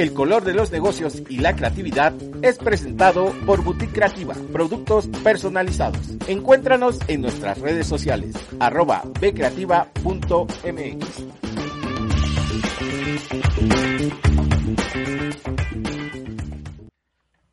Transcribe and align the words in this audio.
El 0.00 0.14
color 0.14 0.44
de 0.44 0.54
los 0.54 0.72
negocios 0.72 1.22
y 1.28 1.40
la 1.40 1.54
creatividad 1.54 2.14
es 2.40 2.56
presentado 2.56 3.34
por 3.44 3.62
Boutique 3.62 3.92
Creativa, 3.92 4.34
productos 4.50 5.08
personalizados. 5.22 6.00
Encuéntranos 6.26 6.98
en 7.06 7.20
nuestras 7.20 7.60
redes 7.60 7.86
sociales, 7.86 8.34
arroba 8.60 9.02
bcreativa.mx. 9.20 11.24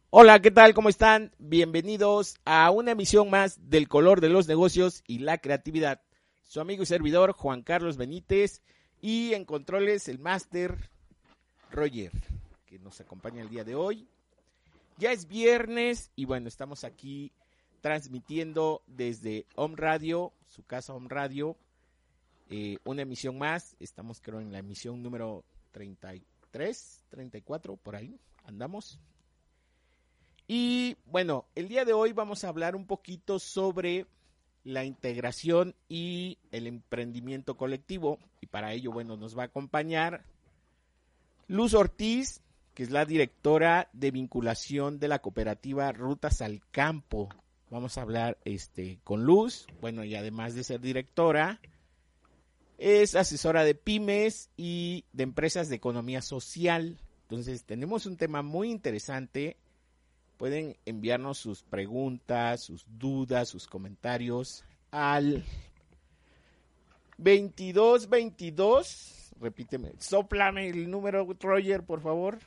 Hola, 0.10 0.40
¿qué 0.40 0.52
tal? 0.52 0.74
¿Cómo 0.74 0.88
están? 0.88 1.34
Bienvenidos 1.40 2.38
a 2.46 2.72
una 2.72 2.92
emisión 2.92 3.30
más 3.30 3.70
del 3.70 3.90
color 3.90 4.22
de 4.22 4.30
los 4.30 4.48
negocios 4.48 5.04
y 5.06 5.20
la 5.20 5.40
creatividad. 5.40 6.00
Su 6.44 6.62
amigo 6.62 6.84
y 6.84 6.86
servidor 6.86 7.34
Juan 7.34 7.62
Carlos 7.62 7.98
Benítez 7.98 8.62
y 9.02 9.34
en 9.34 9.44
controles 9.44 10.08
el 10.08 10.20
máster 10.20 10.90
Roger, 11.72 12.12
nos 12.88 13.02
acompaña 13.02 13.42
el 13.42 13.50
día 13.50 13.66
de 13.66 13.76
hoy. 13.76 14.08
Ya 14.98 15.12
es 15.12 15.28
viernes 15.28 16.10
y 16.16 16.24
bueno, 16.24 16.48
estamos 16.48 16.86
aquí 16.86 17.34
transmitiendo 17.82 18.82
desde 18.88 19.46
Home 19.56 19.76
Radio, 19.76 20.32
su 20.48 20.64
casa 20.64 20.94
Home 20.94 21.10
Radio, 21.10 21.58
eh, 22.50 22.78
una 22.86 23.02
emisión 23.02 23.38
más. 23.38 23.76
Estamos 23.82 24.22
creo 24.22 24.40
en 24.40 24.54
la 24.54 24.60
emisión 24.60 25.04
número 25.04 25.44
33, 25.72 27.04
34, 27.10 27.76
por 27.76 27.98
ahí 27.98 28.18
andamos. 28.46 28.98
Y 30.48 30.96
bueno, 31.08 31.44
el 31.56 31.68
día 31.68 31.84
de 31.84 31.92
hoy 31.92 32.14
vamos 32.14 32.46
a 32.46 32.48
hablar 32.48 32.74
un 32.74 32.88
poquito 32.88 33.38
sobre 33.38 34.06
la 34.64 34.86
integración 34.86 35.76
y 35.90 36.38
el 36.52 36.68
emprendimiento 36.68 37.58
colectivo. 37.58 38.18
Y 38.40 38.48
para 38.48 38.72
ello, 38.72 38.94
bueno, 38.94 39.18
nos 39.18 39.38
va 39.38 39.42
a 39.44 39.48
acompañar 39.48 40.24
Luz 41.48 41.74
Ortiz, 41.74 42.42
que 42.78 42.84
es 42.84 42.92
la 42.92 43.06
directora 43.06 43.90
de 43.92 44.12
vinculación 44.12 45.00
de 45.00 45.08
la 45.08 45.18
cooperativa 45.18 45.92
Rutas 45.92 46.44
al 46.44 46.62
Campo. 46.70 47.28
Vamos 47.72 47.98
a 47.98 48.04
hablar 48.04 48.38
este, 48.46 49.00
con 49.04 49.24
Luz, 49.24 49.66
bueno, 49.82 50.04
y 50.04 50.14
además 50.14 50.54
de 50.54 50.64
ser 50.64 50.80
directora, 50.80 51.60
es 52.78 53.16
asesora 53.16 53.64
de 53.64 53.74
pymes 53.74 54.52
y 54.58 55.06
de 55.12 55.24
empresas 55.24 55.70
de 55.70 55.76
economía 55.76 56.22
social. 56.22 57.00
Entonces, 57.24 57.64
tenemos 57.64 58.06
un 58.06 58.16
tema 58.16 58.44
muy 58.44 58.70
interesante. 58.70 59.58
Pueden 60.38 60.78
enviarnos 60.86 61.40
sus 61.40 61.64
preguntas, 61.64 62.62
sus 62.62 62.86
dudas, 62.88 63.50
sus 63.50 63.66
comentarios 63.66 64.64
al 64.92 65.44
2222 67.18 69.18
repíteme, 69.40 69.94
soplame 70.00 70.70
el 70.70 70.90
número, 70.90 71.28
Roger, 71.40 71.84
por 71.84 72.02
favor. 72.02 72.40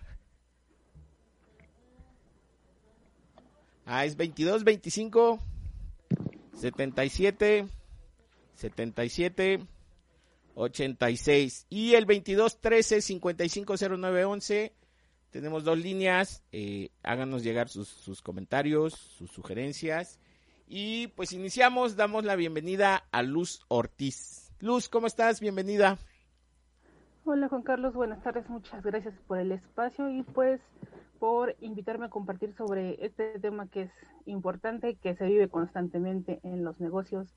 Ah, 3.93 4.05
es 4.05 4.17
22, 4.17 4.63
25, 4.63 5.41
77, 6.55 7.67
77, 8.55 9.67
86. 10.55 11.67
Y 11.69 11.95
el 11.95 12.07
22, 12.07 12.61
13, 12.61 13.01
55, 13.01 13.75
09, 13.99 14.25
11. 14.27 14.73
Tenemos 15.31 15.65
dos 15.65 15.77
líneas. 15.77 16.45
Eh, 16.53 16.91
háganos 17.03 17.43
llegar 17.43 17.69
sus, 17.69 17.89
sus 17.89 18.23
comentarios, 18.23 18.95
sus 18.95 19.33
sugerencias. 19.33 20.21
Y 20.69 21.09
pues 21.09 21.33
iniciamos, 21.33 21.97
damos 21.97 22.25
la 22.25 22.37
bienvenida 22.37 23.09
a 23.11 23.25
Luz 23.25 23.65
Ortiz. 23.67 24.53
Luz, 24.61 24.89
¿cómo 24.89 25.09
estás? 25.09 25.41
Bienvenida. 25.41 25.99
Hola 27.25 27.49
Juan 27.49 27.63
Carlos, 27.63 27.95
buenas 27.95 28.23
tardes, 28.23 28.49
muchas 28.49 28.83
gracias 28.83 29.15
por 29.27 29.39
el 29.39 29.53
espacio 29.53 30.09
y 30.11 30.23
pues 30.23 30.61
por 31.21 31.55
invitarme 31.61 32.07
a 32.07 32.11
compartir 32.11 32.55
sobre 32.55 32.97
este 33.05 33.39
tema 33.39 33.69
que 33.69 33.83
es 33.83 33.93
importante, 34.25 34.97
que 34.97 35.15
se 35.15 35.27
vive 35.27 35.49
constantemente 35.49 36.41
en 36.43 36.65
los 36.65 36.81
negocios, 36.81 37.29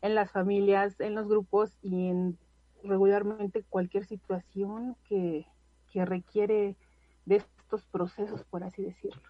en 0.00 0.14
las 0.14 0.32
familias, 0.32 0.98
en 0.98 1.14
los 1.14 1.28
grupos 1.28 1.76
y 1.82 2.08
en 2.08 2.38
regularmente 2.82 3.62
cualquier 3.68 4.06
situación 4.06 4.96
que, 5.08 5.46
que 5.92 6.04
requiere 6.04 6.74
de 7.26 7.36
estos 7.36 7.84
procesos, 7.84 8.42
por 8.44 8.64
así 8.64 8.82
decirlo. 8.82 9.22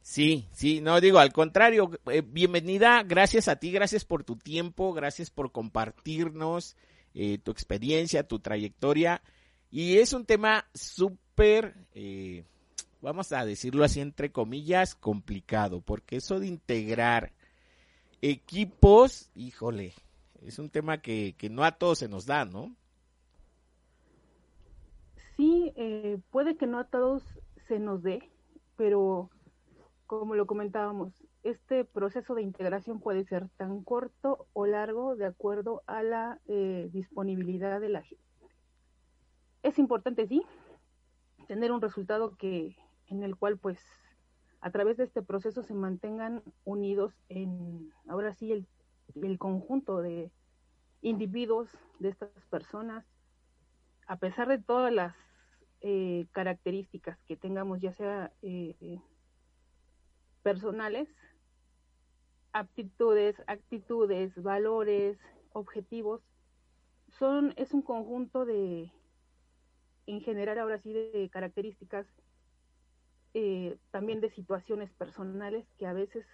Sí, 0.00 0.46
sí, 0.52 0.80
no 0.80 1.00
digo, 1.00 1.18
al 1.18 1.32
contrario, 1.32 1.90
eh, 2.10 2.22
bienvenida, 2.24 3.02
gracias 3.02 3.48
a 3.48 3.56
ti, 3.56 3.72
gracias 3.72 4.04
por 4.04 4.24
tu 4.24 4.36
tiempo, 4.36 4.92
gracias 4.92 5.30
por 5.30 5.52
compartirnos 5.52 6.76
eh, 7.12 7.38
tu 7.38 7.50
experiencia, 7.50 8.26
tu 8.26 8.38
trayectoria. 8.38 9.20
Y 9.70 9.98
es 9.98 10.12
un 10.12 10.24
tema 10.24 10.66
súper, 10.72 11.74
eh, 11.92 12.44
vamos 13.00 13.32
a 13.32 13.44
decirlo 13.44 13.84
así 13.84 14.00
entre 14.00 14.32
comillas, 14.32 14.94
complicado, 14.94 15.80
porque 15.80 16.16
eso 16.16 16.40
de 16.40 16.46
integrar 16.46 17.32
equipos, 18.22 19.30
híjole, 19.34 19.94
es 20.42 20.58
un 20.58 20.70
tema 20.70 20.98
que, 20.98 21.34
que 21.38 21.50
no 21.50 21.64
a 21.64 21.72
todos 21.72 21.98
se 21.98 22.08
nos 22.08 22.26
da, 22.26 22.44
¿no? 22.44 22.74
Sí, 25.36 25.72
eh, 25.76 26.18
puede 26.30 26.56
que 26.56 26.66
no 26.66 26.78
a 26.78 26.84
todos 26.84 27.22
se 27.68 27.78
nos 27.78 28.02
dé, 28.02 28.30
pero 28.76 29.30
como 30.06 30.34
lo 30.34 30.46
comentábamos, 30.46 31.12
este 31.42 31.84
proceso 31.84 32.34
de 32.34 32.42
integración 32.42 33.00
puede 33.00 33.24
ser 33.24 33.48
tan 33.56 33.82
corto 33.82 34.46
o 34.52 34.66
largo 34.66 35.14
de 35.16 35.26
acuerdo 35.26 35.82
a 35.86 36.02
la 36.02 36.40
eh, 36.46 36.88
disponibilidad 36.92 37.80
de 37.80 37.88
la 37.88 38.02
gente. 38.02 38.22
Es 39.62 39.78
importante, 39.78 40.26
sí, 40.26 40.42
tener 41.46 41.72
un 41.72 41.80
resultado 41.80 42.36
que 42.36 42.76
en 43.08 43.22
el 43.22 43.36
cual, 43.36 43.58
pues, 43.58 43.78
a 44.60 44.70
través 44.70 44.96
de 44.96 45.04
este 45.04 45.22
proceso 45.22 45.62
se 45.62 45.74
mantengan 45.74 46.42
unidos 46.64 47.12
en, 47.28 47.92
ahora 48.08 48.34
sí, 48.34 48.52
el, 48.52 48.66
el 49.22 49.38
conjunto 49.38 50.00
de 50.00 50.30
individuos 51.02 51.68
de 51.98 52.08
estas 52.08 52.30
personas, 52.50 53.04
a 54.06 54.16
pesar 54.18 54.48
de 54.48 54.58
todas 54.58 54.92
las 54.92 55.14
eh, 55.82 56.26
características 56.32 57.18
que 57.26 57.36
tengamos, 57.36 57.80
ya 57.80 57.92
sea 57.92 58.32
eh, 58.42 59.00
personales, 60.42 61.08
aptitudes, 62.52 63.36
actitudes, 63.46 64.42
valores, 64.42 65.18
objetivos, 65.52 66.22
son, 67.18 67.52
es 67.56 67.72
un 67.72 67.82
conjunto 67.82 68.44
de, 68.44 68.90
en 70.06 70.20
general 70.20 70.58
ahora 70.58 70.78
sí, 70.78 70.92
de 70.92 71.28
características, 71.30 72.06
eh, 73.38 73.76
también 73.90 74.22
de 74.22 74.30
situaciones 74.30 74.90
personales 74.92 75.66
que 75.78 75.84
a 75.86 75.92
veces 75.92 76.24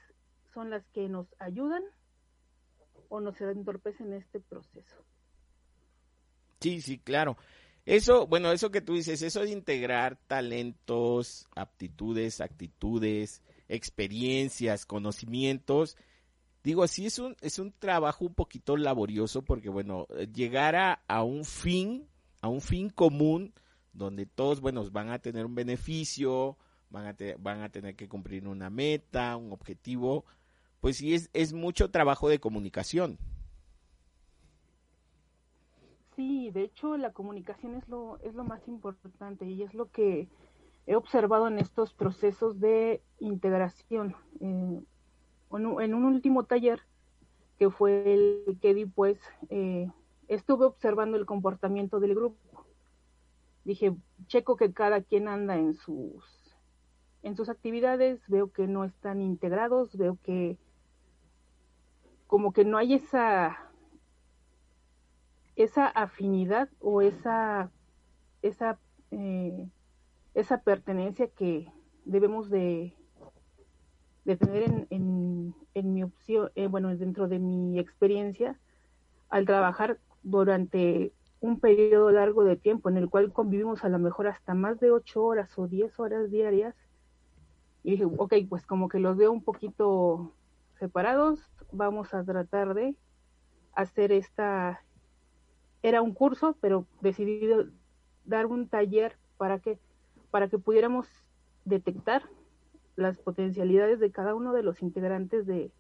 son 0.55 0.71
las 0.71 0.87
que 0.95 1.09
nos 1.09 1.27
ayudan 1.41 1.83
o 3.09 3.21
nos 3.21 3.41
entorpecen 3.41 4.13
este 4.13 4.39
proceso. 4.39 5.05
Sí, 6.61 6.81
sí, 6.81 6.99
claro. 6.99 7.37
Eso, 7.87 8.29
bueno, 8.29 8.53
eso 8.53 8.71
que 8.71 8.83
tú 8.83 8.95
dices, 8.95 9.21
eso 9.23 9.41
de 9.41 9.51
integrar 9.51 10.17
talentos, 10.29 11.49
aptitudes, 11.57 12.41
actitudes, 12.41 13.43
experiencias, 13.69 14.87
conocimientos, 14.87 15.97
digo, 16.63 16.87
sí 16.87 17.07
es 17.07 17.19
un, 17.19 17.35
es 17.41 17.59
un 17.59 17.73
trabajo 17.73 18.27
un 18.27 18.35
poquito 18.35 18.77
laborioso 18.77 19.43
porque, 19.43 19.71
bueno, 19.71 20.07
llegar 20.33 20.77
a, 20.77 21.23
un 21.25 21.45
fin, 21.45 22.07
a 22.41 22.47
un 22.47 22.61
fin 22.61 22.91
común, 22.91 23.55
donde 23.93 24.25
todos, 24.25 24.61
bueno, 24.61 24.89
van 24.93 25.11
a 25.11 25.19
tener 25.19 25.45
un 25.45 25.57
beneficio, 25.57 26.57
van 26.93 27.07
a, 27.07 27.17
van 27.39 27.63
a 27.63 27.71
tener 27.71 27.97
que 27.97 28.09
cumplir 28.09 28.47
una 28.47 28.71
meta, 28.71 29.37
un 29.37 29.53
objetivo, 29.53 30.25
pues 30.81 30.99
sí 30.99 31.15
es, 31.15 31.31
es 31.33 31.53
mucho 31.53 31.91
trabajo 31.91 32.29
de 32.29 32.39
comunicación. 32.39 33.19
Sí, 36.15 36.51
de 36.51 36.63
hecho 36.63 36.97
la 36.99 37.13
comunicación 37.13 37.75
es 37.75 37.89
lo, 37.89 38.19
es 38.21 38.35
lo 38.35 38.45
más 38.45 38.69
importante 38.69 39.47
y 39.47 39.63
es 39.63 39.73
lo 39.73 39.91
que 39.91 40.29
he 40.87 40.95
observado 40.95 41.49
en 41.49 41.59
estos 41.59 41.95
procesos 41.95 42.61
de 42.61 43.01
integración. 43.19 44.15
Eh, 44.41 44.83
en 45.55 45.95
un 45.95 46.05
último 46.05 46.45
taller 46.45 46.81
que 47.59 47.71
fue 47.71 48.13
el 48.13 48.59
que 48.61 48.75
di 48.75 48.87
pues 48.87 49.19
eh, 49.51 49.91
estuve 50.29 50.65
observando 50.67 51.17
el 51.17 51.27
comportamiento 51.27 52.01
del 52.01 52.15
grupo. 52.15 52.67
Dije, 53.65 53.95
checo 54.27 54.57
que 54.57 54.73
cada 54.73 55.03
quien 55.03 55.29
anda 55.29 55.57
en 55.57 55.75
sus 55.75 56.42
en 57.23 57.37
sus 57.37 57.49
actividades, 57.49 58.21
veo 58.29 58.53
que 58.53 58.67
no 58.67 58.85
están 58.85 59.21
integrados, 59.21 59.97
veo 59.97 60.19
que 60.23 60.59
como 62.27 62.53
que 62.53 62.65
no 62.65 62.79
hay 62.79 62.95
esa 62.95 63.71
esa 65.55 65.87
afinidad 65.87 66.69
o 66.81 67.03
esa 67.03 67.71
esa 68.43 68.79
eh, 69.11 69.69
esa 70.35 70.63
pertenencia 70.63 71.29
que 71.29 71.71
debemos 72.05 72.49
de, 72.51 72.97
de 74.25 74.37
tener 74.37 74.63
en, 74.63 74.87
en, 74.91 75.55
en 75.75 75.93
mi 75.93 76.03
opción, 76.03 76.51
eh, 76.55 76.67
bueno, 76.67 76.97
dentro 76.97 77.29
de 77.29 77.39
mi 77.39 77.79
experiencia 77.79 78.59
al 79.29 79.47
trabajar 79.47 79.99
durante 80.23 81.13
un 81.41 81.59
periodo 81.59 82.11
largo 82.11 82.45
de 82.45 82.57
tiempo 82.57 82.89
en 82.89 82.97
el 82.97 83.11
cual 83.11 83.33
convivimos 83.33 83.85
a 83.85 83.89
lo 83.89 83.99
mejor 83.99 84.29
hasta 84.29 84.55
más 84.55 84.79
de 84.81 84.91
ocho 84.91 85.25
horas 85.25 85.59
o 85.59 85.67
diez 85.67 85.99
horas 85.99 86.31
diarias. 86.31 86.75
Y 87.85 87.93
dije, 87.93 88.05
ok, 88.05 88.35
pues 88.49 88.65
como 88.67 88.89
que 88.89 89.01
los 89.01 89.17
veo 89.17 89.33
un 89.33 89.43
poquito 89.43 90.33
separados, 90.79 91.51
vamos 91.73 92.15
a 92.15 92.25
tratar 92.25 92.75
de 92.75 92.95
hacer 93.75 94.13
esta, 94.13 94.83
era 95.83 96.03
un 96.03 96.13
curso, 96.13 96.57
pero 96.61 96.87
decidí 97.01 97.49
dar 98.25 98.47
un 98.47 98.69
taller 98.69 99.17
para 99.37 99.59
que, 99.59 99.79
para 100.31 100.49
que 100.49 100.59
pudiéramos 100.59 101.09
detectar 101.65 102.23
las 102.97 103.19
potencialidades 103.19 103.99
de 104.01 104.11
cada 104.11 104.35
uno 104.35 104.53
de 104.53 104.63
los 104.63 104.83
integrantes 104.83 105.47
de, 105.47 105.73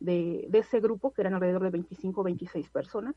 de, 0.00 0.46
de 0.48 0.58
ese 0.58 0.80
grupo, 0.80 1.12
que 1.12 1.22
eran 1.22 1.34
alrededor 1.34 1.62
de 1.62 1.70
25 1.70 2.20
o 2.20 2.24
26 2.24 2.68
personas, 2.70 3.14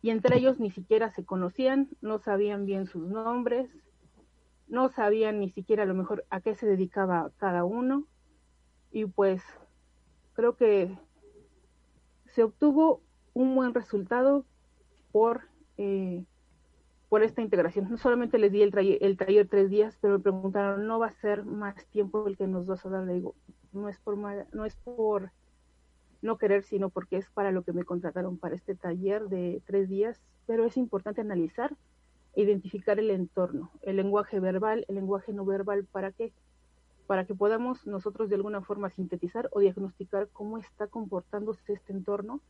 y 0.00 0.10
entre 0.10 0.36
ellos 0.36 0.58
ni 0.58 0.70
siquiera 0.70 1.10
se 1.10 1.24
conocían, 1.24 1.88
no 2.00 2.18
sabían 2.18 2.66
bien 2.66 2.86
sus 2.86 3.06
nombres, 3.06 3.70
no 4.72 4.88
sabían 4.88 5.38
ni 5.38 5.50
siquiera 5.50 5.82
a 5.82 5.86
lo 5.86 5.92
mejor 5.92 6.24
a 6.30 6.40
qué 6.40 6.54
se 6.54 6.66
dedicaba 6.66 7.30
cada 7.36 7.62
uno, 7.62 8.06
y 8.90 9.04
pues 9.04 9.42
creo 10.32 10.56
que 10.56 10.96
se 12.24 12.42
obtuvo 12.42 13.02
un 13.34 13.54
buen 13.54 13.74
resultado 13.74 14.46
por, 15.12 15.42
eh, 15.76 16.24
por 17.10 17.22
esta 17.22 17.42
integración. 17.42 17.90
No 17.90 17.98
solamente 17.98 18.38
les 18.38 18.50
di 18.50 18.62
el, 18.62 18.98
el 19.02 19.16
taller 19.18 19.46
tres 19.46 19.68
días, 19.68 19.98
pero 20.00 20.14
me 20.14 20.20
preguntaron, 20.20 20.86
¿no 20.86 20.98
va 20.98 21.08
a 21.08 21.12
ser 21.20 21.44
más 21.44 21.86
tiempo 21.88 22.26
el 22.26 22.38
que 22.38 22.46
nos 22.46 22.64
vas 22.64 22.86
a 22.86 22.88
dar? 22.88 23.04
Le 23.04 23.12
digo, 23.12 23.34
no 23.72 23.90
es 23.90 23.98
por, 23.98 24.16
no 24.16 24.64
es 24.64 24.76
por 24.76 25.32
no 26.22 26.38
querer, 26.38 26.62
sino 26.62 26.88
porque 26.88 27.18
es 27.18 27.28
para 27.28 27.52
lo 27.52 27.62
que 27.62 27.74
me 27.74 27.84
contrataron 27.84 28.38
para 28.38 28.54
este 28.54 28.74
taller 28.74 29.28
de 29.28 29.60
tres 29.66 29.90
días, 29.90 30.22
pero 30.46 30.64
es 30.64 30.78
importante 30.78 31.20
analizar 31.20 31.76
identificar 32.34 32.98
el 32.98 33.10
entorno, 33.10 33.70
el 33.82 33.96
lenguaje 33.96 34.40
verbal, 34.40 34.84
el 34.88 34.94
lenguaje 34.94 35.32
no 35.32 35.44
verbal, 35.44 35.84
¿para 35.84 36.12
qué? 36.12 36.32
Para 37.06 37.26
que 37.26 37.34
podamos 37.34 37.86
nosotros 37.86 38.28
de 38.28 38.36
alguna 38.36 38.62
forma 38.62 38.90
sintetizar 38.90 39.48
o 39.52 39.60
diagnosticar 39.60 40.28
cómo 40.32 40.58
está 40.58 40.86
comportándose 40.86 41.74
este 41.74 41.92
entorno 41.92 42.40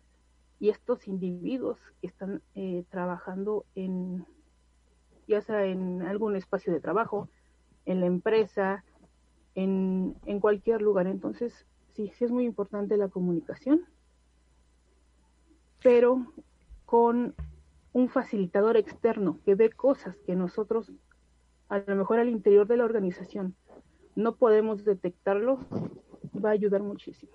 y 0.60 0.68
estos 0.68 1.08
individuos 1.08 1.78
que 2.00 2.06
están 2.06 2.42
eh, 2.54 2.84
trabajando 2.90 3.64
en, 3.74 4.24
ya 5.26 5.40
sea 5.40 5.64
en 5.64 6.02
algún 6.02 6.36
espacio 6.36 6.72
de 6.72 6.80
trabajo, 6.80 7.28
en 7.84 7.98
la 7.98 8.06
empresa, 8.06 8.84
en, 9.56 10.14
en 10.26 10.38
cualquier 10.38 10.80
lugar. 10.80 11.08
Entonces, 11.08 11.66
sí, 11.94 12.12
sí 12.14 12.24
es 12.24 12.30
muy 12.30 12.44
importante 12.44 12.96
la 12.96 13.08
comunicación, 13.08 13.84
pero 15.82 16.32
con 16.86 17.34
un 17.92 18.08
facilitador 18.08 18.76
externo 18.76 19.38
que 19.44 19.54
ve 19.54 19.70
cosas 19.70 20.16
que 20.26 20.34
nosotros, 20.34 20.92
a 21.68 21.78
lo 21.78 21.96
mejor 21.96 22.18
al 22.18 22.28
interior 22.28 22.66
de 22.66 22.76
la 22.76 22.84
organización, 22.84 23.54
no 24.14 24.36
podemos 24.36 24.84
detectarlo, 24.84 25.58
va 26.44 26.50
a 26.50 26.52
ayudar 26.52 26.82
muchísimo. 26.82 27.32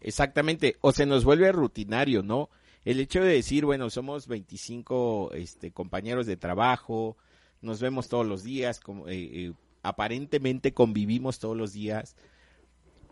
Exactamente, 0.00 0.76
o 0.80 0.92
se 0.92 1.06
nos 1.06 1.24
vuelve 1.24 1.52
rutinario, 1.52 2.22
¿no? 2.22 2.50
El 2.84 2.98
hecho 2.98 3.22
de 3.22 3.34
decir, 3.34 3.64
bueno, 3.64 3.90
somos 3.90 4.26
25 4.26 5.30
este, 5.34 5.70
compañeros 5.70 6.26
de 6.26 6.36
trabajo, 6.36 7.16
nos 7.60 7.80
vemos 7.80 8.08
todos 8.08 8.26
los 8.26 8.42
días, 8.42 8.80
como, 8.80 9.08
eh, 9.08 9.14
eh, 9.46 9.52
aparentemente 9.82 10.74
convivimos 10.74 11.38
todos 11.38 11.56
los 11.56 11.72
días, 11.72 12.16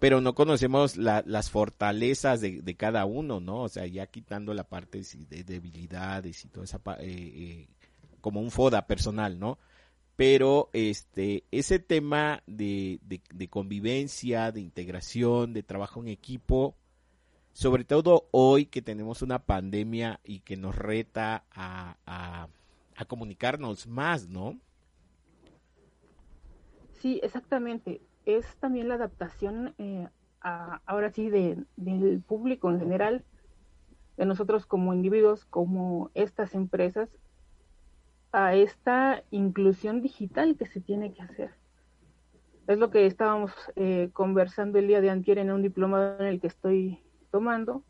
pero 0.01 0.23
no 0.23 0.35
conocemos 0.35 0.97
las 0.97 1.51
fortalezas 1.51 2.41
de, 2.41 2.75
cada 2.75 3.05
uno, 3.05 3.39
¿no? 3.39 3.63
O 3.65 3.69
sea, 3.69 3.87
ya 3.87 4.07
quitando 4.07 4.55
la 4.55 4.65
parte 4.65 5.03
de 5.29 5.45
debilidades 5.45 6.43
y 6.43 6.49
toda 6.49 6.65
esa, 6.65 6.81
eh, 7.01 7.05
eh, 7.05 7.69
como 8.23 8.41
un 8.41 8.51
foda 8.51 8.87
personal, 8.87 9.39
¿no? 9.39 9.59
Pero 10.17 10.71
este, 10.73 11.45
ese 11.51 11.79
tema 11.81 12.43
de, 12.47 12.99
de, 13.03 13.49
convivencia, 13.49 14.53
de 14.53 14.63
integración, 14.63 15.53
de 15.53 15.63
trabajo 15.63 16.01
en 16.01 16.09
equipo, 16.09 16.77
sobre 17.53 17.85
todo 17.85 18.29
hoy 18.31 18.67
que 18.67 18.81
tenemos 18.81 19.21
una 19.21 19.45
pandemia 19.45 20.21
y 20.25 20.41
que 20.41 20.57
nos 20.57 20.77
reta 20.77 21.45
a, 21.51 21.99
a, 22.07 22.49
a 22.97 23.05
comunicarnos 23.05 23.87
más, 23.87 24.29
¿no? 24.29 24.59
Sí, 27.01 27.21
exactamente 27.23 28.01
es 28.37 28.57
también 28.57 28.89
la 28.89 28.95
adaptación, 28.95 29.75
eh, 29.79 30.09
ahora 30.41 31.11
sí, 31.11 31.31
de, 31.31 31.63
del 31.77 32.21
público 32.21 32.71
en 32.71 32.79
general, 32.79 33.25
de 34.17 34.27
nosotros 34.27 34.67
como 34.67 34.95
individuos, 34.95 35.45
como 35.47 36.11
estas 36.15 36.55
empresas, 36.55 37.09
a 38.33 38.55
esta 38.55 39.23
inclusión 39.31 40.03
digital 40.03 40.57
que 40.57 40.67
se 40.67 40.81
tiene 40.81 41.13
que 41.13 41.23
hacer. 41.23 41.51
Es 42.67 42.79
lo 42.79 42.91
que 42.91 43.07
estábamos 43.07 43.53
eh, 43.77 44.11
conversando 44.13 44.79
el 44.79 44.87
día 44.87 45.01
de 45.01 45.11
antier 45.11 45.39
en 45.39 45.51
un 45.51 45.63
diplomado 45.63 46.21
en 46.21 46.27
el 46.27 46.41
que 46.41 46.47
estoy 46.47 47.01
tomando 47.31 47.83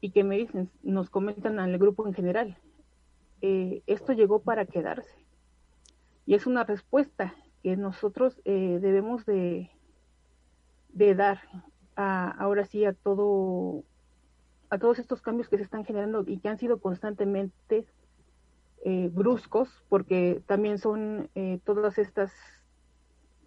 y 0.00 0.10
que 0.10 0.24
me 0.24 0.36
dicen, 0.36 0.70
nos 0.82 1.10
comentan 1.10 1.60
al 1.60 1.78
grupo 1.78 2.06
en 2.06 2.14
general, 2.14 2.56
eh, 3.42 3.82
esto 3.86 4.12
llegó 4.12 4.40
para 4.40 4.66
quedarse. 4.66 5.14
Y 6.26 6.34
es 6.34 6.46
una 6.46 6.64
respuesta 6.64 7.34
que 7.62 7.76
nosotros 7.76 8.40
eh, 8.44 8.78
debemos 8.80 9.26
de, 9.26 9.70
dar 10.94 11.40
a, 11.96 12.30
ahora 12.30 12.64
sí 12.64 12.84
a 12.84 12.92
todo 12.92 13.84
a 14.70 14.78
todos 14.78 15.00
estos 15.00 15.20
cambios 15.20 15.48
que 15.48 15.56
se 15.56 15.64
están 15.64 15.84
generando 15.84 16.24
y 16.26 16.38
que 16.38 16.48
han 16.48 16.58
sido 16.58 16.78
constantemente 16.80 17.86
eh, 18.84 19.10
bruscos 19.12 19.68
porque 19.88 20.42
también 20.46 20.78
son 20.78 21.28
eh, 21.34 21.58
todas 21.64 21.98
estas 21.98 22.32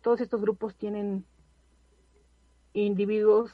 todos 0.01 0.19
estos 0.19 0.41
grupos 0.41 0.75
tienen 0.75 1.25
individuos 2.73 3.53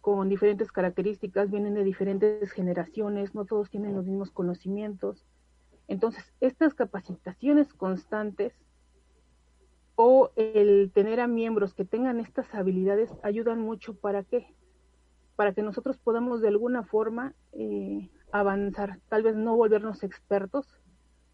con 0.00 0.30
diferentes 0.30 0.72
características 0.72 1.50
vienen 1.50 1.74
de 1.74 1.84
diferentes 1.84 2.50
generaciones 2.50 3.34
no 3.34 3.44
todos 3.44 3.68
tienen 3.68 3.94
los 3.94 4.06
mismos 4.06 4.30
conocimientos. 4.30 5.26
Entonces 5.88 6.32
estas 6.40 6.74
capacitaciones 6.74 7.74
constantes 7.74 8.54
o 9.94 10.30
el 10.36 10.90
tener 10.92 11.20
a 11.20 11.26
miembros 11.26 11.74
que 11.74 11.84
tengan 11.84 12.20
estas 12.20 12.54
habilidades 12.54 13.10
ayudan 13.22 13.60
mucho 13.60 13.94
para 13.94 14.24
qué? 14.24 14.46
Para 15.36 15.52
que 15.52 15.62
nosotros 15.62 15.98
podamos 15.98 16.40
de 16.40 16.48
alguna 16.48 16.82
forma 16.82 17.34
eh, 17.52 18.08
avanzar, 18.32 19.00
tal 19.08 19.22
vez 19.22 19.36
no 19.36 19.56
volvernos 19.56 20.02
expertos, 20.02 20.66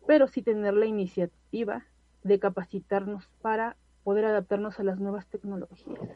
pero 0.06 0.26
sí 0.28 0.42
tener 0.42 0.74
la 0.74 0.86
iniciativa 0.86 1.86
de 2.22 2.38
capacitarnos 2.38 3.28
para 3.40 3.76
poder 4.04 4.24
adaptarnos 4.24 4.80
a 4.80 4.84
las 4.84 4.98
nuevas 4.98 5.26
tecnologías. 5.28 6.08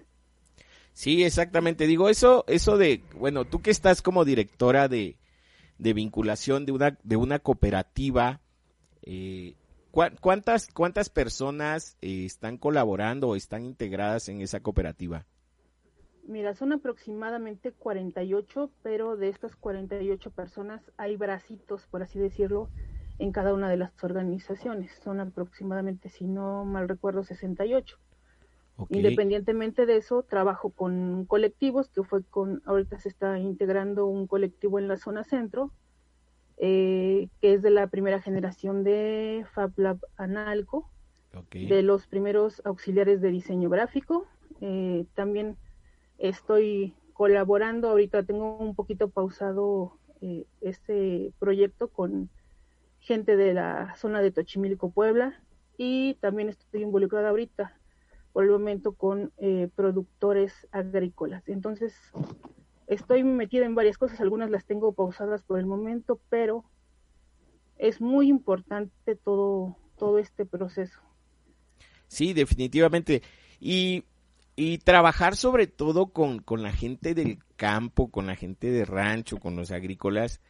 Sí, 0.92 1.24
exactamente. 1.24 1.86
Digo, 1.86 2.08
eso, 2.08 2.44
eso 2.48 2.76
de, 2.76 3.02
bueno, 3.18 3.44
tú 3.44 3.62
que 3.62 3.70
estás 3.70 4.02
como 4.02 4.24
directora 4.24 4.88
de, 4.88 5.16
de 5.78 5.92
vinculación 5.92 6.66
de 6.66 6.72
una, 6.72 6.98
de 7.02 7.16
una 7.16 7.38
cooperativa, 7.38 8.40
eh, 9.02 9.54
¿Cuántas, 9.92 10.68
cuántas 10.72 11.10
personas 11.10 11.98
eh, 12.00 12.24
están 12.24 12.56
colaborando 12.56 13.28
o 13.28 13.36
están 13.36 13.66
integradas 13.66 14.30
en 14.30 14.40
esa 14.40 14.60
cooperativa? 14.60 15.26
Mira, 16.26 16.54
son 16.54 16.72
aproximadamente 16.72 17.72
48, 17.72 18.70
pero 18.82 19.16
de 19.16 19.28
estas 19.28 19.54
48 19.54 20.30
personas 20.30 20.80
hay 20.96 21.16
bracitos, 21.16 21.86
por 21.88 22.02
así 22.02 22.18
decirlo, 22.18 22.70
en 23.18 23.32
cada 23.32 23.52
una 23.52 23.68
de 23.68 23.76
las 23.76 23.92
organizaciones. 24.02 24.92
Son 25.04 25.20
aproximadamente, 25.20 26.08
si 26.08 26.24
no 26.24 26.64
mal 26.64 26.88
recuerdo, 26.88 27.22
68. 27.22 27.98
Independientemente 28.88 29.84
de 29.84 29.98
eso, 29.98 30.22
trabajo 30.22 30.70
con 30.70 31.26
colectivos, 31.26 31.90
que 31.90 32.02
fue 32.02 32.24
con, 32.24 32.62
ahorita 32.64 32.98
se 32.98 33.10
está 33.10 33.38
integrando 33.38 34.06
un 34.06 34.26
colectivo 34.26 34.78
en 34.78 34.88
la 34.88 34.96
zona 34.96 35.22
centro, 35.22 35.70
eh, 36.64 37.28
que 37.40 37.54
es 37.54 37.62
de 37.62 37.70
la 37.70 37.88
primera 37.88 38.20
generación 38.20 38.84
de 38.84 39.44
FabLab 39.52 39.98
Analco, 40.16 40.88
de 41.50 41.82
los 41.82 42.06
primeros 42.06 42.62
auxiliares 42.64 43.20
de 43.20 43.30
diseño 43.30 43.68
gráfico. 43.68 44.28
Eh, 44.60 45.04
también 45.14 45.56
estoy 46.18 46.94
colaborando, 47.14 47.88
ahorita 47.88 48.22
tengo 48.22 48.56
un 48.58 48.76
poquito 48.76 49.10
pausado 49.10 49.98
eh, 50.20 50.46
este 50.60 51.32
proyecto 51.40 51.88
con 51.88 52.30
gente 53.00 53.36
de 53.36 53.54
la 53.54 53.96
zona 53.96 54.22
de 54.22 54.30
Tochimilco, 54.30 54.92
Puebla, 54.92 55.42
y 55.76 56.14
también 56.20 56.48
estoy 56.48 56.82
involucrada 56.82 57.30
ahorita 57.30 57.76
por 58.32 58.44
el 58.44 58.50
momento 58.50 58.92
con 58.92 59.32
eh, 59.38 59.68
productores 59.74 60.68
agrícolas. 60.70 61.48
Entonces, 61.48 61.92
estoy 62.86 63.24
metida 63.24 63.64
en 63.64 63.74
varias 63.74 63.98
cosas, 63.98 64.20
algunas 64.20 64.50
las 64.50 64.64
tengo 64.64 64.92
pausadas 64.92 65.42
por 65.42 65.58
el 65.58 65.66
momento, 65.66 66.20
pero 66.28 66.64
es 67.78 68.00
muy 68.00 68.28
importante 68.28 69.16
todo, 69.16 69.76
todo 69.98 70.18
este 70.18 70.46
proceso. 70.46 71.00
Sí, 72.08 72.32
definitivamente. 72.32 73.22
Y, 73.58 74.04
y 74.56 74.78
trabajar 74.78 75.36
sobre 75.36 75.66
todo 75.66 76.12
con, 76.12 76.40
con 76.40 76.62
la 76.62 76.72
gente 76.72 77.14
del 77.14 77.38
campo, 77.56 78.10
con 78.10 78.26
la 78.26 78.36
gente 78.36 78.70
de 78.70 78.84
rancho, 78.84 79.38
con 79.38 79.56
los 79.56 79.70
agrícolas, 79.70 80.40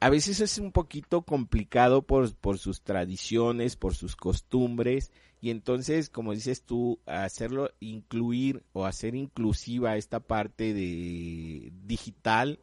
a 0.00 0.10
veces 0.10 0.40
es 0.40 0.58
un 0.58 0.72
poquito 0.72 1.22
complicado 1.22 2.02
por, 2.02 2.34
por 2.36 2.58
sus 2.58 2.82
tradiciones, 2.82 3.76
por 3.76 3.94
sus 3.94 4.14
costumbres, 4.16 5.12
y 5.40 5.50
entonces, 5.50 6.10
como 6.10 6.32
dices 6.32 6.62
tú, 6.62 6.98
hacerlo 7.06 7.70
incluir 7.80 8.64
o 8.72 8.86
hacer 8.86 9.14
inclusiva 9.14 9.96
esta 9.96 10.20
parte 10.20 10.74
de 10.74 11.72
digital 11.84 12.58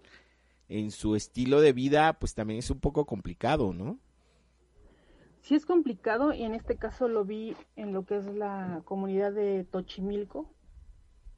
en 0.68 0.92
su 0.92 1.16
estilo 1.16 1.62
de 1.62 1.74
vida, 1.74 2.14
pues 2.20 2.34
también 2.34 2.60
es 2.60 2.70
un 2.70 2.80
poco 2.80 3.06
complicado, 3.06 3.74
¿no? 3.74 4.00
Sí 5.42 5.56
es 5.56 5.66
complicado 5.66 6.34
y 6.34 6.44
en 6.44 6.56
este 6.56 6.76
caso 6.76 7.08
lo 7.08 7.24
vi 7.24 7.56
en 7.76 7.94
lo 7.94 8.04
que 8.04 8.18
es 8.18 8.26
la 8.26 8.82
comunidad 8.84 9.32
de 9.32 9.64
Tochimilco. 9.64 10.52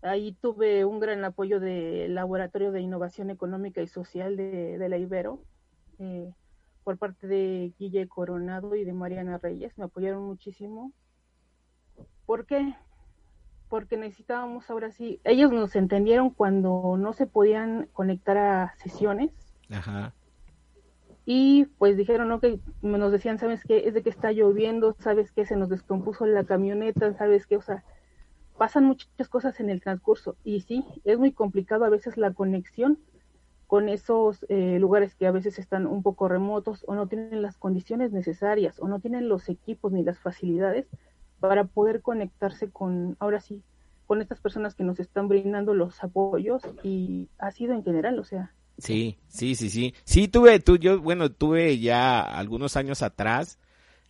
Ahí 0.01 0.31
tuve 0.31 0.85
un 0.85 0.99
gran 0.99 1.25
apoyo 1.25 1.59
del 1.59 2.15
Laboratorio 2.15 2.71
de 2.71 2.81
Innovación 2.81 3.29
Económica 3.29 3.81
y 3.81 3.87
Social 3.87 4.37
de, 4.37 4.77
de 4.77 4.89
la 4.89 4.97
Ibero, 4.97 5.41
eh, 5.99 6.33
por 6.83 6.97
parte 6.97 7.27
de 7.27 7.73
Guille 7.77 8.07
Coronado 8.07 8.75
y 8.75 8.85
de 8.85 8.93
Mariana 8.93 9.37
Reyes. 9.37 9.77
Me 9.77 9.85
apoyaron 9.85 10.23
muchísimo. 10.23 10.93
¿Por 12.25 12.45
qué? 12.45 12.75
Porque 13.69 13.97
necesitábamos 13.97 14.69
ahora 14.69 14.91
sí, 14.91 15.19
ellos 15.23 15.51
nos 15.51 15.75
entendieron 15.75 16.29
cuando 16.29 16.95
no 16.97 17.13
se 17.13 17.27
podían 17.27 17.89
conectar 17.93 18.37
a 18.37 18.75
sesiones. 18.77 19.31
Ajá. 19.69 20.13
Y 21.25 21.65
pues 21.77 21.97
dijeron, 21.97 22.31
ok, 22.31 22.45
nos 22.81 23.11
decían, 23.11 23.37
¿sabes 23.37 23.65
qué? 23.65 23.85
Es 23.85 23.93
de 23.93 24.01
que 24.01 24.09
está 24.09 24.31
lloviendo, 24.31 24.95
¿sabes 24.99 25.33
qué? 25.33 25.45
Se 25.45 25.57
nos 25.57 25.67
descompuso 25.67 26.25
la 26.25 26.45
camioneta, 26.45 27.13
¿sabes 27.15 27.45
qué? 27.47 27.57
O 27.57 27.61
sea, 27.61 27.83
pasan 28.57 28.85
muchas 28.85 29.27
cosas 29.27 29.59
en 29.59 29.69
el 29.69 29.81
transcurso. 29.81 30.37
Y 30.45 30.61
sí, 30.61 30.85
es 31.03 31.19
muy 31.19 31.33
complicado 31.33 31.83
a 31.83 31.89
veces 31.89 32.15
la 32.15 32.33
conexión 32.33 32.97
con 33.67 33.89
esos 33.89 34.45
eh, 34.47 34.79
lugares 34.79 35.13
que 35.13 35.27
a 35.27 35.31
veces 35.31 35.59
están 35.59 35.85
un 35.85 36.01
poco 36.01 36.29
remotos 36.29 36.83
o 36.87 36.95
no 36.95 37.07
tienen 37.07 37.41
las 37.41 37.57
condiciones 37.57 38.13
necesarias 38.13 38.79
o 38.79 38.87
no 38.87 38.99
tienen 38.99 39.27
los 39.27 39.49
equipos 39.49 39.91
ni 39.91 40.03
las 40.03 40.17
facilidades 40.19 40.87
para 41.41 41.65
poder 41.65 42.01
conectarse 42.01 42.69
con, 42.71 43.17
ahora 43.19 43.41
sí, 43.41 43.61
con 44.07 44.21
estas 44.21 44.39
personas 44.39 44.73
que 44.73 44.85
nos 44.85 44.99
están 44.99 45.27
brindando 45.27 45.73
los 45.73 46.01
apoyos 46.01 46.63
y 46.81 47.27
ha 47.37 47.51
sido 47.51 47.73
en 47.73 47.83
general, 47.83 48.17
o 48.19 48.23
sea. 48.23 48.53
Sí, 48.77 49.19
sí, 49.27 49.55
sí, 49.55 49.69
sí. 49.69 49.93
Sí, 50.05 50.29
tuve, 50.29 50.59
tú, 50.59 50.77
yo, 50.77 51.01
bueno, 51.01 51.29
tuve 51.29 51.77
ya 51.79 52.21
algunos 52.21 52.77
años 52.77 53.01
atrás 53.03 53.59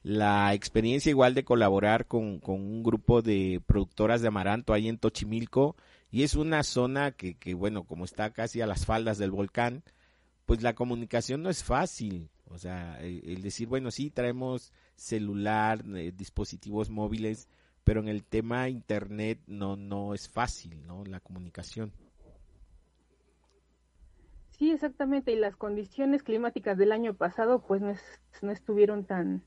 la 0.03 0.53
experiencia 0.53 1.09
igual 1.09 1.33
de 1.33 1.43
colaborar 1.43 2.05
con, 2.05 2.39
con 2.39 2.55
un 2.55 2.83
grupo 2.83 3.23
de 3.23 3.59
productoras 3.65 4.21
de 4.21 4.27
amaranto 4.27 4.73
ahí 4.73 4.87
en 4.87 4.99
Tochimilco 4.99 5.75
y 6.11 6.23
es 6.23 6.35
una 6.35 6.63
zona 6.63 7.11
que, 7.11 7.35
que, 7.35 7.53
bueno, 7.53 7.83
como 7.83 8.05
está 8.05 8.31
casi 8.31 8.61
a 8.61 8.67
las 8.67 8.85
faldas 8.85 9.17
del 9.17 9.31
volcán, 9.31 9.83
pues 10.45 10.63
la 10.63 10.73
comunicación 10.73 11.43
no 11.43 11.49
es 11.49 11.63
fácil. 11.63 12.29
O 12.49 12.57
sea, 12.57 12.99
el, 13.01 13.41
decir, 13.41 13.67
bueno, 13.67 13.91
sí, 13.91 14.09
traemos 14.09 14.71
celular, 14.95 15.83
eh, 15.95 16.13
dispositivos 16.15 16.89
móviles, 16.89 17.49
pero 17.83 17.99
en 17.99 18.07
el 18.07 18.23
tema 18.23 18.69
internet 18.69 19.39
no, 19.47 19.75
no 19.75 20.13
es 20.13 20.29
fácil, 20.29 20.85
¿no? 20.87 21.03
La 21.03 21.19
comunicación. 21.19 21.91
Sí, 24.51 24.71
exactamente. 24.71 25.33
Y 25.33 25.35
las 25.35 25.55
condiciones 25.55 26.23
climáticas 26.23 26.77
del 26.77 26.93
año 26.93 27.13
pasado, 27.13 27.61
pues 27.61 27.81
no, 27.81 27.93
no 28.41 28.51
estuvieron 28.51 29.03
tan, 29.03 29.43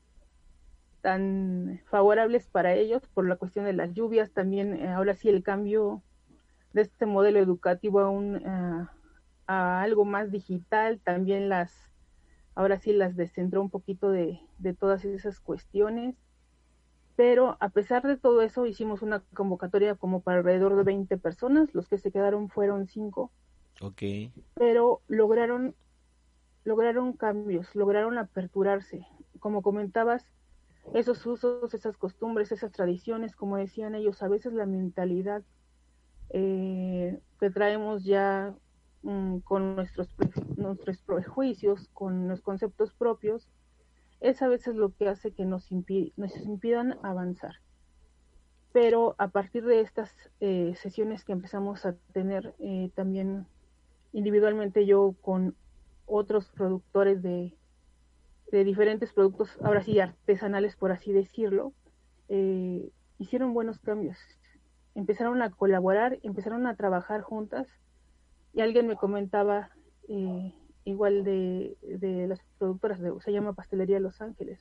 tan 1.01 1.81
favorables 1.85 2.47
para 2.47 2.75
ellos 2.75 3.01
por 3.13 3.27
la 3.27 3.35
cuestión 3.35 3.65
de 3.65 3.73
las 3.73 3.93
lluvias. 3.93 4.31
También, 4.31 4.75
eh, 4.75 4.89
ahora 4.89 5.15
sí, 5.15 5.27
el 5.27 5.41
cambio 5.43 6.03
de 6.73 6.81
este 6.81 7.05
modelo 7.05 7.39
educativo 7.39 7.99
a, 7.99 8.09
un, 8.09 8.35
uh, 8.35 8.87
a 9.47 9.81
algo 9.81 10.05
más 10.05 10.31
digital, 10.31 10.99
también 11.03 11.49
las, 11.49 11.73
ahora 12.55 12.79
sí 12.79 12.93
las 12.93 13.15
descentró 13.15 13.61
un 13.61 13.69
poquito 13.69 14.11
de, 14.11 14.39
de 14.59 14.73
todas 14.73 15.05
esas 15.05 15.39
cuestiones, 15.39 16.15
pero 17.15 17.57
a 17.59 17.69
pesar 17.69 18.03
de 18.03 18.17
todo 18.17 18.41
eso 18.41 18.65
hicimos 18.65 19.01
una 19.01 19.19
convocatoria 19.33 19.95
como 19.95 20.21
para 20.21 20.39
alrededor 20.39 20.75
de 20.75 20.83
20 20.83 21.17
personas, 21.17 21.73
los 21.75 21.87
que 21.87 21.97
se 21.97 22.11
quedaron 22.11 22.49
fueron 22.49 22.87
5. 22.87 23.31
Ok. 23.81 24.01
Pero 24.55 25.01
lograron, 25.07 25.75
lograron 26.63 27.13
cambios, 27.13 27.75
lograron 27.75 28.17
aperturarse. 28.17 29.05
Como 29.39 29.61
comentabas, 29.61 30.25
esos 30.93 31.25
usos, 31.25 31.73
esas 31.73 31.97
costumbres, 31.97 32.51
esas 32.51 32.71
tradiciones, 32.71 33.35
como 33.35 33.57
decían 33.57 33.95
ellos, 33.95 34.23
a 34.23 34.27
veces 34.27 34.53
la 34.53 34.65
mentalidad 34.65 35.43
eh, 36.33 37.19
que 37.39 37.49
traemos 37.49 38.03
ya 38.03 38.55
mm, 39.03 39.39
con 39.39 39.75
nuestros, 39.75 40.09
nuestros 40.55 40.97
prejuicios, 40.99 41.89
con 41.93 42.27
los 42.27 42.41
conceptos 42.41 42.93
propios, 42.93 43.47
es 44.21 44.41
a 44.41 44.47
veces 44.47 44.75
lo 44.75 44.95
que 44.95 45.09
hace 45.09 45.31
que 45.31 45.45
nos, 45.45 45.69
nos 45.71 46.37
impidan 46.37 46.97
avanzar. 47.03 47.55
Pero 48.71 49.15
a 49.17 49.27
partir 49.27 49.65
de 49.65 49.81
estas 49.81 50.13
eh, 50.39 50.73
sesiones 50.77 51.25
que 51.25 51.33
empezamos 51.33 51.85
a 51.85 51.95
tener 52.13 52.53
eh, 52.59 52.91
también 52.95 53.45
individualmente 54.13 54.85
yo 54.85 55.15
con 55.21 55.55
otros 56.05 56.47
productores 56.49 57.21
de, 57.21 57.53
de 58.51 58.63
diferentes 58.63 59.11
productos, 59.11 59.57
ahora 59.63 59.81
sí 59.81 59.99
artesanales 59.99 60.75
por 60.75 60.91
así 60.91 61.11
decirlo, 61.11 61.73
eh, 62.29 62.91
hicieron 63.17 63.53
buenos 63.53 63.79
cambios 63.79 64.17
empezaron 64.95 65.41
a 65.41 65.51
colaborar, 65.51 66.19
empezaron 66.23 66.67
a 66.67 66.75
trabajar 66.75 67.21
juntas 67.21 67.67
y 68.53 68.61
alguien 68.61 68.87
me 68.87 68.95
comentaba 68.95 69.69
eh, 70.07 70.53
igual 70.85 71.23
de, 71.23 71.77
de, 71.81 72.27
las 72.27 72.39
productoras, 72.57 72.99
de, 72.99 73.13
se 73.21 73.31
llama 73.31 73.53
Pastelería 73.53 73.99
Los 73.99 74.21
Ángeles. 74.21 74.59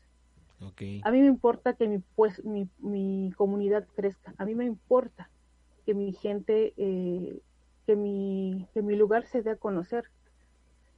Okay. 0.61 1.01
A 1.05 1.11
mí 1.11 1.21
me 1.21 1.27
importa 1.27 1.73
que 1.73 1.89
mi, 1.89 1.99
pues, 2.17 2.45
mi, 2.45 2.69
mi, 2.79 3.33
comunidad 3.37 3.87
crezca, 3.97 4.35
a 4.37 4.45
mí 4.45 4.55
me 4.55 4.67
importa 4.67 5.31
que 5.87 5.95
mi 5.95 6.13
gente, 6.13 6.75
eh, 6.77 7.41
que, 7.87 7.97
mi, 7.97 8.69
que 8.75 8.83
mi 8.83 8.95
lugar 8.95 9.27
se 9.27 9.43
dé 9.43 9.53
a 9.53 9.57
conocer. 9.57 10.05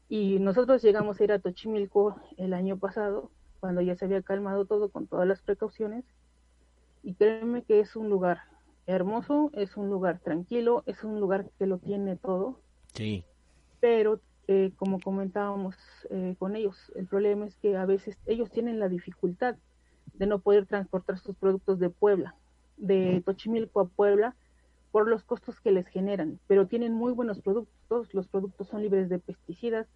Y 0.08 0.40
nosotros 0.40 0.82
llegamos 0.82 1.20
a 1.20 1.24
ir 1.24 1.32
a 1.32 1.38
Tochimilco 1.38 2.16
el 2.36 2.52
año 2.52 2.76
pasado, 2.76 3.30
cuando 3.60 3.80
ya 3.80 3.94
se 3.94 4.04
había 4.04 4.20
calmado 4.20 4.66
todo 4.66 4.90
con 4.90 5.06
todas 5.06 5.26
las 5.26 5.40
precauciones, 5.40 6.04
y 7.04 7.14
créeme 7.14 7.62
que 7.62 7.80
es 7.80 7.94
un 7.96 8.10
lugar 8.10 8.40
hermoso, 8.86 9.50
es 9.54 9.76
un 9.76 9.88
lugar 9.88 10.18
tranquilo, 10.20 10.82
es 10.86 11.04
un 11.04 11.20
lugar 11.20 11.50
que 11.58 11.66
lo 11.66 11.78
tiene 11.78 12.16
todo. 12.16 12.60
Sí. 12.94 13.24
Pero, 13.80 14.20
eh, 14.48 14.72
como 14.76 15.00
comentábamos 15.00 15.76
eh, 16.10 16.34
con 16.38 16.56
ellos, 16.56 16.92
el 16.96 17.06
problema 17.06 17.46
es 17.46 17.56
que 17.56 17.76
a 17.76 17.86
veces 17.86 18.18
ellos 18.26 18.50
tienen 18.50 18.78
la 18.80 18.88
dificultad 18.88 19.56
de 20.14 20.26
no 20.26 20.40
poder 20.40 20.66
transportar 20.66 21.18
sus 21.18 21.36
productos 21.36 21.78
de 21.78 21.90
Puebla, 21.90 22.34
de 22.76 23.22
Tochimilco 23.24 23.80
a 23.80 23.88
Puebla, 23.88 24.36
por 24.90 25.08
los 25.08 25.24
costos 25.24 25.58
que 25.60 25.72
les 25.72 25.86
generan, 25.86 26.38
pero 26.46 26.66
tienen 26.66 26.92
muy 26.92 27.12
buenos 27.12 27.40
productos, 27.40 28.12
los 28.12 28.28
productos 28.28 28.68
son 28.68 28.82
libres 28.82 29.08
de 29.08 29.18
pesticidas, 29.18 29.86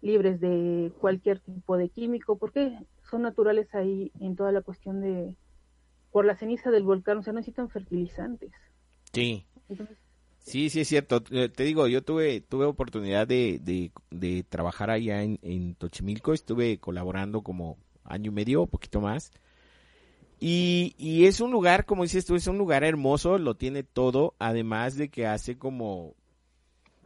libres 0.00 0.40
de 0.40 0.92
cualquier 1.00 1.38
tipo 1.38 1.76
de 1.76 1.88
químico, 1.88 2.36
porque 2.36 2.76
son 3.08 3.22
naturales 3.22 3.72
ahí 3.72 4.10
en 4.18 4.34
toda 4.34 4.50
la 4.50 4.62
cuestión 4.62 5.00
de, 5.00 5.36
por 6.12 6.26
la 6.26 6.36
ceniza 6.36 6.70
del 6.70 6.84
volcán, 6.84 7.18
o 7.18 7.22
sea, 7.22 7.32
necesitan 7.32 7.70
fertilizantes. 7.70 8.52
Sí. 9.12 9.46
sí, 10.38 10.70
sí 10.70 10.80
es 10.80 10.88
cierto. 10.88 11.24
Eh, 11.30 11.48
te 11.48 11.64
digo, 11.64 11.88
yo 11.88 12.02
tuve 12.02 12.42
tuve 12.42 12.66
oportunidad 12.66 13.26
de, 13.26 13.90
de, 14.10 14.44
trabajar 14.44 14.90
allá 14.90 15.22
en, 15.22 15.38
en, 15.42 15.74
Tochimilco, 15.74 16.34
estuve 16.34 16.78
colaborando 16.78 17.42
como 17.42 17.78
año 18.04 18.30
y 18.30 18.34
medio, 18.34 18.66
poquito 18.66 19.00
más. 19.00 19.32
Y, 20.38 20.94
y 20.98 21.26
es 21.26 21.40
un 21.40 21.50
lugar, 21.50 21.86
como 21.86 22.02
dices 22.02 22.26
tú, 22.26 22.34
es 22.34 22.46
un 22.46 22.58
lugar 22.58 22.84
hermoso, 22.84 23.38
lo 23.38 23.54
tiene 23.54 23.82
todo, 23.82 24.34
además 24.38 24.96
de 24.96 25.08
que 25.08 25.26
hace 25.26 25.56
como 25.56 26.14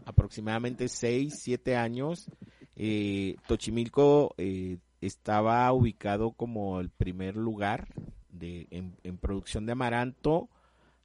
aproximadamente 0.04 0.88
6, 0.88 1.34
7 1.42 1.76
años, 1.76 2.30
eh, 2.76 3.36
Tochimilco 3.46 4.34
eh, 4.38 4.78
estaba 5.00 5.70
ubicado 5.72 6.32
como 6.32 6.80
el 6.80 6.90
primer 6.90 7.36
lugar 7.36 7.88
de, 8.38 8.66
en, 8.70 9.18
producción 9.18 9.66
de 9.66 9.72
amaranto 9.72 10.48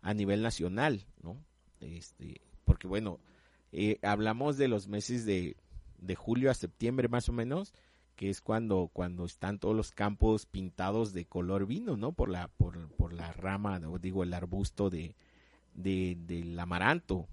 a 0.02 0.14
nivel 0.14 0.42
nacional, 0.42 1.06
¿no? 1.22 1.38
Este, 1.80 2.42
porque 2.66 2.88
bueno, 2.88 3.20
eh, 3.72 4.00
hablamos 4.02 4.58
de 4.58 4.68
los 4.68 4.88
meses 4.88 5.26
de, 5.26 5.56
de 6.00 6.16
julio 6.16 6.52
a 6.52 6.56
septiembre 6.56 7.08
más 7.08 7.30
o 7.30 7.34
menos, 7.34 7.74
que 8.16 8.30
es 8.30 8.42
cuando, 8.42 8.90
cuando 8.94 9.26
están 9.26 9.60
todos 9.60 9.76
los 9.76 9.92
campos 9.92 10.46
pintados 10.46 11.14
de 11.14 11.26
color 11.26 11.66
vino, 11.66 11.98
¿no? 11.98 12.12
Por 12.12 12.30
la, 12.30 12.50
por, 12.50 12.90
por 12.96 13.14
la 13.14 13.32
rama, 13.34 13.80
o 13.88 13.98
digo, 13.98 14.24
el 14.24 14.34
arbusto 14.34 14.90
de, 14.90 15.16
de, 15.74 16.18
del 16.20 16.60
amaranto. 16.60 17.28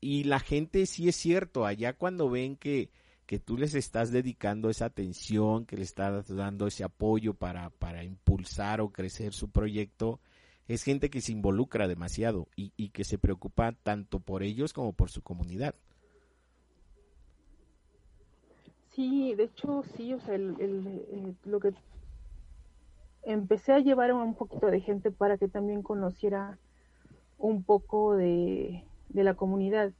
Y 0.00 0.24
la 0.24 0.40
gente 0.40 0.86
sí 0.86 1.08
es 1.08 1.16
cierto, 1.16 1.66
allá 1.66 1.94
cuando 1.94 2.30
ven 2.30 2.56
que, 2.56 2.90
que 3.30 3.38
tú 3.38 3.56
les 3.56 3.76
estás 3.76 4.10
dedicando 4.10 4.70
esa 4.70 4.86
atención, 4.86 5.64
que 5.64 5.76
le 5.76 5.84
estás 5.84 6.26
dando 6.34 6.66
ese 6.66 6.82
apoyo 6.82 7.32
para, 7.32 7.70
para 7.70 8.02
impulsar 8.02 8.80
o 8.80 8.90
crecer 8.90 9.34
su 9.34 9.50
proyecto, 9.50 10.18
es 10.66 10.82
gente 10.82 11.10
que 11.10 11.20
se 11.20 11.30
involucra 11.30 11.86
demasiado 11.86 12.48
y, 12.56 12.72
y 12.76 12.88
que 12.88 13.04
se 13.04 13.18
preocupa 13.18 13.70
tanto 13.84 14.18
por 14.18 14.42
ellos 14.42 14.72
como 14.72 14.92
por 14.92 15.10
su 15.10 15.22
comunidad. 15.22 15.76
Sí, 18.96 19.32
de 19.36 19.44
hecho, 19.44 19.84
sí, 19.96 20.12
o 20.12 20.18
sea, 20.18 20.34
el, 20.34 21.36
lo 21.44 21.60
que 21.60 21.72
empecé 23.22 23.74
a 23.74 23.78
llevar 23.78 24.10
a 24.10 24.16
un 24.16 24.34
poquito 24.34 24.66
de 24.66 24.80
gente 24.80 25.12
para 25.12 25.38
que 25.38 25.46
también 25.46 25.82
conociera 25.82 26.58
un 27.38 27.62
poco 27.62 28.16
de, 28.16 28.82
de 29.08 29.22
la 29.22 29.34
comunidad. 29.34 29.92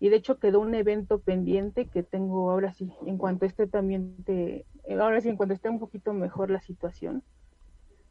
Y 0.00 0.08
de 0.08 0.16
hecho 0.16 0.38
quedó 0.38 0.60
un 0.60 0.74
evento 0.74 1.20
pendiente 1.20 1.86
que 1.86 2.02
tengo 2.02 2.50
ahora 2.50 2.72
sí, 2.74 2.92
en 3.06 3.16
cuanto 3.16 3.46
esté 3.46 3.66
también, 3.66 4.16
te, 4.24 4.66
ahora 5.00 5.20
sí, 5.20 5.28
en 5.28 5.36
cuanto 5.36 5.54
esté 5.54 5.68
un 5.68 5.78
poquito 5.78 6.12
mejor 6.12 6.50
la 6.50 6.60
situación, 6.60 7.22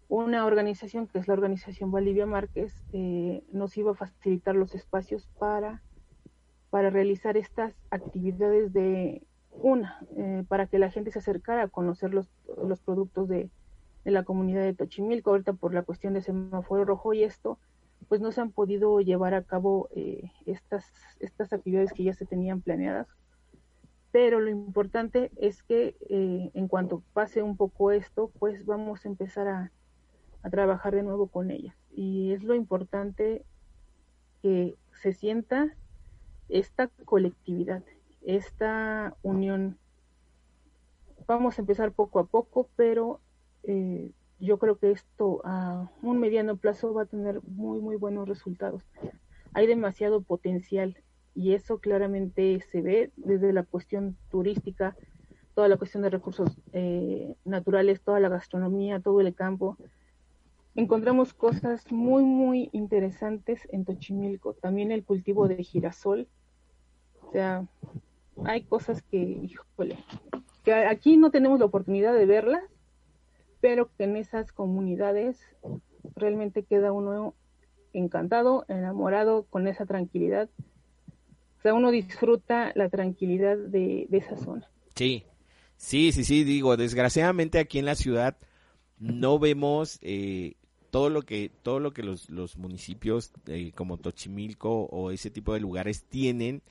una 0.07 0.45
organización 0.45 1.07
que 1.07 1.19
es 1.19 1.27
la 1.27 1.33
organización 1.33 1.91
Bolivia 1.91 2.25
Márquez 2.25 2.83
eh, 2.93 3.43
nos 3.51 3.75
iba 3.77 3.91
a 3.91 3.95
facilitar 3.95 4.55
los 4.55 4.75
espacios 4.75 5.27
para, 5.39 5.81
para 6.69 6.89
realizar 6.89 7.35
estas 7.37 7.73
actividades 7.89 8.73
de 8.73 9.23
una, 9.49 10.05
eh, 10.17 10.43
para 10.47 10.67
que 10.67 10.79
la 10.79 10.89
gente 10.89 11.11
se 11.11 11.19
acercara 11.19 11.63
a 11.63 11.67
conocer 11.67 12.13
los, 12.13 12.29
los 12.63 12.79
productos 12.81 13.27
de, 13.27 13.49
de 14.03 14.11
la 14.11 14.23
comunidad 14.23 14.63
de 14.63 14.73
Tochimilco, 14.73 15.31
ahorita 15.31 15.53
por 15.53 15.73
la 15.73 15.83
cuestión 15.83 16.13
de 16.13 16.21
semáforo 16.21 16.85
rojo 16.85 17.13
y 17.13 17.23
esto, 17.23 17.59
pues 18.07 18.21
no 18.21 18.31
se 18.31 18.41
han 18.41 18.51
podido 18.51 18.99
llevar 19.01 19.33
a 19.33 19.43
cabo 19.43 19.89
eh, 19.95 20.31
estas, 20.45 20.91
estas 21.19 21.53
actividades 21.53 21.93
que 21.93 22.03
ya 22.03 22.13
se 22.13 22.25
tenían 22.25 22.61
planeadas. 22.61 23.07
Pero 24.11 24.39
lo 24.39 24.49
importante 24.49 25.31
es 25.37 25.63
que 25.63 25.95
eh, 26.09 26.51
en 26.53 26.67
cuanto 26.67 27.03
pase 27.13 27.41
un 27.41 27.57
poco 27.57 27.91
esto, 27.91 28.31
pues 28.39 28.65
vamos 28.65 29.05
a 29.05 29.09
empezar 29.09 29.47
a, 29.47 29.71
a 30.43 30.49
trabajar 30.49 30.93
de 30.93 31.03
nuevo 31.03 31.27
con 31.27 31.49
ellas. 31.49 31.75
Y 31.91 32.31
es 32.33 32.43
lo 32.43 32.53
importante 32.53 33.43
que 34.41 34.75
se 35.01 35.13
sienta 35.13 35.75
esta 36.49 36.89
colectividad, 37.05 37.83
esta 38.21 39.15
unión. 39.23 39.79
Vamos 41.25 41.57
a 41.57 41.61
empezar 41.61 41.93
poco 41.93 42.19
a 42.19 42.25
poco, 42.25 42.69
pero 42.75 43.21
eh, 43.63 44.11
yo 44.43 44.59
creo 44.59 44.77
que 44.77 44.91
esto 44.91 45.41
a 45.45 45.89
un 46.01 46.19
mediano 46.19 46.57
plazo 46.57 46.93
va 46.93 47.03
a 47.03 47.05
tener 47.05 47.41
muy, 47.43 47.79
muy 47.79 47.95
buenos 47.95 48.27
resultados. 48.27 48.83
Hay 49.53 49.67
demasiado 49.67 50.21
potencial 50.21 50.97
y 51.33 51.53
eso 51.53 51.79
claramente 51.79 52.59
se 52.69 52.81
ve 52.81 53.11
desde 53.15 53.53
la 53.53 53.63
cuestión 53.63 54.17
turística, 54.29 54.97
toda 55.55 55.69
la 55.69 55.77
cuestión 55.77 56.03
de 56.03 56.09
recursos 56.09 56.57
eh, 56.73 57.35
naturales, 57.45 58.01
toda 58.01 58.19
la 58.19 58.27
gastronomía, 58.27 58.99
todo 58.99 59.21
el 59.21 59.33
campo. 59.33 59.77
Encontramos 60.75 61.33
cosas 61.33 61.89
muy, 61.89 62.23
muy 62.23 62.69
interesantes 62.73 63.61
en 63.71 63.85
Tochimilco. 63.85 64.55
También 64.55 64.91
el 64.91 65.05
cultivo 65.05 65.47
de 65.47 65.63
girasol. 65.63 66.27
O 67.21 67.31
sea, 67.31 67.65
hay 68.43 68.63
cosas 68.63 69.01
que, 69.03 69.17
híjole, 69.17 69.97
que 70.63 70.73
aquí 70.73 71.15
no 71.15 71.31
tenemos 71.31 71.59
la 71.59 71.65
oportunidad 71.65 72.13
de 72.13 72.25
verlas 72.25 72.72
pero 73.63 73.89
que 73.95 74.03
en 74.03 74.17
esas 74.17 74.51
comunidades 74.51 75.39
realmente 76.17 76.63
queda 76.63 76.91
uno 76.91 77.33
encantado, 77.93 78.65
enamorado 78.67 79.45
con 79.49 79.69
esa 79.69 79.85
tranquilidad. 79.85 80.49
O 81.59 81.61
sea, 81.61 81.73
uno 81.73 81.89
disfruta 81.89 82.73
la 82.75 82.89
tranquilidad 82.89 83.55
de, 83.55 84.09
esa 84.11 84.35
zona. 84.35 84.69
Sí, 84.95 85.23
sí, 85.77 86.11
sí, 86.11 86.25
sí, 86.25 86.43
digo, 86.43 86.75
desgraciadamente 86.75 87.57
aquí 87.57 87.79
en 87.79 87.85
la 87.85 87.95
ciudad 87.95 88.35
no 88.99 89.39
vemos 89.39 89.97
eh, 90.01 90.55
todo 90.91 91.09
lo 91.09 91.21
que 91.21 91.49
todo 91.61 91.79
lo 91.79 91.93
que 91.93 92.03
los, 92.03 92.57
municipios 92.57 93.31
eh, 93.47 93.71
como 93.73 93.97
Tochimilco 93.97 94.87
o 94.91 95.09
ese 95.09 95.31
tipo 95.31 95.53
de 95.53 95.61
lugares 95.61 96.03
tienen 96.03 96.63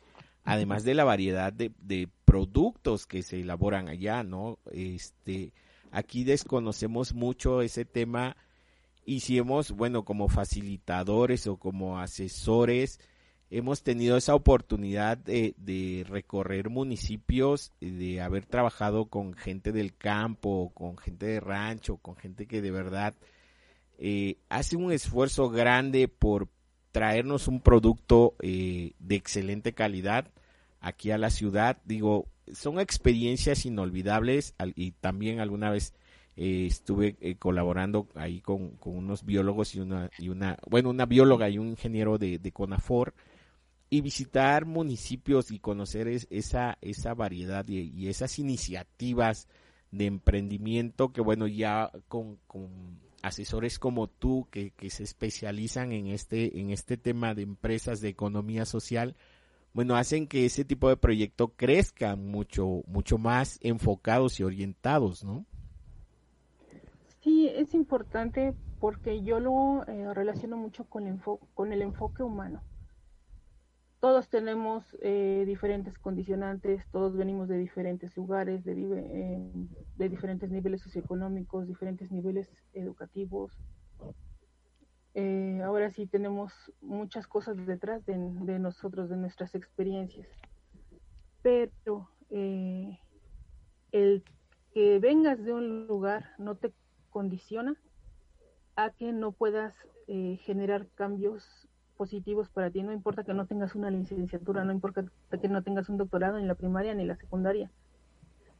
además 0.44 0.85
de 0.85 0.92
la 0.92 1.05
variedad 1.05 1.55
de, 1.55 1.72
de 1.78 2.11
productos 2.26 3.07
que 3.07 3.22
se 3.22 3.40
elaboran 3.40 3.88
allá 3.88 4.22
no 4.22 4.59
este 4.72 5.55
Aquí 5.92 6.24
desconocemos 6.24 7.14
mucho 7.14 7.61
ese 7.61 7.85
tema 7.85 8.37
y 9.05 9.20
si 9.20 9.37
hemos, 9.37 9.72
bueno, 9.72 10.05
como 10.05 10.28
facilitadores 10.28 11.46
o 11.46 11.59
como 11.59 12.00
asesores, 12.00 12.98
hemos 13.50 13.83
tenido 13.83 14.16
esa 14.16 14.35
oportunidad 14.35 15.18
de, 15.18 16.07
recorrer 16.09 16.70
municipios, 16.70 17.72
de 17.81 18.22
haber 18.22 18.46
trabajado 18.46 19.07
con 19.07 19.35
gente 19.35 19.70
del 19.70 19.94
campo, 19.94 20.72
con 20.74 20.96
gente 20.96 21.26
de 21.26 21.40
rancho, 21.40 21.98
con 21.98 22.16
gente 22.16 22.46
que 22.46 22.62
de 22.62 22.70
verdad 22.70 23.14
eh, 23.98 24.38
hace 24.48 24.76
un 24.76 24.92
esfuerzo 24.92 25.50
grande 25.50 26.09
por 26.09 26.48
traernos 26.92 27.48
un 27.48 27.61
producto 27.61 28.35
eh, 28.40 28.92
de 28.98 29.14
excelente 29.16 29.74
calidad 29.74 30.31
aquí 30.81 31.11
a 31.11 31.18
la 31.18 31.28
ciudad. 31.28 31.76
Digo, 31.85 32.32
son 32.52 32.81
experiencias 32.81 33.66
inolvidables 33.66 34.55
y 34.74 34.92
también 34.92 35.40
alguna 35.40 35.70
vez 35.70 35.94
eh, 36.37 36.66
estuve 36.66 37.16
eh, 37.20 37.37
colaborando 37.37 38.09
ahí 38.14 38.40
con, 38.40 38.78
unos 38.85 39.24
biólogos 39.24 39.74
y 39.74 39.81
una, 39.81 40.11
y 40.18 40.28
una, 40.31 40.59
bueno, 40.68 40.90
una 40.90 41.07
bióloga 41.07 41.48
y 41.50 41.59
un 41.59 41.68
ingeniero 41.68 42.18
de, 42.18 42.38
de 42.38 42.52
CONAFOR 42.52 43.14
y 43.90 44.00
visitar 44.00 44.64
municipios 44.64 45.50
y 45.50 45.59
conocer 45.59 46.09
esa, 46.09 46.78
esa 46.81 47.12
variedad 47.12 47.68
y, 47.68 48.09
esas 48.09 48.38
iniciativas 48.38 49.48
de 49.90 50.07
emprendimiento 50.07 51.12
que 51.12 51.20
bueno, 51.20 51.46
ya 51.46 51.90
con, 52.09 52.38
con 52.46 52.70
asesores 53.20 53.78
como 53.78 54.09
tú 54.09 54.48
que, 54.50 54.70
que 54.70 54.88
se 54.88 55.02
especializan 55.02 55.92
en 55.92 56.07
este, 56.07 56.59
en 56.59 56.70
este 56.70 56.96
tema 56.96 57.35
de 57.35 57.42
empresas 57.42 58.00
de 58.00 58.09
economía 58.09 58.64
social, 58.64 59.14
bueno, 59.74 59.96
hacen 59.96 60.26
que 60.26 60.44
ese 60.44 60.64
tipo 60.64 60.88
de 60.88 60.96
proyecto 60.96 61.48
crezca 61.48 62.16
mucho, 62.16 62.82
mucho 62.87 63.18
más 63.18 63.58
enfocados 63.62 64.38
y 64.38 64.44
orientados, 64.44 65.24
¿no? 65.24 65.46
Sí, 67.20 67.48
es 67.48 67.72
importante 67.72 68.54
porque 68.80 69.22
yo 69.22 69.38
lo 69.38 69.87
eh, 69.87 70.12
relaciono 70.12 70.56
mucho 70.56 70.85
con, 70.85 71.06
el 71.06 71.20
con 71.54 71.72
el 71.72 71.82
enfoque 71.82 72.22
humano. 72.22 72.62
Todos 74.00 74.28
tenemos 74.28 74.96
eh, 75.00 75.44
diferentes 75.46 75.96
condicionantes, 75.96 76.85
todos 76.90 77.16
venimos 77.16 77.46
de 77.46 77.58
diferentes 77.58 78.16
lugares, 78.16 78.64
de, 78.64 78.72
eh, 78.72 79.52
de 79.96 80.08
diferentes 80.08 80.50
niveles 80.50 80.82
socioeconómicos, 80.82 81.68
diferentes 81.68 82.11
niveles 82.11 82.50
educativos, 82.72 83.56
eh, 85.14 85.61
ahora 85.62 85.90
sí 85.90 86.07
tenemos 86.07 86.53
muchas 86.81 87.27
cosas 87.27 87.66
detrás 87.66 88.05
de, 88.07 88.16
nosotros, 88.59 89.11
de 89.11 89.16
nuestras 89.16 89.55
experiencias. 89.55 90.27
Pero 91.42 92.09
eh, 92.31 92.98
el 93.90 94.25
que 94.72 94.98
vengas 94.98 95.44
de 95.44 95.53
un 95.53 95.87
lugar 95.87 96.31
no 96.38 96.55
te 96.55 96.72
condiciona 97.11 97.77
a 98.75 98.90
que 98.90 99.12
no 99.12 99.33
puedas 99.33 99.75
eh, 100.07 100.38
generar 100.44 100.87
cambios 100.94 101.68
positivos 101.98 102.48
para 102.48 102.70
ti. 102.70 102.83
No 102.83 102.92
importa 102.92 103.22
que 103.22 103.35
no 103.35 103.46
tengas 103.46 103.75
una 103.75 103.90
licenciatura, 103.90 104.64
no 104.64 104.72
importa 104.72 105.05
que 105.31 105.48
no 105.48 105.62
tengas 105.62 105.90
un 105.90 105.98
doctorado 105.98 106.38
en 106.38 106.48
la 106.48 106.55
primaria 106.55 106.94
ni 106.94 107.05
la 107.05 107.16
secundaria. 107.16 107.70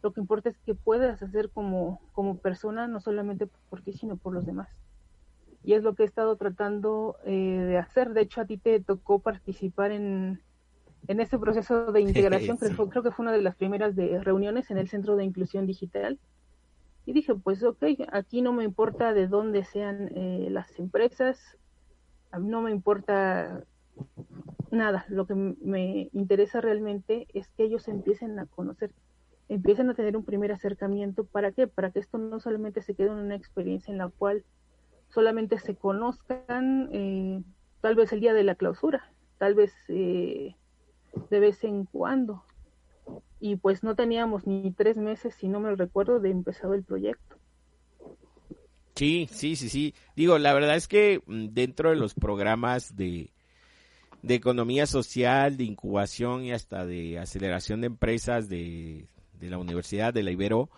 Lo 0.03 0.13
que 0.13 0.21
importa 0.21 0.51
es 0.51 0.59
que 0.59 0.75
puedas 0.75 1.23
hacer 1.23 1.51
como, 1.51 2.03
como 2.13 2.37
persona, 2.37 2.89
no 2.89 3.01
solamente 3.01 3.47
por 3.71 3.81
ti, 3.81 3.95
sino 3.95 4.17
por 4.17 4.35
los 4.35 4.45
demás 4.45 4.69
y 5.65 5.75
es 5.75 5.83
lo 5.83 5.95
que 5.95 6.03
he 6.03 6.07
estado 6.07 6.37
tratando 6.37 7.17
eh, 7.25 7.33
de 7.33 7.79
hacer. 7.79 8.13
De 8.13 8.23
hecho, 8.23 8.41
a 8.41 8.47
ti 8.47 8.59
te 8.59 8.81
tocó 8.81 9.21
participar 9.21 9.93
en, 9.93 10.41
en 11.09 11.21
ese 11.21 11.39
proceso 11.39 11.93
de 11.93 12.01
integración, 12.03 12.57
creo, 12.57 12.89
creo, 12.89 13.03
que 13.03 13.11
fue 13.11 13.25
una 13.25 13.33
de 13.33 13.43
las 13.43 13.57
primeras 13.57 13.95
de 13.95 14.21
reuniones 14.21 14.71
en 14.71 14.79
el 14.79 14.89
Centro 14.89 15.17
de 15.17 15.25
Inclusión 15.25 15.67
Digital. 15.67 16.19
Y 17.05 17.13
dije, 17.13 17.35
pues 17.35 17.63
ok, 17.65 17.85
aquí 18.13 18.43
no 18.43 18.53
me 18.53 18.65
importa 18.65 19.13
de 19.13 19.27
dónde 19.27 19.65
sean 19.65 20.11
eh, 20.15 20.49
las 20.51 20.79
empresas, 20.79 21.59
no 22.39 22.63
me 22.63 22.71
importa 22.71 23.65
nada, 24.71 25.05
lo 25.09 25.27
que 25.27 25.35
me 25.35 26.09
interesa 26.13 26.61
realmente 26.61 27.27
es 27.35 27.49
que 27.49 27.65
ellos 27.65 27.89
empiecen 27.89 28.39
a 28.39 28.47
conocer, 28.47 28.93
empiecen 29.49 29.91
a 29.91 29.95
tener 29.95 30.17
un 30.17 30.25
primer 30.25 30.53
acercamiento. 30.53 31.25
¿Para 31.25 31.53
qué? 31.53 31.67
Para 31.67 31.91
que 31.91 31.99
esto 31.99 32.19
no 32.19 32.41
solamente 32.41 32.83
se 32.83 32.95
quede 32.95 33.09
en 33.09 33.15
una 33.15 33.35
experiencia 33.35 33.93
en 33.93 33.99
la 33.99 34.09
cual 34.09 34.45
solamente 35.13 35.59
se 35.59 35.77
conozcan 35.77 36.89
eh, 36.93 37.43
tal 37.81 37.95
vez 37.95 38.13
el 38.13 38.21
día 38.21 38.33
de 38.35 38.45
la 38.45 38.55
clausura, 38.55 39.13
tal 39.39 39.55
vez 39.55 39.73
eh, 39.89 40.57
de 41.31 41.41
vez 41.41 41.65
en 41.65 41.85
cuando. 41.85 42.45
y 43.41 43.57
pues 43.57 43.83
no 43.83 43.95
teníamos 43.97 44.47
ni 44.47 44.71
tres 44.73 44.97
meses, 44.97 45.35
si 45.35 45.49
no 45.49 45.61
me 45.61 45.75
recuerdo, 45.75 46.21
de 46.21 46.31
empezado 46.31 46.75
el 46.75 46.85
proyecto. 46.85 47.37
Sí, 48.95 49.29
sí, 49.31 49.57
sí, 49.57 49.69
sí. 49.69 49.95
Digo, 50.15 50.39
la 50.39 50.53
verdad 50.55 50.77
es 50.77 50.87
que 50.87 51.23
mm, 51.27 51.49
dentro 51.49 51.91
de 51.91 51.97
los 51.97 52.15
programas 52.15 52.95
de, 52.95 53.33
de 54.23 54.35
economía 54.35 54.87
social, 54.87 55.57
de 55.57 55.65
incubación 55.65 56.45
y 56.45 56.53
hasta 56.53 56.87
de 56.87 57.19
aceleración 57.19 57.81
de 57.81 57.89
empresas 57.89 58.49
de, 58.49 59.09
de 59.41 59.51
la 59.51 59.59
Universidad 59.59 60.15
de 60.15 60.23
la 60.23 60.31
Ibero, 60.31 60.71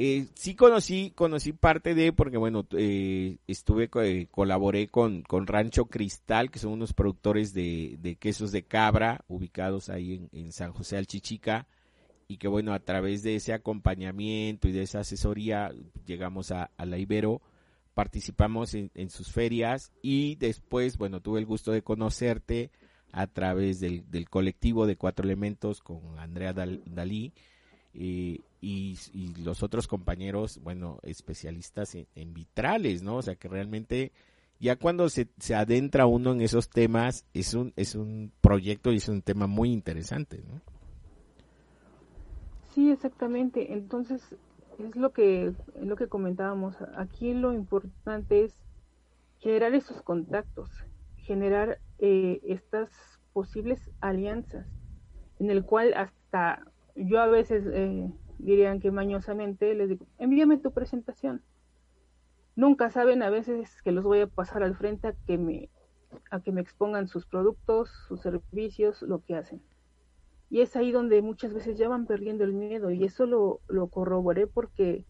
eh, 0.00 0.28
sí 0.34 0.54
conocí, 0.54 1.10
conocí 1.10 1.52
parte 1.52 1.92
de, 1.92 2.12
porque 2.12 2.36
bueno, 2.36 2.64
eh, 2.70 3.38
estuve, 3.48 3.90
eh, 4.04 4.28
colaboré 4.30 4.86
con, 4.86 5.22
con 5.22 5.48
Rancho 5.48 5.86
Cristal, 5.86 6.52
que 6.52 6.60
son 6.60 6.70
unos 6.70 6.92
productores 6.92 7.52
de, 7.52 7.96
de 7.98 8.14
quesos 8.14 8.52
de 8.52 8.62
cabra, 8.62 9.24
ubicados 9.26 9.88
ahí 9.88 10.14
en, 10.14 10.28
en, 10.30 10.52
San 10.52 10.72
José 10.72 10.98
Alchichica, 10.98 11.66
y 12.28 12.36
que 12.36 12.46
bueno, 12.46 12.74
a 12.74 12.78
través 12.78 13.24
de 13.24 13.34
ese 13.34 13.52
acompañamiento 13.52 14.68
y 14.68 14.72
de 14.72 14.82
esa 14.82 15.00
asesoría, 15.00 15.72
llegamos 16.06 16.52
a, 16.52 16.70
la 16.78 16.96
Ibero, 16.96 17.42
participamos 17.94 18.74
en, 18.74 19.10
sus 19.10 19.32
ferias, 19.32 19.90
y 20.00 20.36
después, 20.36 20.96
bueno, 20.96 21.20
tuve 21.20 21.40
el 21.40 21.46
gusto 21.46 21.72
de 21.72 21.82
conocerte 21.82 22.70
a 23.10 23.26
través 23.26 23.80
del, 23.80 24.08
del 24.08 24.30
colectivo 24.30 24.86
de 24.86 24.94
cuatro 24.94 25.24
elementos 25.24 25.82
con 25.82 26.20
Andrea 26.20 26.52
Dal, 26.52 26.84
Dalí, 26.86 27.32
y, 27.94 28.44
y, 28.60 28.96
los 29.42 29.62
otros 29.62 29.86
compañeros, 29.86 30.60
bueno, 30.62 30.98
especialistas 31.02 31.94
en, 31.94 32.06
en, 32.14 32.34
vitrales, 32.34 33.02
¿no? 33.02 33.16
O 33.16 33.22
sea, 33.22 33.36
que 33.36 33.48
realmente 33.48 34.12
ya 34.60 34.76
cuando 34.76 35.08
se, 35.08 35.28
se, 35.38 35.54
adentra 35.54 36.06
uno 36.06 36.32
en 36.32 36.40
esos 36.40 36.68
temas, 36.68 37.24
es 37.34 37.54
un, 37.54 37.72
es 37.76 37.94
un 37.94 38.32
proyecto 38.40 38.92
y 38.92 38.96
es 38.96 39.08
un 39.08 39.22
tema 39.22 39.46
muy 39.46 39.72
interesante, 39.72 40.42
¿no? 40.46 40.60
Sí, 42.74 42.90
exactamente. 42.90 43.72
Entonces, 43.72 44.22
es 44.78 44.96
lo 44.96 45.12
que, 45.12 45.46
es 45.46 45.56
lo 45.80 45.96
que 45.96 46.08
comentábamos. 46.08 46.76
Aquí 46.96 47.34
lo 47.34 47.52
importante 47.52 48.44
es 48.44 48.54
generar 49.38 49.74
esos 49.74 50.02
contactos, 50.02 50.70
generar 51.16 51.78
eh, 51.98 52.40
estas 52.44 52.90
posibles 53.32 53.80
alianzas, 54.00 54.66
en 55.38 55.50
el 55.50 55.64
cual 55.64 55.94
hasta 55.94 56.64
yo 57.06 57.20
a 57.20 57.26
veces 57.26 57.64
eh, 57.66 58.10
dirían 58.38 58.80
que 58.80 58.90
mañosamente 58.90 59.74
les 59.74 59.88
digo, 59.90 60.06
envíame 60.18 60.58
tu 60.58 60.72
presentación. 60.72 61.42
Nunca 62.56 62.90
saben 62.90 63.22
a 63.22 63.30
veces 63.30 63.82
que 63.82 63.92
los 63.92 64.04
voy 64.04 64.20
a 64.20 64.26
pasar 64.26 64.62
al 64.62 64.74
frente 64.76 65.08
a 65.08 65.12
que 65.26 65.38
me, 65.38 65.70
a 66.30 66.40
que 66.40 66.50
me 66.50 66.60
expongan 66.60 67.06
sus 67.06 67.26
productos, 67.26 67.90
sus 68.08 68.20
servicios, 68.20 69.02
lo 69.02 69.24
que 69.24 69.36
hacen. 69.36 69.62
Y 70.50 70.62
es 70.62 70.74
ahí 70.76 70.90
donde 70.90 71.22
muchas 71.22 71.52
veces 71.52 71.78
ya 71.78 71.88
van 71.88 72.06
perdiendo 72.06 72.42
el 72.42 72.54
miedo 72.54 72.90
y 72.90 73.04
eso 73.04 73.26
lo, 73.26 73.60
lo 73.68 73.88
corroboré 73.88 74.46
porque 74.46 75.04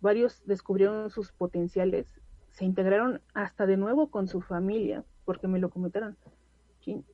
varios 0.00 0.42
descubrieron 0.46 1.10
sus 1.10 1.32
potenciales, 1.32 2.06
se 2.50 2.64
integraron 2.64 3.20
hasta 3.34 3.66
de 3.66 3.76
nuevo 3.76 4.08
con 4.10 4.28
su 4.28 4.40
familia, 4.40 5.04
porque 5.24 5.48
me 5.48 5.58
lo 5.58 5.70
comentaron. 5.70 6.16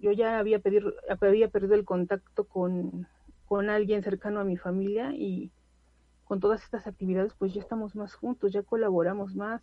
Yo 0.00 0.12
ya 0.12 0.38
había, 0.38 0.60
había 1.08 1.48
perdido 1.48 1.74
el 1.74 1.84
contacto 1.86 2.44
con, 2.44 3.08
con 3.52 3.68
alguien 3.68 4.02
cercano 4.02 4.40
a 4.40 4.44
mi 4.44 4.56
familia 4.56 5.12
y 5.14 5.52
con 6.24 6.40
todas 6.40 6.64
estas 6.64 6.86
actividades 6.86 7.34
pues 7.34 7.52
ya 7.52 7.60
estamos 7.60 7.94
más 7.94 8.14
juntos, 8.14 8.50
ya 8.50 8.62
colaboramos 8.62 9.36
más. 9.36 9.60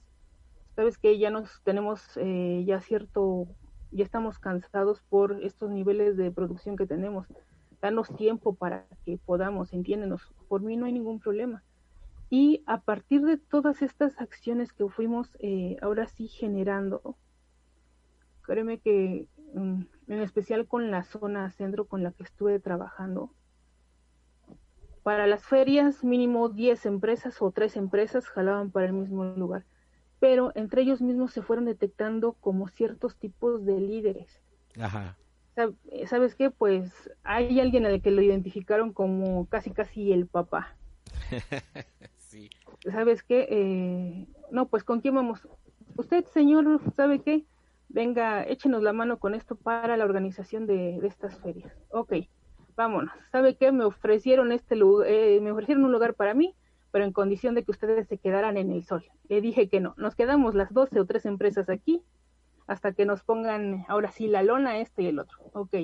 Sabes 0.76 1.00
que 1.00 1.18
ya 1.18 1.32
nos 1.32 1.64
tenemos 1.64 2.00
eh, 2.18 2.64
ya 2.68 2.82
cierto, 2.82 3.48
ya 3.90 4.04
estamos 4.04 4.38
cansados 4.38 5.02
por 5.10 5.44
estos 5.44 5.72
niveles 5.72 6.18
de 6.18 6.30
producción 6.30 6.78
que 6.78 6.86
tenemos. 6.86 7.26
Danos 7.82 8.16
tiempo 8.16 8.54
para 8.54 8.86
que 9.06 9.18
podamos, 9.18 9.74
entiéndenos. 9.74 10.22
Por 10.48 10.62
mí 10.62 10.78
no 10.78 10.86
hay 10.86 10.94
ningún 10.94 11.20
problema. 11.20 11.64
Y 12.30 12.62
a 12.68 12.82
partir 12.82 13.24
de 13.24 13.38
todas 13.38 13.82
estas 13.82 14.22
acciones 14.22 14.72
que 14.72 14.88
fuimos 14.88 15.36
eh, 15.40 15.78
ahora 15.82 16.06
sí 16.06 16.28
generando, 16.28 17.18
créeme 18.44 18.78
que 18.82 19.28
mm, 19.56 19.82
en 20.10 20.22
especial 20.22 20.68
con 20.68 20.92
la 20.92 21.04
zona 21.06 21.50
centro 21.50 21.88
con 21.88 22.04
la 22.04 22.12
que 22.12 22.22
estuve 22.22 22.60
trabajando, 22.60 23.34
para 25.04 25.28
las 25.28 25.44
ferias, 25.46 26.04
mínimo 26.04 26.50
10 26.50 26.86
empresas 26.86 27.42
o 27.42 27.52
3 27.52 27.78
empresas 27.78 28.28
jalaban 28.28 28.72
para 28.72 28.88
el 28.88 28.94
mismo 28.94 29.24
lugar, 29.26 29.66
pero 30.20 30.52
entre 30.56 30.82
ellos 30.82 31.02
mismos 31.02 31.32
se 31.34 31.42
fueron 31.42 31.66
detectando 31.66 32.34
como 32.34 32.68
ciertos 32.68 33.16
tipos 33.18 33.66
de 33.66 33.80
líderes. 33.80 34.42
Ajá. 34.80 35.18
¿Sabes 36.06 36.36
qué? 36.36 36.52
Pues 36.52 37.10
hay 37.24 37.60
alguien 37.60 37.86
al 37.86 38.02
que 38.02 38.12
lo 38.12 38.22
identificaron 38.22 38.94
como 38.94 39.46
casi 39.48 39.72
casi 39.72 40.14
el 40.14 40.28
papá. 40.28 40.76
sí. 42.18 42.50
¿Sabes 42.90 43.24
qué? 43.24 43.48
Eh, 43.50 44.28
no, 44.52 44.68
pues 44.68 44.84
¿con 44.84 45.02
quién 45.02 45.16
vamos? 45.16 45.48
Usted, 45.98 46.24
señor, 46.28 46.82
¿sabe 46.96 47.20
qué? 47.20 47.44
Venga, 47.90 48.44
échenos 48.44 48.84
la 48.84 48.94
mano 48.94 49.20
con 49.20 49.36
esto 49.36 49.56
para 49.56 49.98
la 49.98 50.06
organización 50.06 50.66
de, 50.66 51.00
de 51.02 51.08
estas 51.08 51.38
ferias. 51.40 51.74
Ok 51.90 52.14
vámonos. 52.80 53.14
¿Sabe 53.34 53.58
qué? 53.58 53.74
Me 53.74 53.84
ofrecieron 53.84 54.54
este 54.54 54.78
lugar, 54.78 55.10
eh, 55.10 55.42
me 55.42 55.52
ofrecieron 55.52 55.84
un 55.84 55.92
lugar 55.92 56.14
para 56.14 56.34
mí, 56.34 56.56
pero 56.92 57.04
en 57.04 57.12
condición 57.12 57.54
de 57.54 57.66
que 57.66 57.72
ustedes 57.72 58.08
se 58.08 58.18
quedaran 58.18 58.56
en 58.56 58.72
el 58.72 58.86
sol. 58.86 59.04
Le 59.28 59.42
dije 59.42 59.68
que 59.68 59.82
no. 59.82 59.96
Nos 59.98 60.16
quedamos 60.16 60.56
las 60.56 60.74
12 60.74 60.98
o 61.02 61.06
tres 61.06 61.26
empresas 61.26 61.70
aquí 61.70 62.02
hasta 62.68 62.94
que 62.94 63.06
nos 63.06 63.22
pongan 63.22 63.84
ahora 63.90 64.12
sí 64.12 64.28
la 64.28 64.44
lona 64.44 64.80
este 64.80 65.04
y 65.04 65.08
el 65.08 65.20
otro. 65.20 65.40
Ok. 65.52 65.76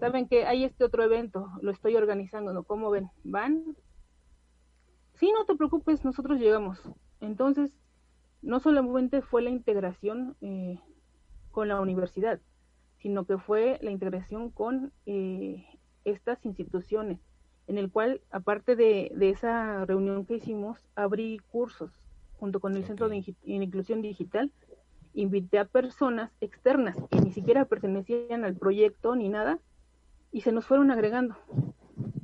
¿Saben 0.00 0.26
que 0.26 0.46
hay 0.46 0.64
este 0.64 0.84
otro 0.84 1.02
evento? 1.04 1.50
Lo 1.60 1.70
estoy 1.70 1.96
organizando, 1.96 2.54
¿no? 2.54 2.64
¿Cómo 2.64 2.88
ven? 2.90 3.10
¿Van? 3.22 3.76
Sí, 5.16 5.30
no 5.32 5.44
te 5.44 5.54
preocupes, 5.54 6.02
nosotros 6.02 6.40
llegamos. 6.40 6.80
Entonces, 7.20 7.76
no 8.40 8.58
solamente 8.60 9.20
fue 9.20 9.42
la 9.42 9.50
integración 9.50 10.34
eh, 10.40 10.80
con 11.50 11.68
la 11.68 11.78
universidad, 11.78 12.40
sino 13.00 13.26
que 13.26 13.36
fue 13.36 13.78
la 13.82 13.90
integración 13.90 14.50
con 14.50 14.94
eh, 15.04 15.75
estas 16.06 16.44
instituciones, 16.46 17.18
en 17.66 17.76
el 17.76 17.90
cual, 17.90 18.22
aparte 18.30 18.76
de, 18.76 19.12
de 19.14 19.30
esa 19.30 19.84
reunión 19.84 20.24
que 20.24 20.36
hicimos, 20.36 20.78
abrí 20.94 21.40
cursos 21.50 21.90
junto 22.38 22.60
con 22.60 22.76
el 22.76 22.84
Centro 22.84 23.08
de 23.08 23.24
Inclusión 23.44 24.02
Digital, 24.02 24.50
invité 25.14 25.58
a 25.58 25.64
personas 25.64 26.30
externas 26.40 26.96
que 27.10 27.20
ni 27.20 27.32
siquiera 27.32 27.64
pertenecían 27.64 28.44
al 28.44 28.56
proyecto 28.56 29.16
ni 29.16 29.28
nada, 29.28 29.58
y 30.32 30.42
se 30.42 30.52
nos 30.52 30.66
fueron 30.66 30.90
agregando. 30.90 31.36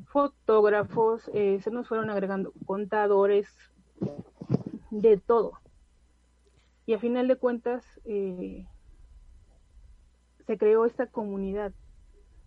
Fotógrafos, 0.07 1.31
eh, 1.33 1.61
se 1.62 1.71
nos 1.71 1.88
fueron 1.88 2.11
agregando 2.11 2.53
contadores, 2.66 3.49
de 4.90 5.16
todo. 5.16 5.53
Y 6.85 6.92
a 6.92 6.99
final 6.99 7.27
de 7.29 7.37
cuentas, 7.37 7.85
eh, 8.05 8.66
se 10.47 10.59
creó 10.59 10.85
esta 10.85 11.07
comunidad 11.07 11.73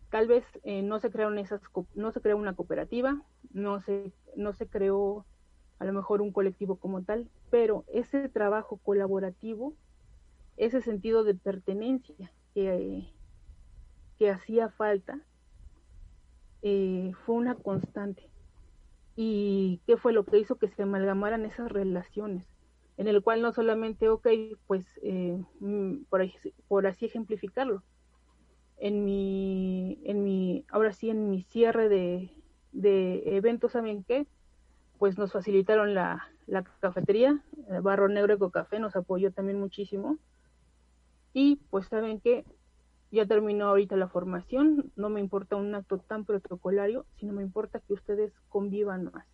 tal 0.10 0.28
vez 0.28 0.46
eh, 0.64 0.82
no 0.82 1.00
se 1.00 1.12
crearon 1.12 1.38
esas 1.38 1.62
no 1.94 2.12
se 2.12 2.22
creó 2.22 2.38
una 2.38 2.56
cooperativa 2.56 3.22
no 3.52 3.82
se 3.82 4.14
no 4.36 4.54
se 4.54 4.68
creó 4.68 5.26
a 5.80 5.86
lo 5.86 5.94
mejor 5.94 6.22
un 6.22 6.32
colectivo 6.32 6.78
como 6.78 7.04
tal 7.04 7.30
pero 7.50 7.86
ese 7.88 8.30
trabajo 8.30 8.78
colaborativo 8.78 9.76
ese 10.58 10.82
sentido 10.82 11.24
de 11.24 11.36
pertenencia 11.36 12.32
que, 12.54 13.08
que 14.18 14.30
hacía 14.30 14.70
falta 14.70 15.20
eh, 16.62 17.12
fue 17.26 17.36
una 17.36 17.56
constante. 17.56 18.30
Y 19.16 19.82
qué 19.86 19.98
fue 19.98 20.14
lo 20.14 20.26
que 20.26 20.40
hizo 20.40 20.58
que 20.58 20.68
se 20.70 20.84
amalgamaran 20.84 21.46
esas 21.46 21.72
relaciones 21.72 22.46
en 22.98 23.08
el 23.08 23.22
cual 23.22 23.42
no 23.42 23.52
solamente 23.52 24.08
ok 24.08 24.28
pues 24.68 24.86
eh, 25.04 25.38
mm, 25.60 26.06
por, 26.10 26.26
por 26.68 26.88
así 26.88 27.06
ejemplificarlo 27.06 27.84
en 28.78 29.06
mi, 29.06 30.00
en 30.04 30.24
mi, 30.24 30.66
ahora 30.70 30.94
sí, 30.94 31.10
en 31.10 31.30
mi 31.30 31.44
cierre 31.44 31.90
de, 31.90 32.30
de 32.72 33.38
eventos, 33.38 33.72
¿saben 33.72 34.04
qué? 34.04 34.28
Pues 35.00 35.18
nos 35.18 35.32
facilitaron 35.32 35.94
la, 35.94 36.28
la 36.48 36.64
cafetería, 36.64 37.42
Barro 37.82 38.08
Negro 38.08 38.34
Eco 38.34 38.52
Café 38.52 38.80
nos 38.80 38.96
apoyó 38.96 39.32
también 39.32 39.60
muchísimo. 39.60 40.18
Y 41.34 41.58
pues 41.70 41.88
saben 41.88 42.20
que 42.20 42.46
ya 43.12 43.26
terminó 43.26 43.66
ahorita 43.68 43.96
la 43.96 44.08
formación, 44.08 44.92
no 44.96 45.10
me 45.10 45.20
importa 45.20 45.56
un 45.56 45.74
acto 45.76 45.98
tan 45.98 46.26
protocolario, 46.26 47.06
sino 47.18 47.34
me 47.34 47.44
importa 47.44 47.80
que 47.80 47.94
ustedes 47.94 48.34
convivan 48.50 49.12
más. 49.12 49.26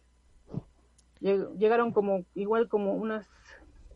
Llegaron 1.19 1.91
como, 1.91 2.25
igual 2.33 2.67
como 2.67 2.95
unas 2.95 3.27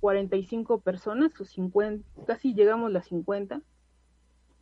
45 0.02 0.82
personas, 0.82 1.40
o 1.40 1.46
50, 1.46 2.08
casi 2.26 2.54
llegamos 2.54 2.92
las 2.92 3.08
50 3.08 3.62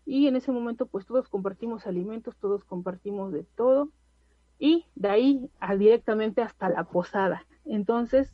y 0.06 0.28
en 0.28 0.36
ese 0.36 0.52
momento 0.52 0.86
pues 0.86 1.06
todos 1.06 1.30
compartimos 1.30 1.88
alimentos, 1.88 2.36
todos 2.38 2.64
compartimos 2.64 3.32
de 3.32 3.44
todo 3.56 3.90
y 4.60 4.86
de 4.96 5.10
ahí 5.10 5.50
a 5.60 5.76
directamente 5.76 6.42
hasta 6.42 6.70
la 6.70 6.84
posada. 6.84 7.46
Entonces 7.66 8.34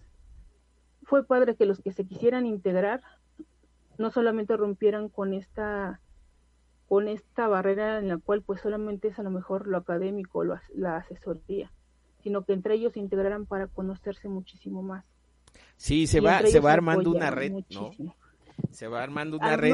fue 1.03 1.25
padre 1.25 1.55
que 1.55 1.65
los 1.65 1.81
que 1.81 1.91
se 1.91 2.05
quisieran 2.05 2.45
integrar 2.45 3.01
no 3.97 4.11
solamente 4.11 4.55
rompieran 4.57 5.09
con 5.09 5.33
esta 5.33 6.01
con 6.87 7.07
esta 7.07 7.47
barrera 7.47 7.99
en 7.99 8.07
la 8.07 8.17
cual 8.17 8.41
pues 8.41 8.61
solamente 8.61 9.09
es 9.09 9.19
a 9.19 9.23
lo 9.23 9.29
mejor 9.29 9.67
lo 9.67 9.77
académico, 9.77 10.43
la 10.43 10.97
asesoría, 10.97 11.71
sino 12.23 12.45
que 12.45 12.53
entre 12.53 12.73
ellos 12.73 12.93
se 12.93 12.99
integrarán 12.99 13.45
para 13.45 13.67
conocerse 13.67 14.27
muchísimo 14.27 14.81
más. 14.81 15.05
Sí, 15.77 16.07
se 16.07 16.19
va, 16.19 16.41
se 16.41 16.59
va 16.59 16.73
armando 16.73 17.11
una 17.11 17.29
red, 17.29 17.53
¿no? 17.69 17.91
Se 18.71 18.87
va 18.87 19.03
armando 19.03 19.37
una 19.37 19.55
red. 19.55 19.73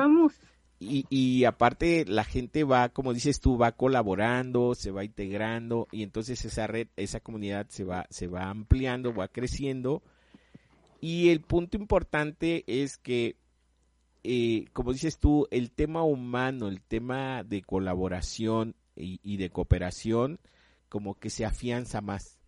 Y, 0.78 1.06
y 1.10 1.46
aparte 1.46 2.06
la 2.06 2.26
gente 2.26 2.64
va, 2.64 2.90
como 2.90 3.14
dices 3.14 3.40
tú, 3.40 3.58
va 3.58 3.72
colaborando, 3.72 4.76
se 4.76 4.92
va 4.92 5.06
integrando 5.06 5.88
y 5.92 6.04
entonces 6.04 6.44
esa 6.44 6.68
red, 6.68 6.88
esa 6.98 7.22
comunidad 7.22 7.68
se 7.70 7.86
va, 7.86 8.06
se 8.10 8.28
va 8.28 8.50
ampliando, 8.50 9.14
va 9.14 9.30
creciendo. 9.30 10.04
Y 11.00 11.30
el 11.30 11.42
punto 11.42 11.78
importante 11.78 12.64
es 12.68 12.98
que 12.98 13.38
eh, 14.28 14.66
como 14.74 14.92
dices 14.92 15.20
tú, 15.20 15.48
el 15.52 15.70
tema 15.70 16.02
humano, 16.02 16.68
el 16.68 16.82
tema 16.82 17.44
de 17.44 17.62
colaboración 17.62 18.74
y, 18.96 19.38
de 19.38 19.52
cooperación, 19.52 20.40
como 20.90 21.20
que 21.20 21.30
se 21.30 21.46
afianza 21.46 22.02
más. 22.02 22.40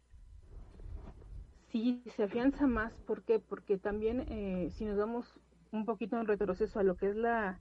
Sí, 1.71 2.01
se 2.15 2.23
afianza 2.23 2.65
más. 2.65 2.93
¿Por 3.05 3.21
qué? 3.21 3.37
Porque 3.37 3.77
también 3.77 4.21
eh, 4.21 4.71
si 4.71 4.85
nos 4.85 4.97
damos 4.97 5.39
un 5.71 5.85
poquito 5.85 6.19
en 6.19 6.25
retroceso 6.25 6.79
a 6.79 6.83
lo 6.83 6.95
que 6.95 7.09
es 7.09 7.15
la, 7.15 7.59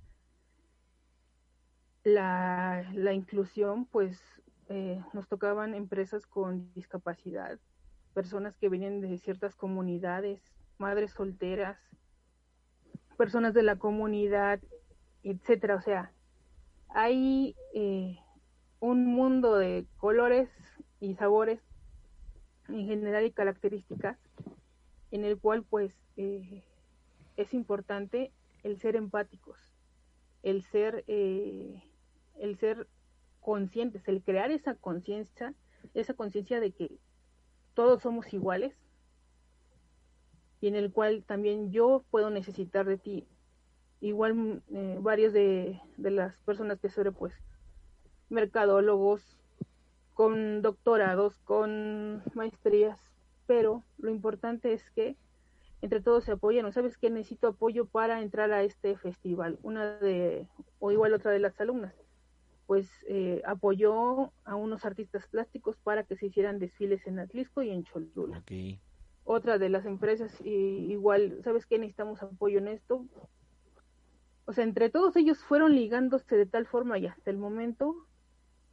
la, 2.06 2.88
la 2.94 3.12
inclusión, 3.12 3.84
pues 3.86 4.16
eh, 4.68 5.02
nos 5.12 5.26
tocaban 5.26 5.74
empresas 5.74 6.24
con 6.24 6.72
discapacidad, 6.72 7.58
personas 8.14 8.56
que 8.56 8.68
vienen 8.68 9.00
de 9.00 9.18
ciertas 9.18 9.56
comunidades, 9.56 10.40
madres 10.78 11.10
solteras, 11.10 11.78
personas 13.16 13.54
de 13.54 13.64
la 13.64 13.74
comunidad, 13.74 14.60
etcétera. 15.24 15.74
O 15.74 15.80
sea, 15.80 16.12
hay 16.90 17.56
eh, 17.74 18.16
un 18.78 19.04
mundo 19.06 19.56
de 19.56 19.84
colores 19.96 20.48
y 21.00 21.16
sabores 21.16 21.60
en 22.68 22.86
general 22.86 23.26
y 23.26 23.32
características 23.32 24.16
en 25.10 25.24
el 25.24 25.40
cual 25.40 25.64
pues 25.64 25.92
eh, 26.16 26.62
es 27.36 27.52
importante 27.52 28.30
el 28.62 28.78
ser 28.78 28.94
empáticos, 28.94 29.58
el 30.44 30.62
ser, 30.62 31.02
eh, 31.08 31.82
el 32.38 32.56
ser 32.56 32.88
conscientes, 33.40 34.06
el 34.08 34.22
crear 34.22 34.50
esa 34.50 34.74
conciencia, 34.74 35.54
esa 35.94 36.14
conciencia 36.14 36.60
de 36.60 36.72
que 36.72 36.98
todos 37.74 38.02
somos 38.02 38.32
iguales, 38.32 38.74
y 40.60 40.68
en 40.68 40.74
el 40.74 40.92
cual 40.92 41.24
también 41.24 41.70
yo 41.70 42.04
puedo 42.10 42.30
necesitar 42.30 42.86
de 42.86 42.98
ti. 42.98 43.26
Igual 44.00 44.34
mm, 44.34 44.62
eh, 44.74 44.98
varios 45.00 45.32
de, 45.32 45.80
las 45.98 46.40
personas 46.42 46.80
que 46.80 46.88
sobre 46.88 47.12
pues 47.12 47.34
mercadólogos, 48.28 49.38
con 50.14 50.62
doctorados, 50.62 51.38
con 51.44 52.22
maestrías, 52.34 52.98
pero 53.46 53.84
lo 53.98 54.10
importante 54.10 54.72
es 54.72 54.90
que 54.90 55.16
entre 55.82 56.00
todos 56.00 56.24
se 56.24 56.32
apoyan, 56.32 56.64
¿no 56.64 56.72
sabes 56.72 56.96
que 56.96 57.10
necesito 57.10 57.48
apoyo 57.48 57.84
para 57.84 58.22
entrar 58.22 58.50
a 58.50 58.62
este 58.62 58.96
festival? 58.96 59.58
Una 59.62 59.98
de, 59.98 60.48
o 60.78 60.90
igual 60.90 61.12
otra 61.12 61.30
de 61.30 61.38
las 61.38 61.60
alumnas, 61.60 61.94
pues 62.66 62.88
eh, 63.08 63.42
apoyó 63.46 64.32
a 64.44 64.56
unos 64.56 64.84
artistas 64.84 65.26
plásticos 65.28 65.76
para 65.78 66.04
que 66.04 66.16
se 66.16 66.26
hicieran 66.26 66.58
desfiles 66.58 67.06
en 67.06 67.18
Atlisco 67.18 67.62
y 67.62 67.70
en 67.70 67.84
Cholula. 67.84 68.42
Otra 69.24 69.58
de 69.58 69.68
las 69.68 69.86
empresas 69.86 70.32
y 70.44 70.92
igual, 70.92 71.40
¿sabes 71.42 71.66
qué? 71.66 71.78
Necesitamos 71.78 72.22
apoyo 72.22 72.58
en 72.58 72.68
esto. 72.68 73.06
O 74.44 74.52
sea, 74.52 74.64
entre 74.64 74.90
todos 74.90 75.16
ellos 75.16 75.42
fueron 75.42 75.74
ligándose 75.74 76.36
de 76.36 76.46
tal 76.46 76.66
forma 76.66 76.98
y 76.98 77.06
hasta 77.06 77.30
el 77.30 77.38
momento 77.38 78.06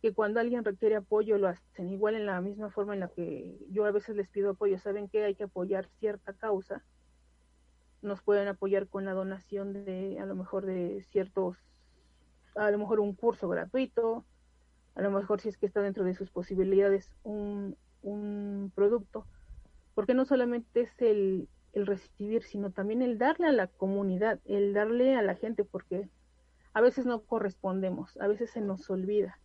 que 0.01 0.13
cuando 0.13 0.39
alguien 0.39 0.65
requiere 0.65 0.95
apoyo 0.95 1.38
lo 1.38 1.47
hacen. 1.47 1.89
Igual 1.89 2.15
en 2.15 2.25
la 2.25 2.41
misma 2.41 2.69
forma 2.69 2.93
en 2.93 2.99
la 2.99 3.08
que 3.08 3.58
yo 3.69 3.86
a 3.86 3.91
veces 3.91 4.15
les 4.15 4.29
pido 4.29 4.51
apoyo, 4.51 4.77
saben 4.77 5.08
que 5.08 5.23
hay 5.23 5.34
que 5.34 5.45
apoyar 5.45 5.88
cierta 5.99 6.34
causa, 6.34 6.84
nos 8.01 8.21
pueden 8.21 8.49
apoyar 8.49 8.88
con 8.89 9.06
la 9.06 9.13
donación 9.13 9.86
de 9.86 10.19
a 10.19 10.25
lo 10.25 10.36
mejor 10.36 10.65
de 10.65 11.01
ciertos, 11.10 11.58
a 12.56 12.72
lo 12.72 12.78
mejor 12.78 13.00
un 13.00 13.13
curso 13.13 13.48
gratuito, 13.50 14.26
a 14.96 15.02
lo 15.02 15.12
mejor 15.12 15.42
si 15.42 15.50
es 15.50 15.58
que 15.58 15.66
está 15.66 15.82
dentro 15.82 16.04
de 16.04 16.13
sus 16.13 16.30
posibilidades 16.30 17.12
un, 17.24 17.76
un 18.02 18.72
producto 18.76 19.26
porque 19.96 20.13
no 20.13 20.26
solamente 20.26 20.82
es 20.82 21.02
el, 21.02 21.48
el 21.74 21.86
recibir, 21.86 22.44
sino 22.44 22.72
también 22.72 23.02
el 23.02 23.18
darle 23.18 23.48
a 23.48 23.52
la 23.52 23.68
comunidad, 23.68 24.39
el 24.46 24.74
darle 24.74 25.16
a 25.16 25.22
la 25.22 25.36
gente, 25.36 25.63
porque 25.63 26.10
a 26.74 26.82
veces 26.82 27.06
no 27.06 27.22
correspondemos, 27.22 28.18
a 28.18 28.28
veces 28.28 28.52
se 28.52 28.62
nos 28.62 28.89
olvida. 28.89 29.39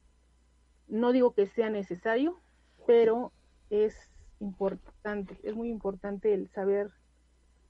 No 0.87 1.13
digo 1.13 1.35
que 1.35 1.47
sea 1.47 1.69
necesario, 1.69 2.41
pero 2.87 3.33
es 3.69 4.11
importante, 4.41 5.39
es 5.43 5.55
muy 5.55 5.69
importante 5.69 6.33
el 6.33 6.49
saber 6.49 6.91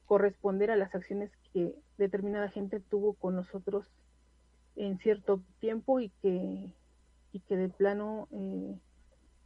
corresponder 0.06 0.70
a 0.70 0.76
las 0.76 0.94
acciones 0.94 1.30
que 1.52 1.74
determinada 1.98 2.48
gente 2.48 2.80
tuvo 2.80 3.14
con 3.14 3.34
nosotros 3.34 3.90
en 4.76 4.98
cierto 4.98 5.42
tiempo 5.60 6.00
y 6.00 6.10
que, 6.22 6.72
y 7.32 7.40
que 7.40 7.56
de 7.56 7.68
plano 7.68 8.28
eh, 8.32 8.78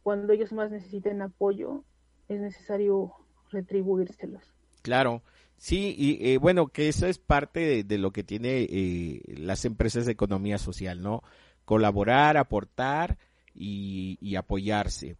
cuando 0.03 0.33
ellos 0.33 0.51
más 0.51 0.69
necesiten 0.69 1.21
apoyo 1.21 1.83
es 2.27 2.39
necesario 2.39 3.13
retribuírselos. 3.51 4.43
Claro, 4.81 5.21
sí, 5.57 5.95
y 5.97 6.33
eh, 6.33 6.37
bueno, 6.37 6.67
que 6.67 6.89
eso 6.89 7.07
es 7.07 7.17
parte 7.17 7.83
de, 7.83 7.97
lo 7.97 8.11
que 8.11 8.23
tiene 8.23 8.67
eh, 8.69 9.21
las 9.37 9.65
empresas 9.65 10.05
de 10.05 10.11
economía 10.11 10.57
social, 10.57 11.01
¿no? 11.01 11.23
Colaborar, 11.65 12.35
aportar 12.37 13.17
y, 13.55 14.35
apoyarse. 14.35 15.15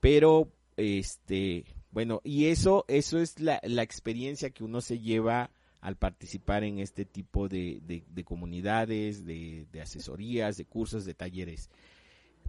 Pero, 0.00 0.48
este, 0.76 1.64
bueno, 1.92 2.20
y 2.24 2.46
eso, 2.46 2.84
eso 2.88 3.20
es 3.20 3.38
la, 3.38 3.60
la 3.62 3.82
experiencia 3.82 4.50
que 4.50 4.64
uno 4.64 4.80
se 4.80 4.98
lleva 4.98 5.50
al 5.88 5.96
participar 5.96 6.64
en 6.64 6.80
este 6.80 7.06
tipo 7.06 7.48
de, 7.48 7.80
de, 7.82 8.24
comunidades, 8.24 9.24
de, 9.24 9.66
de, 9.72 9.80
asesorías, 9.80 10.58
de 10.58 10.66
cursos, 10.66 11.06
de 11.06 11.14
talleres. 11.14 11.70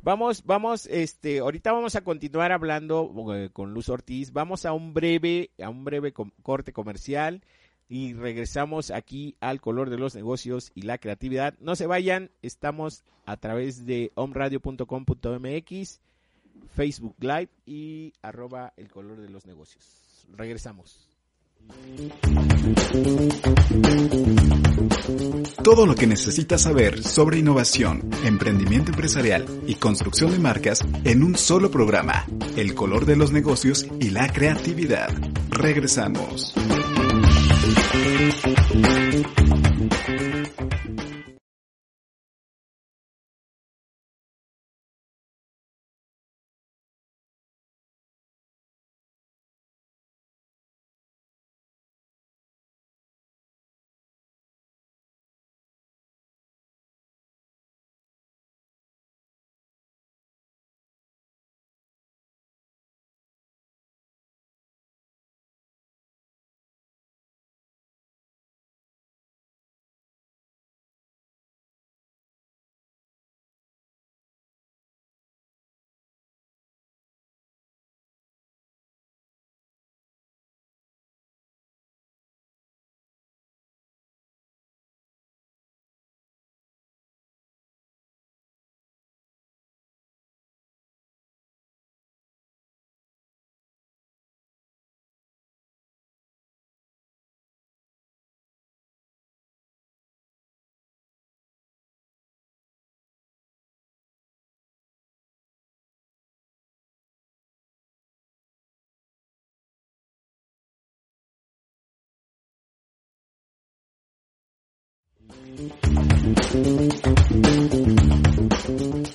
Vamos, 0.04 0.43
vamos, 0.43 0.88
este, 0.88 1.39
ahorita 1.39 1.71
vamos 1.71 1.95
a 1.95 2.02
continuar 2.02 2.52
hablando 2.52 3.34
eh, 3.34 3.49
con 3.54 3.73
Luz 3.73 3.88
Ortiz. 3.88 4.34
Vamos 4.34 4.65
a 4.65 4.73
un 4.73 4.93
breve, 4.93 5.52
a 5.63 5.69
un 5.69 5.86
breve 5.86 6.13
corte 6.43 6.73
comercial 6.73 7.41
y 7.88 8.13
regresamos 8.13 8.91
aquí 8.91 9.38
al 9.39 9.62
color 9.62 9.89
de 9.89 9.99
los 9.99 10.15
negocios 10.15 10.73
y 10.75 10.82
la 10.82 10.97
creatividad. 10.97 11.58
No 11.62 11.78
se 11.78 11.88
vayan, 11.88 12.32
estamos 12.41 13.06
a 13.25 13.38
través 13.38 13.86
de 13.86 14.12
omradio.com.mx, 14.15 16.02
Facebook 16.75 17.15
Live 17.21 17.49
y 17.65 18.12
arroba 18.21 18.73
el 18.75 18.91
color 18.91 19.21
de 19.21 19.30
los 19.30 19.45
negocios. 19.45 20.28
Regresamos. 20.36 21.18
Todo 25.63 25.86
lo 25.86 25.95
que 25.95 26.08
necesitas 26.08 26.62
saber 26.62 27.04
sobre 27.04 27.38
innovación, 27.39 28.10
emprendimiento 28.24 28.91
empresarial 28.91 29.45
y 29.67 29.76
construcción 29.76 30.32
de 30.32 30.39
marcas 30.39 30.86
en 31.04 31.24
un 31.24 31.36
solo 31.36 31.69
programa. 31.69 32.26
El 32.56 32.74
color 32.74 33.06
de 33.06 33.15
los 33.15 33.32
negocios 33.32 33.86
y 34.00 34.10
la 34.10 34.32
creatividad. 34.32 35.10
Regresamos. 35.50 36.54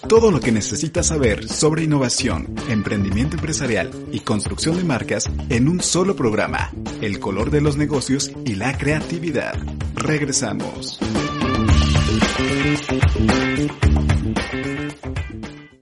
Todo 0.09 0.31
lo 0.31 0.41
que 0.41 0.53
necesitas 0.53 1.09
saber 1.09 1.49
sobre 1.49 1.85
innovación, 1.85 2.55
emprendimiento 2.69 3.37
empresarial 3.37 3.91
y 4.13 4.21
construcción 4.21 4.77
de 4.77 4.85
marcas 4.85 5.31
en 5.49 5.69
un 5.69 5.81
solo 5.81 6.15
programa. 6.15 6.73
El 7.01 7.19
color 7.21 7.51
de 7.51 7.61
los 7.61 7.77
negocios 7.77 8.31
y 8.45 8.55
la 8.55 8.77
creatividad. 8.79 9.55
Regresamos. 9.95 11.01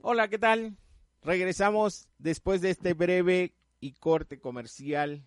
Hola, 0.01 0.27
¿qué 0.27 0.39
tal? 0.39 0.77
Regresamos 1.21 2.07
después 2.17 2.61
de 2.61 2.71
este 2.71 2.93
breve 2.93 3.53
y 3.79 3.93
corte 3.93 4.39
comercial. 4.39 5.25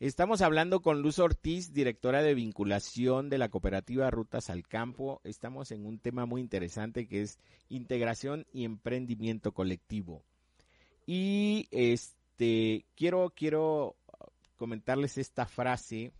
Estamos 0.00 0.42
hablando 0.42 0.80
con 0.80 1.02
Luz 1.02 1.18
Ortiz, 1.18 1.72
directora 1.72 2.22
de 2.22 2.34
vinculación 2.34 3.28
de 3.28 3.36
la 3.36 3.48
cooperativa 3.48 4.08
Rutas 4.12 4.48
al 4.48 4.64
Campo. 4.64 5.20
Estamos 5.24 5.72
en 5.72 5.84
un 5.86 5.98
tema 5.98 6.24
muy 6.24 6.40
interesante 6.40 7.08
que 7.08 7.22
es 7.22 7.40
integración 7.68 8.46
y 8.52 8.64
emprendimiento 8.64 9.50
colectivo. 9.50 10.22
Y 11.04 11.66
este 11.72 12.86
quiero 12.94 13.32
quiero 13.34 13.96
comentarles 14.54 15.18
esta 15.18 15.46
frase 15.46 16.12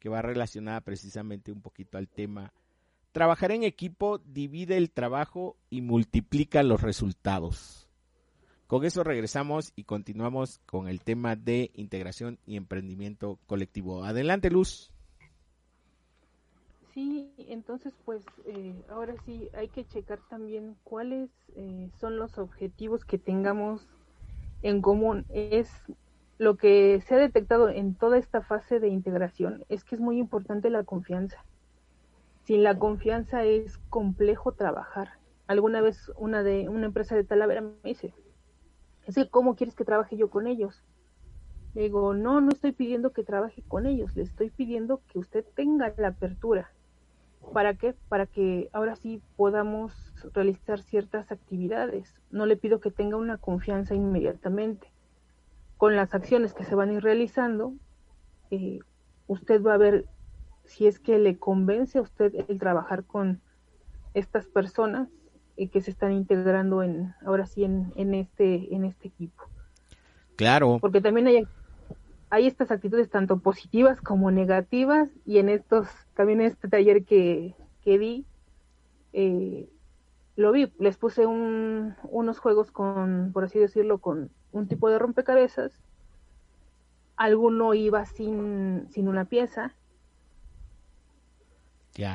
que 0.00 0.08
va 0.08 0.20
relacionada 0.20 0.80
precisamente 0.80 1.52
un 1.52 1.62
poquito 1.62 1.98
al 1.98 2.08
tema. 2.08 2.52
Trabajar 3.12 3.52
en 3.52 3.62
equipo 3.62 4.18
divide 4.18 4.76
el 4.76 4.90
trabajo 4.90 5.56
y 5.70 5.82
multiplica 5.82 6.64
los 6.64 6.82
resultados. 6.82 7.81
Con 8.66 8.84
eso 8.84 9.04
regresamos 9.04 9.72
y 9.76 9.84
continuamos 9.84 10.58
con 10.66 10.88
el 10.88 11.00
tema 11.02 11.36
de 11.36 11.70
integración 11.74 12.38
y 12.46 12.56
emprendimiento 12.56 13.38
colectivo. 13.46 14.04
Adelante, 14.04 14.50
Luz. 14.50 14.92
Sí, 16.94 17.32
entonces 17.48 17.94
pues 18.04 18.24
eh, 18.46 18.74
ahora 18.90 19.14
sí 19.24 19.48
hay 19.54 19.68
que 19.68 19.86
checar 19.86 20.20
también 20.28 20.76
cuáles 20.84 21.30
eh, 21.56 21.88
son 21.98 22.16
los 22.16 22.36
objetivos 22.36 23.04
que 23.04 23.18
tengamos 23.18 23.86
en 24.62 24.82
común. 24.82 25.24
Es 25.30 25.70
lo 26.38 26.56
que 26.56 27.00
se 27.06 27.14
ha 27.14 27.18
detectado 27.18 27.70
en 27.70 27.94
toda 27.94 28.18
esta 28.18 28.42
fase 28.42 28.78
de 28.78 28.88
integración, 28.88 29.64
es 29.68 29.84
que 29.84 29.94
es 29.94 30.00
muy 30.00 30.18
importante 30.18 30.70
la 30.70 30.84
confianza. 30.84 31.44
Sin 32.44 32.62
la 32.62 32.78
confianza 32.78 33.44
es 33.44 33.78
complejo 33.88 34.52
trabajar. 34.52 35.12
Alguna 35.46 35.80
vez 35.80 36.10
una 36.16 36.42
de 36.42 36.68
una 36.68 36.86
empresa 36.86 37.14
de 37.14 37.24
Talavera 37.24 37.60
me 37.60 37.72
dice, 37.84 38.12
¿cómo 39.30 39.56
quieres 39.56 39.74
que 39.74 39.84
trabaje 39.84 40.16
yo 40.16 40.30
con 40.30 40.46
ellos? 40.46 40.82
Le 41.74 41.82
digo, 41.82 42.14
no, 42.14 42.40
no 42.40 42.50
estoy 42.50 42.72
pidiendo 42.72 43.12
que 43.12 43.24
trabaje 43.24 43.62
con 43.66 43.86
ellos, 43.86 44.14
le 44.14 44.22
estoy 44.22 44.50
pidiendo 44.50 45.00
que 45.08 45.18
usted 45.18 45.44
tenga 45.54 45.94
la 45.96 46.08
apertura. 46.08 46.70
¿Para 47.52 47.74
qué? 47.74 47.94
Para 48.08 48.26
que 48.26 48.68
ahora 48.72 48.94
sí 48.96 49.22
podamos 49.36 49.92
realizar 50.32 50.80
ciertas 50.80 51.32
actividades. 51.32 52.14
No 52.30 52.46
le 52.46 52.56
pido 52.56 52.80
que 52.80 52.90
tenga 52.90 53.16
una 53.16 53.38
confianza 53.38 53.94
inmediatamente. 53.94 54.92
Con 55.76 55.96
las 55.96 56.14
acciones 56.14 56.54
que 56.54 56.64
se 56.64 56.74
van 56.74 56.90
a 56.90 56.92
ir 56.94 57.02
realizando, 57.02 57.74
eh, 58.50 58.78
usted 59.26 59.62
va 59.62 59.74
a 59.74 59.78
ver 59.78 60.06
si 60.64 60.86
es 60.86 61.00
que 61.00 61.18
le 61.18 61.38
convence 61.38 61.98
a 61.98 62.02
usted 62.02 62.32
el 62.48 62.58
trabajar 62.58 63.04
con 63.04 63.40
estas 64.14 64.46
personas 64.46 65.08
que 65.56 65.80
se 65.80 65.90
están 65.90 66.12
integrando 66.12 66.82
en 66.82 67.14
ahora 67.24 67.46
sí 67.46 67.64
en, 67.64 67.92
en 67.96 68.14
este 68.14 68.74
en 68.74 68.84
este 68.84 69.08
equipo. 69.08 69.44
Claro. 70.36 70.78
Porque 70.80 71.00
también 71.00 71.26
hay 71.26 71.46
hay 72.32 72.46
estas 72.46 72.70
actitudes 72.70 73.10
tanto 73.10 73.40
positivas 73.40 74.00
como 74.00 74.30
negativas 74.30 75.10
y 75.26 75.36
en 75.36 75.50
estos 75.50 75.86
también 76.14 76.40
en 76.40 76.46
este 76.46 76.66
taller 76.66 77.04
que, 77.04 77.54
que 77.84 77.98
di 77.98 78.24
eh, 79.12 79.68
lo 80.36 80.50
vi 80.50 80.72
les 80.78 80.96
puse 80.96 81.26
un, 81.26 81.94
unos 82.04 82.38
juegos 82.38 82.70
con 82.70 83.32
por 83.34 83.44
así 83.44 83.58
decirlo 83.58 83.98
con 83.98 84.30
un 84.50 84.66
tipo 84.66 84.88
de 84.88 84.98
rompecabezas 84.98 85.78
alguno 87.16 87.74
iba 87.74 88.06
sin 88.06 88.86
sin 88.88 89.08
una 89.08 89.26
pieza 89.26 89.74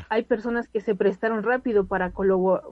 hay 0.09 0.23
personas 0.23 0.67
que 0.67 0.81
se 0.81 0.95
prestaron 0.95 1.43
rápido 1.43 1.85
para, 1.85 2.11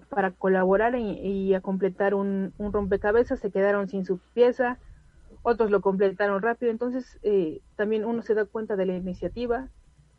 para 0.09 0.31
colaborar 0.31 0.95
y, 0.95 1.53
a 1.53 1.61
completar 1.61 2.13
un, 2.13 2.53
rompecabezas, 2.57 3.39
se 3.39 3.51
quedaron 3.51 3.87
sin 3.87 4.05
su 4.05 4.19
pieza, 4.33 4.79
otros 5.43 5.69
lo 5.69 5.81
completaron 5.81 6.41
rápido, 6.41 6.71
entonces 6.71 7.19
eh, 7.21 7.61
también 7.75 8.05
uno 8.05 8.23
se 8.23 8.33
da 8.33 8.45
cuenta 8.45 8.75
de 8.75 8.87
la 8.87 8.95
iniciativa, 8.95 9.69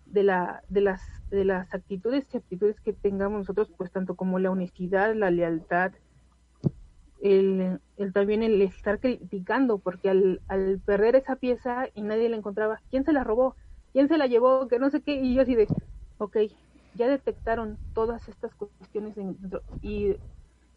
de, 0.06 0.22
la, 0.22 0.62
de, 0.68 0.80
las, 0.80 1.02
de 1.30 1.44
las 1.44 1.74
actitudes 1.74 2.24
y 2.32 2.36
actitudes 2.36 2.80
que 2.80 2.92
tengamos 2.92 3.40
nosotros, 3.40 3.68
pues 3.76 3.90
tanto 3.90 4.14
como 4.14 4.38
la 4.38 4.52
honestidad, 4.52 5.14
la 5.16 5.32
lealtad, 5.32 5.92
el, 7.20 7.80
el 7.96 8.12
también 8.12 8.44
el 8.44 8.62
estar 8.62 9.00
criticando, 9.00 9.78
porque 9.78 10.10
al, 10.10 10.40
al 10.46 10.78
perder 10.84 11.16
esa 11.16 11.34
pieza 11.34 11.88
y 11.94 12.02
nadie 12.02 12.28
la 12.28 12.36
encontraba, 12.36 12.80
¿quién 12.90 13.04
se 13.04 13.12
la 13.12 13.24
robó? 13.24 13.56
¿Quién 13.92 14.06
se 14.06 14.18
la 14.18 14.26
llevó? 14.26 14.68
Que 14.68 14.78
no 14.78 14.90
sé 14.90 15.00
qué, 15.00 15.16
y 15.16 15.34
yo 15.34 15.42
así 15.42 15.56
de, 15.56 15.66
ok, 16.18 16.36
ya 16.96 17.08
detectaron 17.08 17.78
todas 17.94 18.28
estas 18.28 18.54
cuestiones 18.54 19.14
y 19.82 20.16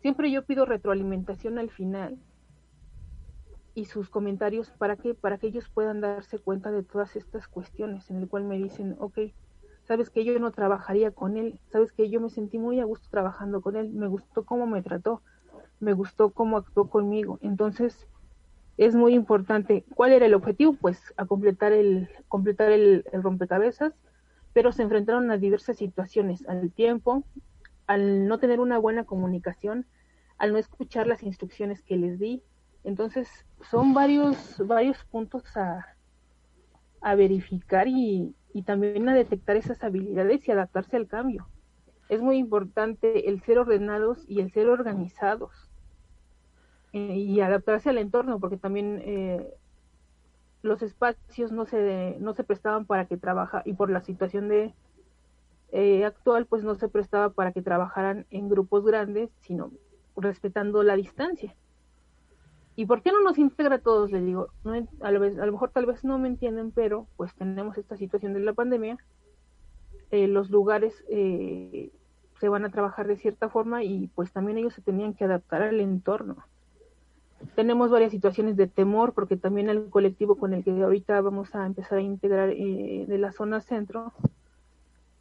siempre 0.01 0.31
yo 0.31 0.43
pido 0.45 0.65
retroalimentación 0.65 1.57
al 1.57 1.69
final 1.69 2.17
y 3.75 3.85
sus 3.85 4.09
comentarios 4.09 4.69
para 4.71 4.95
que 4.95 5.13
para 5.13 5.37
que 5.37 5.47
ellos 5.47 5.69
puedan 5.73 6.01
darse 6.01 6.39
cuenta 6.39 6.71
de 6.71 6.83
todas 6.83 7.15
estas 7.15 7.47
cuestiones 7.47 8.09
en 8.09 8.17
el 8.17 8.27
cual 8.27 8.43
me 8.43 8.57
dicen 8.57 8.95
ok 8.99 9.19
sabes 9.87 10.09
que 10.09 10.25
yo 10.25 10.37
no 10.39 10.51
trabajaría 10.51 11.11
con 11.11 11.37
él 11.37 11.59
sabes 11.71 11.91
que 11.91 12.09
yo 12.09 12.19
me 12.19 12.29
sentí 12.29 12.57
muy 12.57 12.79
a 12.79 12.85
gusto 12.85 13.07
trabajando 13.09 13.61
con 13.61 13.75
él 13.75 13.89
me 13.89 14.07
gustó 14.07 14.43
cómo 14.45 14.67
me 14.67 14.81
trató 14.81 15.21
me 15.79 15.93
gustó 15.93 16.31
cómo 16.31 16.57
actuó 16.57 16.89
conmigo. 16.89 17.39
Entonces 17.41 18.07
es 18.77 18.95
muy 18.95 19.13
importante 19.13 19.83
cuál 19.95 20.13
era 20.13 20.25
el 20.25 20.33
objetivo 20.33 20.73
pues 20.73 21.13
a 21.17 21.25
completar 21.25 21.73
el 21.73 22.09
completar 22.27 22.71
el 22.71 23.03
rompecabezas 23.11 23.93
pero 24.53 24.71
se 24.71 24.83
enfrentaron 24.83 25.29
a 25.31 25.37
diversas 25.37 25.77
situaciones 25.77 26.47
al 26.47 26.71
tiempo, 26.71 27.23
al 27.87 28.27
no 28.27 28.39
tener 28.39 28.59
una 28.59 28.77
buena 28.77 29.03
comunicación, 29.03 29.85
al 30.37 30.51
no 30.53 30.57
escuchar 30.57 31.07
las 31.07 31.23
instrucciones 31.23 31.81
que 31.81 31.97
les 31.97 32.19
di. 32.19 32.41
Entonces, 32.83 33.27
son 33.69 33.93
varios, 33.93 34.61
varios 34.65 35.03
puntos 35.05 35.57
a, 35.57 35.95
a 37.01 37.15
verificar 37.15 37.87
y, 37.87 38.35
y 38.53 38.63
también 38.63 39.07
a 39.09 39.13
detectar 39.13 39.57
esas 39.57 39.83
habilidades 39.83 40.47
y 40.47 40.51
adaptarse 40.51 40.95
al 40.97 41.07
cambio. 41.07 41.47
Es 42.07 42.21
muy 42.21 42.37
importante 42.37 43.29
el 43.29 43.41
ser 43.41 43.59
ordenados 43.59 44.25
y 44.27 44.39
el 44.39 44.51
ser 44.51 44.67
organizados 44.67 45.69
eh, 46.93 47.17
y 47.17 47.39
adaptarse 47.41 47.89
al 47.89 47.99
entorno, 47.99 48.39
porque 48.39 48.57
también 48.57 49.01
eh, 49.03 49.53
los 50.61 50.81
espacios 50.81 51.51
no 51.51 51.65
se, 51.65 52.17
no 52.19 52.33
se 52.33 52.43
prestaban 52.43 52.85
para 52.85 53.05
que 53.05 53.17
trabaja 53.17 53.61
y 53.65 53.73
por 53.73 53.89
la 53.89 54.01
situación 54.01 54.49
de 54.49 54.73
eh, 55.71 56.05
actual 56.05 56.45
pues 56.45 56.63
no 56.63 56.75
se 56.75 56.89
prestaba 56.89 57.29
para 57.29 57.51
que 57.51 57.61
trabajaran 57.61 58.25
en 58.29 58.49
grupos 58.49 58.85
grandes, 58.85 59.29
sino 59.41 59.71
respetando 60.15 60.83
la 60.83 60.95
distancia. 60.95 61.55
¿Y 62.75 62.85
por 62.85 63.01
qué 63.01 63.11
no 63.11 63.21
nos 63.21 63.37
integra 63.37 63.75
a 63.75 63.79
todos? 63.79 64.11
Les 64.11 64.25
digo, 64.25 64.49
no, 64.63 64.73
a, 65.01 65.11
lo, 65.11 65.23
a 65.23 65.45
lo 65.45 65.51
mejor 65.51 65.71
tal 65.71 65.85
vez 65.85 66.03
no 66.03 66.17
me 66.17 66.27
entienden, 66.27 66.71
pero 66.71 67.07
pues 67.17 67.33
tenemos 67.35 67.77
esta 67.77 67.97
situación 67.97 68.33
de 68.33 68.39
la 68.39 68.53
pandemia, 68.53 68.97
eh, 70.11 70.27
los 70.27 70.49
lugares 70.49 71.03
eh, 71.09 71.91
se 72.39 72.49
van 72.49 72.65
a 72.65 72.71
trabajar 72.71 73.07
de 73.07 73.17
cierta 73.17 73.49
forma 73.49 73.83
y 73.83 74.07
pues 74.15 74.31
también 74.31 74.57
ellos 74.57 74.73
se 74.73 74.81
tenían 74.81 75.13
que 75.13 75.25
adaptar 75.25 75.61
al 75.61 75.79
entorno 75.79 76.37
tenemos 77.55 77.89
varias 77.89 78.11
situaciones 78.11 78.57
de 78.57 78.67
temor 78.67 79.13
porque 79.13 79.37
también 79.37 79.69
el 79.69 79.89
colectivo 79.89 80.35
con 80.35 80.53
el 80.53 80.63
que 80.63 80.71
ahorita 80.71 81.19
vamos 81.21 81.55
a 81.55 81.65
empezar 81.65 81.99
a 81.99 82.01
integrar 82.01 82.49
eh, 82.49 83.05
de 83.07 83.17
la 83.17 83.31
zona 83.31 83.61
centro 83.61 84.13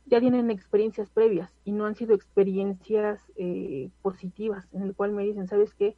ya 0.06 0.20
tienen 0.20 0.50
experiencias 0.50 1.10
previas 1.10 1.50
y 1.64 1.72
no 1.72 1.86
han 1.86 1.94
sido 1.94 2.14
experiencias 2.14 3.20
eh, 3.36 3.90
positivas 4.02 4.66
en 4.72 4.82
el 4.82 4.94
cual 4.94 5.12
me 5.12 5.22
dicen 5.22 5.48
sabes 5.48 5.74
qué 5.74 5.96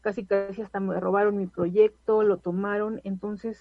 casi 0.00 0.24
casi 0.24 0.62
hasta 0.62 0.80
me 0.80 0.98
robaron 1.00 1.36
mi 1.36 1.46
proyecto 1.46 2.22
lo 2.22 2.38
tomaron. 2.38 3.00
Entonces 3.04 3.60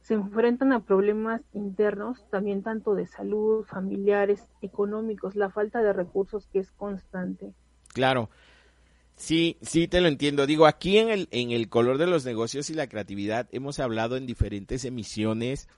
se 0.00 0.14
enfrentan 0.14 0.72
a 0.72 0.80
problemas 0.80 1.42
internos 1.52 2.24
también 2.30 2.62
tanto 2.62 2.94
de 2.94 3.06
salud 3.06 3.64
familiares 3.64 4.48
económicos 4.62 5.36
la 5.36 5.50
falta 5.50 5.82
de 5.82 5.92
recursos 5.92 6.46
que 6.46 6.60
es 6.60 6.70
constante. 6.72 7.52
Claro 7.92 8.30
Sí, 9.16 9.56
sí, 9.62 9.88
te 9.88 10.00
lo 10.00 10.08
entiendo. 10.08 10.46
Digo, 10.46 10.66
aquí 10.66 10.98
en 10.98 11.08
el, 11.08 11.28
en 11.30 11.50
el 11.50 11.68
color 11.68 11.96
de 11.98 12.06
los 12.06 12.24
negocios 12.24 12.68
y 12.68 12.74
la 12.74 12.86
creatividad 12.86 13.48
hemos 13.50 13.80
hablado 13.80 14.16
en 14.16 14.26
diferentes 14.26 14.84
emisiones 14.84 15.68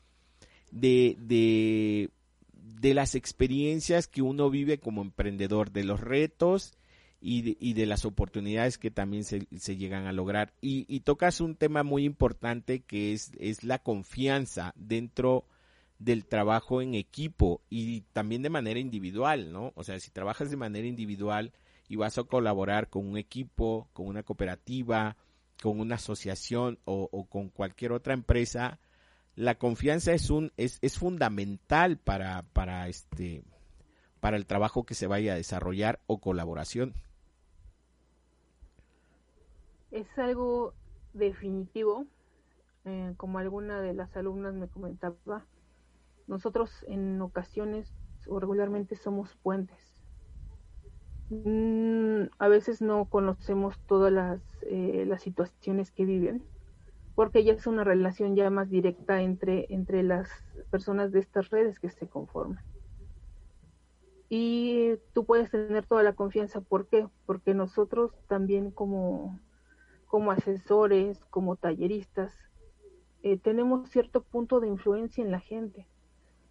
de, 0.72 1.16
de, 1.20 2.10
de 2.52 2.94
las 2.94 3.14
experiencias 3.14 4.08
que 4.08 4.22
uno 4.22 4.50
vive 4.50 4.78
como 4.78 5.02
emprendedor, 5.02 5.70
de 5.70 5.84
los 5.84 6.00
retos 6.00 6.74
y 7.20 7.42
de, 7.42 7.56
y 7.60 7.72
de 7.74 7.86
las 7.86 8.04
oportunidades 8.04 8.76
que 8.76 8.90
también 8.90 9.22
se, 9.22 9.46
se 9.56 9.76
llegan 9.76 10.06
a 10.06 10.12
lograr. 10.12 10.52
Y, 10.60 10.84
y, 10.88 11.00
tocas 11.00 11.40
un 11.40 11.54
tema 11.54 11.84
muy 11.84 12.04
importante 12.04 12.80
que 12.80 13.12
es, 13.12 13.30
es 13.38 13.62
la 13.62 13.78
confianza 13.78 14.72
dentro 14.76 15.44
del 16.00 16.26
trabajo 16.26 16.82
en 16.82 16.94
equipo 16.94 17.60
y 17.70 18.02
también 18.12 18.42
de 18.42 18.50
manera 18.50 18.80
individual, 18.80 19.52
¿no? 19.52 19.72
O 19.74 19.84
sea, 19.84 19.98
si 20.00 20.10
trabajas 20.10 20.50
de 20.50 20.56
manera 20.56 20.86
individual 20.86 21.52
y 21.88 21.96
vas 21.96 22.18
a 22.18 22.24
colaborar 22.24 22.88
con 22.88 23.06
un 23.06 23.16
equipo, 23.16 23.88
con 23.92 24.06
una 24.06 24.22
cooperativa, 24.22 25.16
con 25.62 25.80
una 25.80 25.96
asociación 25.96 26.78
o, 26.84 27.26
con 27.28 27.48
cualquier 27.48 27.92
otra 27.92 28.14
empresa, 28.14 28.78
la 29.34 29.56
confianza 29.56 30.12
es 30.12 30.30
un 30.30 30.52
es, 30.56 30.78
es 30.82 30.98
fundamental 30.98 31.96
para 31.96 32.42
para 32.52 32.88
este 32.88 33.44
para 34.20 34.36
el 34.36 34.46
trabajo 34.46 34.84
que 34.84 34.94
se 34.94 35.06
vaya 35.06 35.32
a 35.32 35.36
desarrollar 35.36 36.00
o 36.06 36.20
colaboración. 36.20 36.94
Es 39.90 40.06
algo 40.18 40.74
definitivo, 41.12 42.06
eh, 42.84 43.14
como 43.16 43.38
alguna 43.38 43.80
de 43.80 43.94
las 43.94 44.16
alumnas 44.16 44.54
me 44.54 44.68
comentaba, 44.68 45.46
nosotros 46.26 46.84
en 46.88 47.20
ocasiones 47.22 47.92
o 48.26 48.40
regularmente 48.40 48.96
somos 48.96 49.34
puentes. 49.36 49.87
Mm, 51.30 52.30
a 52.38 52.48
veces 52.48 52.80
no 52.80 53.04
conocemos 53.04 53.78
todas 53.86 54.10
las, 54.12 54.40
eh, 54.62 55.04
las 55.06 55.22
situaciones 55.22 55.90
que 55.92 56.06
viven, 56.06 56.42
porque 57.14 57.44
ya 57.44 57.52
es 57.52 57.66
una 57.66 57.84
relación 57.84 58.34
ya 58.34 58.48
más 58.48 58.70
directa 58.70 59.20
entre, 59.20 59.66
entre 59.68 60.02
las 60.02 60.30
personas 60.70 61.12
de 61.12 61.20
estas 61.20 61.50
redes 61.50 61.78
que 61.80 61.90
se 61.90 62.06
conforman. 62.08 62.62
Y 64.30 64.96
tú 65.14 65.24
puedes 65.24 65.50
tener 65.50 65.86
toda 65.86 66.02
la 66.02 66.14
confianza, 66.14 66.60
¿por 66.60 66.86
qué? 66.88 67.06
Porque 67.26 67.54
nosotros 67.54 68.12
también 68.26 68.70
como, 68.70 69.38
como 70.06 70.30
asesores, 70.30 71.18
como 71.30 71.56
talleristas, 71.56 72.32
eh, 73.22 73.38
tenemos 73.38 73.90
cierto 73.90 74.22
punto 74.22 74.60
de 74.60 74.68
influencia 74.68 75.24
en 75.24 75.30
la 75.30 75.40
gente. 75.40 75.86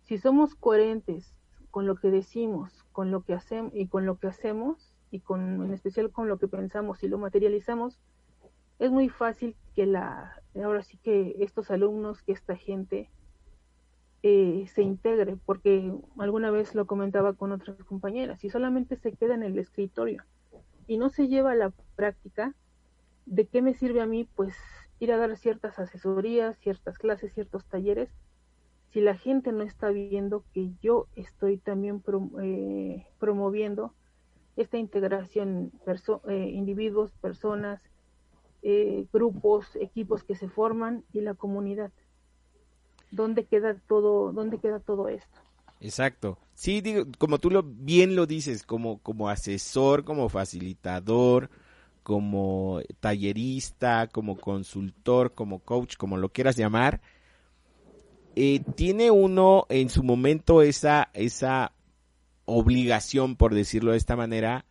Si 0.04 0.18
somos 0.18 0.56
coherentes 0.56 1.37
con 1.78 1.86
lo 1.86 1.96
que 1.96 2.10
decimos, 2.10 2.88
con 2.92 3.12
lo 3.12 3.22
que 3.22 3.36
hacemos 3.36 3.72
y 3.76 3.86
con 3.86 4.08
lo 4.08 4.18
que 4.18 4.26
hacemos, 4.26 4.96
y 5.12 5.20
con, 5.20 5.64
en 5.64 5.74
especial 5.74 6.10
con 6.10 6.28
lo 6.28 6.40
que 6.40 6.48
pensamos 6.48 7.04
y 7.04 7.08
lo 7.08 7.20
materializamos, 7.20 8.00
es 8.80 8.90
muy 8.90 9.10
fácil 9.10 9.56
que 9.76 9.86
la, 9.86 10.42
ahora 10.56 10.82
sí 10.82 10.98
que 10.98 11.36
estos 11.38 11.70
alumnos, 11.70 12.24
que 12.24 12.32
esta 12.32 12.56
gente 12.56 13.12
eh, 14.24 14.66
se 14.74 14.82
integre, 14.82 15.38
porque 15.46 15.94
alguna 16.18 16.50
vez 16.50 16.74
lo 16.74 16.88
comentaba 16.88 17.34
con 17.34 17.52
otras 17.52 17.78
compañeras, 17.84 18.40
si 18.40 18.50
solamente 18.50 18.96
se 18.96 19.14
queda 19.14 19.36
en 19.36 19.44
el 19.44 19.60
escritorio 19.60 20.24
y 20.88 20.98
no 20.98 21.10
se 21.10 21.28
lleva 21.28 21.52
a 21.52 21.56
la 21.56 21.74
práctica, 21.96 22.56
¿de 23.28 23.46
qué 23.46 23.62
me 23.62 23.76
sirve 23.76 24.02
a 24.02 24.08
mí 24.08 24.28
pues 24.36 24.56
ir 24.98 25.12
a 25.12 25.18
dar 25.18 25.38
ciertas 25.38 25.78
asesorías, 25.78 26.58
ciertas 26.58 26.98
clases, 26.98 27.36
ciertos 27.36 27.68
talleres, 27.68 28.10
si 28.98 29.02
la 29.02 29.16
gente 29.16 29.52
no 29.52 29.62
está 29.62 29.90
viendo 29.90 30.44
que 30.56 30.72
yo 30.82 31.06
estoy 31.16 31.58
también 31.58 32.04
eh, 32.42 33.06
promoviendo 33.20 33.94
esta 34.56 34.80
integración, 34.80 35.72
eh, 36.28 36.50
individuos, 36.52 37.12
personas, 37.22 37.80
eh, 38.64 39.06
grupos, 39.14 39.68
equipos 39.76 40.24
que 40.24 40.36
se 40.36 40.50
forman 40.50 41.04
y 41.14 41.22
la 41.22 41.36
comunidad. 41.36 41.92
¿Dónde 43.12 43.46
queda 43.46 43.80
todo, 43.88 44.32
dónde 44.32 44.58
queda 44.58 44.80
todo 44.80 45.10
esto? 45.10 45.40
Exacto. 45.80 46.40
Sí, 46.56 46.82
digo, 46.82 47.04
como 47.20 47.38
tú 47.38 47.52
lo 47.52 47.62
bien 47.62 48.16
lo 48.16 48.26
dices, 48.26 48.64
como, 48.64 48.98
como 49.04 49.30
asesor, 49.30 50.06
como 50.06 50.28
facilitador, 50.28 51.52
como 52.02 52.82
tallerista, 53.00 54.08
como 54.08 54.40
consultor, 54.40 55.36
como 55.36 55.60
coach, 55.60 55.98
como 55.98 56.18
lo 56.18 56.30
quieras 56.30 56.58
llamar, 56.58 57.00
eh, 58.40 58.62
tiene 58.76 59.10
uno 59.10 59.66
en 59.68 59.90
su 59.90 60.04
momento 60.04 60.62
esa, 60.62 61.10
esa 61.16 61.74
obligación, 62.46 63.36
por 63.36 63.56
decirlo 63.56 63.94
de 63.94 63.98
esta 63.98 64.16
manera, 64.16 64.68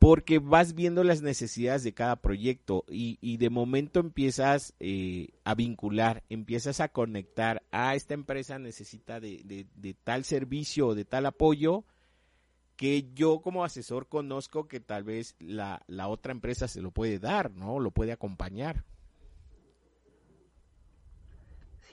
porque 0.00 0.40
vas 0.40 0.74
viendo 0.74 1.04
las 1.04 1.22
necesidades 1.22 1.84
de 1.84 1.94
cada 1.94 2.16
proyecto 2.16 2.84
y, 2.88 3.36
de 3.36 3.50
momento 3.50 4.00
empiezas 4.00 4.74
eh, 4.80 5.28
a 5.44 5.54
vincular, 5.54 6.24
empiezas 6.28 6.80
a 6.80 6.88
conectar, 6.88 7.62
a 7.70 7.90
ah, 7.90 7.94
esta 7.94 8.14
empresa 8.14 8.58
necesita 8.58 9.20
de, 9.20 9.64
tal 10.02 10.24
servicio 10.24 10.88
o 10.88 10.94
de 10.96 11.04
tal 11.04 11.26
apoyo 11.26 11.84
que 12.74 13.12
yo 13.14 13.42
como 13.42 13.64
asesor 13.64 14.08
conozco 14.08 14.66
que 14.66 14.80
tal 14.80 15.04
vez 15.04 15.36
la, 15.38 15.84
otra 16.08 16.32
empresa 16.32 16.66
se 16.66 16.82
lo 16.82 16.90
puede 16.90 17.20
dar, 17.20 17.52
¿no? 17.52 17.78
Lo 17.78 17.92
puede 17.92 18.10
acompañar. 18.10 18.84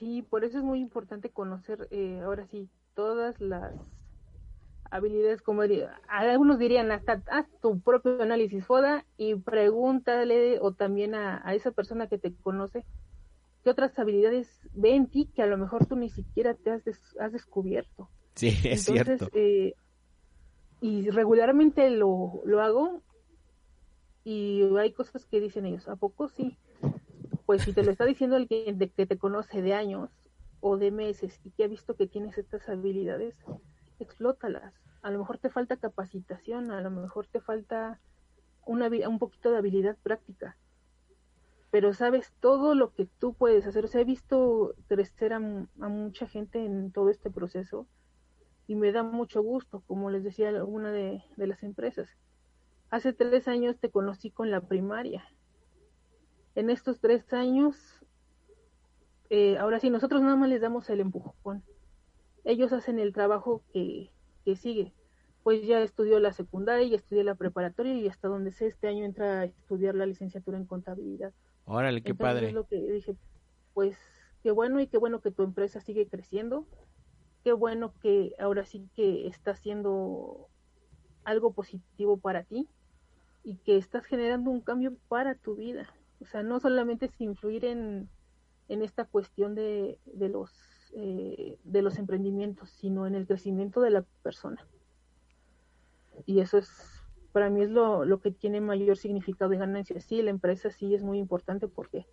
Sí, 0.00 0.22
por 0.22 0.44
eso 0.44 0.56
es 0.56 0.64
muy 0.64 0.80
importante 0.80 1.28
conocer 1.28 1.86
eh, 1.90 2.22
ahora 2.24 2.46
sí 2.46 2.70
todas 2.94 3.38
las 3.38 3.74
habilidades, 4.90 5.42
como 5.42 5.62
algunos 6.08 6.58
dirían, 6.58 6.90
hasta 6.90 7.22
haz 7.30 7.46
tu 7.60 7.80
propio 7.80 8.22
análisis 8.22 8.64
FODA 8.64 9.04
y 9.18 9.34
pregúntale 9.34 10.58
o 10.58 10.72
también 10.72 11.14
a, 11.14 11.44
esa 11.54 11.70
persona 11.70 12.06
que 12.08 12.16
te 12.16 12.34
conoce 12.34 12.86
qué 13.62 13.68
otras 13.68 13.98
habilidades 13.98 14.48
ve 14.72 14.94
en 14.94 15.06
ti 15.06 15.30
que 15.34 15.42
a 15.42 15.46
lo 15.46 15.58
mejor 15.58 15.84
tú 15.84 15.96
ni 15.96 16.08
siquiera 16.08 16.54
te 16.54 16.70
has, 16.70 16.82
has 17.20 17.32
descubierto. 17.32 18.08
Sí, 18.36 18.56
es 18.64 18.84
cierto. 18.84 19.28
Eh, 19.34 19.74
y 20.80 21.10
regularmente 21.10 21.90
lo, 21.90 22.40
lo 22.46 22.62
hago 22.62 23.02
y 24.24 24.62
hay 24.78 24.94
cosas 24.94 25.26
que 25.26 25.40
dicen 25.40 25.66
ellos, 25.66 25.86
¿a 25.88 25.96
poco 25.96 26.30
sí? 26.30 26.56
Pues 27.50 27.62
si 27.62 27.72
te 27.72 27.82
lo 27.82 27.90
está 27.90 28.04
diciendo 28.04 28.36
alguien 28.36 28.78
de 28.78 28.90
que 28.90 29.06
te 29.06 29.18
conoce 29.18 29.60
de 29.60 29.74
años 29.74 30.08
o 30.60 30.76
de 30.76 30.92
meses 30.92 31.40
y 31.42 31.50
que 31.50 31.64
ha 31.64 31.66
visto 31.66 31.96
que 31.96 32.06
tienes 32.06 32.38
estas 32.38 32.68
habilidades, 32.68 33.34
explótalas. 33.98 34.72
A 35.02 35.10
lo 35.10 35.18
mejor 35.18 35.38
te 35.38 35.50
falta 35.50 35.76
capacitación, 35.76 36.70
a 36.70 36.80
lo 36.80 36.92
mejor 36.92 37.26
te 37.26 37.40
falta 37.40 37.98
una, 38.64 38.88
un 39.08 39.18
poquito 39.18 39.50
de 39.50 39.58
habilidad 39.58 39.96
práctica, 40.00 40.56
pero 41.72 41.92
sabes 41.92 42.32
todo 42.38 42.76
lo 42.76 42.92
que 42.92 43.06
tú 43.18 43.34
puedes 43.34 43.66
hacer. 43.66 43.84
O 43.84 43.88
sea, 43.88 44.02
he 44.02 44.04
visto 44.04 44.76
crecer 44.86 45.32
a, 45.32 45.40
mucha 45.40 46.28
gente 46.28 46.64
en 46.64 46.92
todo 46.92 47.10
este 47.10 47.32
proceso 47.32 47.88
y 48.68 48.76
me 48.76 48.92
da 48.92 49.02
mucho 49.02 49.42
gusto, 49.42 49.82
como 49.88 50.08
les 50.10 50.22
decía 50.22 50.50
alguna 50.50 50.92
de, 50.92 51.24
de 51.36 51.46
las 51.48 51.64
empresas. 51.64 52.10
Hace 52.90 53.12
tres 53.12 53.48
años 53.48 53.76
te 53.80 53.90
conocí 53.90 54.30
con 54.30 54.52
la 54.52 54.60
primaria. 54.60 55.24
En 56.60 56.70
estos 56.70 57.00
tres 57.00 57.32
años, 57.32 58.04
eh, 59.30 59.56
ahora 59.58 59.80
sí, 59.80 59.90
nosotros 59.90 60.20
nada 60.20 60.36
más 60.36 60.48
les 60.48 60.60
damos 60.60 60.90
el 60.90 61.00
empujón 61.00 61.62
ellos 62.44 62.72
hacen 62.72 62.98
el 62.98 63.12
trabajo 63.12 63.62
que, 63.72 64.10
sigue. 64.56 64.92
Pues 65.44 65.64
ya 65.64 65.80
estudió 65.80 66.18
la 66.18 66.32
secundaria, 66.32 66.86
ya 66.88 66.96
estudió 66.96 67.22
la 67.22 67.36
preparatoria 67.36 67.94
y 67.94 68.08
hasta 68.08 68.26
donde 68.26 68.50
sé 68.50 68.66
este 68.66 68.88
año 68.88 69.04
entra 69.04 69.40
a 69.40 69.44
estudiar 69.44 69.94
la 69.94 70.04
licenciatura 70.04 70.58
en 70.58 70.66
contabilidad. 70.66 71.32
Órale, 71.66 72.02
qué 72.02 72.16
padre. 72.16 72.48
Es 72.48 72.52
lo 72.52 72.66
que 72.66 72.76
dije, 72.76 73.14
pues 73.72 73.96
qué 74.42 74.50
bueno 74.50 74.80
y 74.80 74.88
qué 74.88 74.98
bueno 74.98 75.20
que 75.20 75.30
tu 75.30 75.44
empresa 75.44 75.80
sigue 75.80 76.08
creciendo. 76.08 76.66
Qué 77.44 77.52
bueno 77.52 77.94
que 78.02 78.34
ahora 78.40 78.66
sí 78.66 78.88
que 78.96 79.28
está 79.28 79.52
haciendo 79.52 80.48
algo 81.22 81.52
positivo 81.52 82.16
para 82.16 82.42
ti 82.42 82.68
y 83.44 83.54
que 83.58 83.76
estás 83.76 84.04
generando 84.04 84.50
un 84.50 84.60
cambio 84.60 84.96
para 85.08 85.36
tu 85.36 85.54
vida. 85.54 85.88
O 86.20 86.26
sea, 86.26 86.42
no 86.42 86.60
solamente 86.60 87.06
es 87.06 87.20
influir 87.20 87.64
en, 87.64 88.08
en 88.68 88.82
esta 88.82 89.04
cuestión 89.04 89.54
de, 89.54 89.98
de 90.04 90.28
los 90.28 90.52
eh, 90.92 91.58
de 91.62 91.82
los 91.82 91.98
emprendimientos, 91.98 92.70
sino 92.70 93.06
en 93.06 93.14
el 93.14 93.26
crecimiento 93.26 93.80
de 93.80 93.90
la 93.90 94.02
persona. 94.22 94.66
Y 96.26 96.40
eso 96.40 96.58
es, 96.58 96.68
para 97.30 97.48
mí 97.48 97.62
es 97.62 97.70
lo, 97.70 98.04
lo 98.04 98.20
que 98.20 98.32
tiene 98.32 98.60
mayor 98.60 98.96
significado 98.96 99.50
de 99.50 99.58
ganancia. 99.58 100.00
Sí, 100.00 100.20
la 100.20 100.30
empresa 100.30 100.68
sí 100.70 100.92
es 100.94 101.04
muy 101.04 101.18
importante 101.18 101.68
porque 101.68 102.06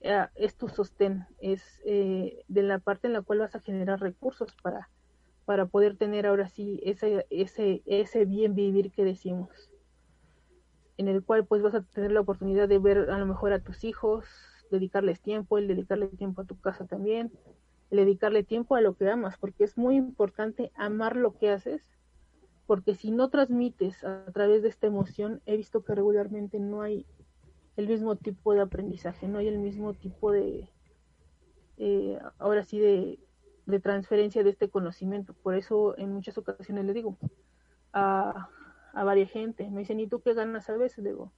eh, 0.00 0.26
es 0.34 0.56
tu 0.56 0.68
sostén, 0.68 1.26
es 1.40 1.82
eh, 1.84 2.42
de 2.48 2.62
la 2.62 2.78
parte 2.78 3.06
en 3.06 3.12
la 3.12 3.20
cual 3.20 3.40
vas 3.40 3.54
a 3.54 3.60
generar 3.60 4.00
recursos 4.00 4.54
para, 4.62 4.88
para 5.44 5.66
poder 5.66 5.98
tener 5.98 6.26
ahora 6.26 6.48
sí 6.48 6.80
ese, 6.84 7.26
ese, 7.28 7.82
ese 7.84 8.24
bien 8.24 8.54
vivir 8.54 8.92
que 8.92 9.04
decimos 9.04 9.70
en 10.98 11.08
el 11.08 11.22
cual 11.22 11.46
pues 11.46 11.62
vas 11.62 11.74
a 11.74 11.82
tener 11.82 12.12
la 12.12 12.20
oportunidad 12.20 12.68
de 12.68 12.78
ver 12.78 13.10
a 13.10 13.18
lo 13.18 13.26
mejor 13.26 13.52
a 13.52 13.60
tus 13.60 13.84
hijos, 13.84 14.24
dedicarles 14.70 15.20
tiempo, 15.20 15.58
el 15.58 15.68
dedicarle 15.68 16.08
tiempo 16.08 16.42
a 16.42 16.44
tu 16.44 16.58
casa 16.58 16.86
también, 16.86 17.32
dedicarle 17.90 18.42
tiempo 18.42 18.74
a 18.74 18.80
lo 18.80 18.94
que 18.94 19.10
amas, 19.10 19.36
porque 19.38 19.64
es 19.64 19.76
muy 19.76 19.96
importante 19.96 20.72
amar 20.74 21.16
lo 21.16 21.36
que 21.36 21.50
haces, 21.50 21.86
porque 22.66 22.94
si 22.94 23.10
no 23.10 23.28
transmites 23.28 24.02
a 24.04 24.24
través 24.32 24.62
de 24.62 24.68
esta 24.68 24.86
emoción, 24.86 25.40
he 25.46 25.56
visto 25.56 25.84
que 25.84 25.94
regularmente 25.94 26.58
no 26.58 26.82
hay 26.82 27.06
el 27.76 27.88
mismo 27.88 28.16
tipo 28.16 28.54
de 28.54 28.62
aprendizaje, 28.62 29.28
no 29.28 29.38
hay 29.38 29.48
el 29.48 29.58
mismo 29.58 29.92
tipo 29.94 30.32
de, 30.32 30.68
eh, 31.76 32.18
ahora 32.38 32.64
sí, 32.64 32.78
de, 32.78 33.20
de, 33.66 33.80
transferencia 33.80 34.42
de 34.42 34.50
este 34.50 34.68
conocimiento. 34.68 35.34
Por 35.34 35.54
eso 35.54 35.96
en 35.98 36.12
muchas 36.12 36.38
ocasiones 36.38 36.86
le 36.86 36.94
digo 36.94 37.18
a, 37.92 38.48
a 38.96 39.04
varias 39.04 39.30
gente, 39.30 39.70
me 39.70 39.80
dicen, 39.80 40.00
¿y 40.00 40.06
tú 40.06 40.22
qué 40.22 40.32
ganas 40.32 40.70
a 40.70 40.76
veces? 40.76 41.04
Digo, 41.04 41.30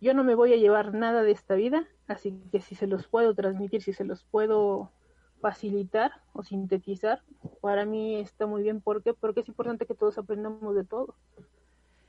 yo 0.00 0.14
no 0.14 0.22
me 0.22 0.36
voy 0.36 0.52
a 0.52 0.56
llevar 0.56 0.94
nada 0.94 1.24
de 1.24 1.32
esta 1.32 1.56
vida, 1.56 1.88
así 2.06 2.40
que 2.52 2.60
si 2.60 2.76
se 2.76 2.86
los 2.86 3.08
puedo 3.08 3.34
transmitir, 3.34 3.82
si 3.82 3.92
se 3.92 4.04
los 4.04 4.22
puedo 4.22 4.92
facilitar 5.40 6.12
o 6.32 6.44
sintetizar, 6.44 7.22
para 7.60 7.84
mí 7.84 8.14
está 8.20 8.46
muy 8.46 8.62
bien. 8.62 8.80
¿Por 8.80 9.02
qué? 9.02 9.14
Porque 9.14 9.40
es 9.40 9.48
importante 9.48 9.84
que 9.84 9.96
todos 9.96 10.16
aprendamos 10.16 10.76
de 10.76 10.84
todo. 10.84 11.16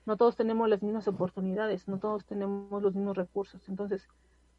No 0.05 0.15
todos 0.15 0.35
tenemos 0.35 0.69
las 0.69 0.83
mismas 0.83 1.07
oportunidades, 1.07 1.87
no 1.87 1.97
todos 1.97 2.23
tenemos 2.25 2.83
los 2.83 2.93
mismos 2.93 3.17
recursos. 3.17 3.67
Entonces, 3.67 4.07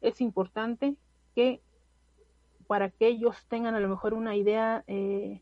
es 0.01 0.19
importante 0.19 0.97
que 1.33 1.61
para 2.67 2.89
que 2.89 3.07
ellos 3.07 3.45
tengan 3.47 3.73
a 3.73 3.79
lo 3.79 3.87
mejor 3.87 4.13
una 4.13 4.35
idea 4.35 4.83
eh, 4.87 5.41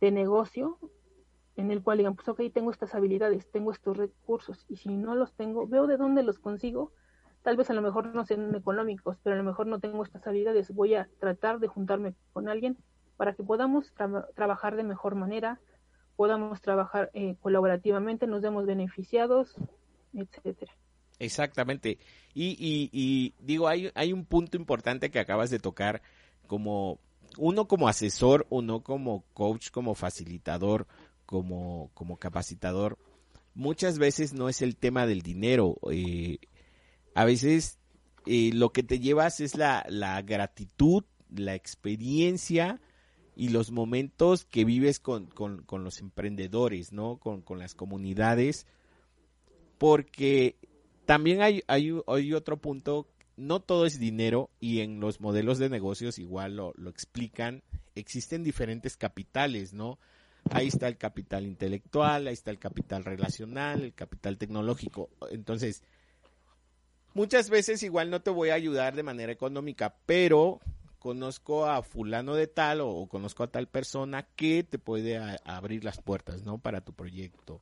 de 0.00 0.10
negocio 0.10 0.78
en 1.58 1.70
el 1.70 1.82
cual 1.82 1.98
digan, 1.98 2.14
pues 2.14 2.28
ok, 2.28 2.40
tengo 2.52 2.70
estas 2.70 2.94
habilidades, 2.94 3.50
tengo 3.50 3.72
estos 3.72 3.96
recursos, 3.96 4.64
y 4.68 4.76
si 4.76 4.90
no 4.90 5.14
los 5.14 5.34
tengo, 5.34 5.66
veo 5.66 5.86
de 5.86 5.96
dónde 5.96 6.22
los 6.22 6.38
consigo, 6.38 6.92
tal 7.42 7.56
vez 7.56 7.68
a 7.70 7.74
lo 7.74 7.82
mejor 7.82 8.14
no 8.14 8.24
sean 8.24 8.54
económicos, 8.54 9.16
pero 9.22 9.34
a 9.34 9.38
lo 9.38 9.44
mejor 9.44 9.66
no 9.66 9.80
tengo 9.80 10.02
estas 10.04 10.26
habilidades, 10.26 10.72
voy 10.72 10.94
a 10.94 11.08
tratar 11.18 11.58
de 11.58 11.66
juntarme 11.66 12.14
con 12.32 12.48
alguien 12.48 12.78
para 13.16 13.34
que 13.34 13.42
podamos 13.42 13.92
trabajar 14.34 14.76
de 14.76 14.84
mejor 14.84 15.16
manera, 15.16 15.60
podamos 16.14 16.60
trabajar 16.60 17.10
eh, 17.12 17.36
colaborativamente, 17.40 18.26
nos 18.26 18.42
demos 18.42 18.64
beneficiados, 18.64 19.56
etcétera. 20.14 20.72
Exactamente. 21.18 21.98
Y, 22.32 22.56
y, 22.58 22.90
y 22.92 23.34
digo, 23.40 23.66
hay, 23.66 23.90
hay 23.94 24.12
un 24.12 24.24
punto 24.24 24.56
importante 24.56 25.10
que 25.10 25.18
acabas 25.18 25.50
de 25.50 25.58
tocar, 25.58 26.02
como 26.46 27.00
uno 27.36 27.66
como 27.66 27.88
asesor, 27.88 28.46
uno 28.50 28.82
como 28.82 29.24
coach, 29.34 29.70
como 29.70 29.94
facilitador, 29.94 30.86
como, 31.28 31.90
como 31.92 32.16
capacitador, 32.16 32.96
muchas 33.52 33.98
veces 33.98 34.32
no 34.32 34.48
es 34.48 34.62
el 34.62 34.76
tema 34.76 35.06
del 35.06 35.20
dinero. 35.20 35.76
Eh, 35.92 36.38
a 37.14 37.26
veces 37.26 37.78
eh, 38.24 38.50
lo 38.54 38.72
que 38.72 38.82
te 38.82 38.98
llevas 38.98 39.40
es 39.40 39.54
la, 39.54 39.84
la 39.90 40.22
gratitud, 40.22 41.04
la 41.28 41.54
experiencia 41.54 42.80
y 43.36 43.50
los 43.50 43.70
momentos 43.72 44.46
que 44.46 44.64
vives 44.64 45.00
con, 45.00 45.26
con, 45.26 45.64
con 45.64 45.84
los 45.84 46.00
emprendedores, 46.00 46.94
¿no? 46.94 47.18
Con, 47.18 47.42
con, 47.42 47.58
las 47.58 47.74
comunidades. 47.74 48.66
Porque 49.76 50.56
también 51.04 51.42
hay, 51.42 51.62
hay, 51.66 51.92
hay, 52.06 52.32
otro 52.32 52.56
punto, 52.56 53.06
no 53.36 53.60
todo 53.60 53.84
es 53.84 53.98
dinero 53.98 54.48
y 54.60 54.80
en 54.80 54.98
los 54.98 55.20
modelos 55.20 55.58
de 55.58 55.68
negocios 55.68 56.18
igual 56.18 56.56
lo, 56.56 56.72
lo 56.78 56.88
explican, 56.88 57.62
existen 57.94 58.42
diferentes 58.44 58.96
capitales, 58.96 59.74
¿no? 59.74 59.98
Ahí 60.50 60.68
está 60.68 60.88
el 60.88 60.96
capital 60.96 61.44
intelectual, 61.44 62.26
ahí 62.26 62.32
está 62.32 62.50
el 62.50 62.58
capital 62.58 63.04
relacional, 63.04 63.82
el 63.82 63.94
capital 63.94 64.38
tecnológico. 64.38 65.10
Entonces, 65.30 65.82
muchas 67.14 67.50
veces 67.50 67.82
igual 67.82 68.10
no 68.10 68.22
te 68.22 68.30
voy 68.30 68.50
a 68.50 68.54
ayudar 68.54 68.94
de 68.94 69.02
manera 69.02 69.32
económica, 69.32 69.96
pero 70.06 70.60
conozco 70.98 71.66
a 71.66 71.82
fulano 71.82 72.34
de 72.34 72.46
tal 72.46 72.80
o, 72.80 73.06
conozco 73.06 73.42
a 73.42 73.50
tal 73.50 73.68
persona 73.68 74.26
que 74.36 74.64
te 74.64 74.78
puede 74.78 75.18
abrir 75.44 75.84
las 75.84 76.00
puertas, 76.00 76.44
¿no? 76.44 76.58
Para 76.58 76.80
tu 76.80 76.92
proyecto 76.92 77.60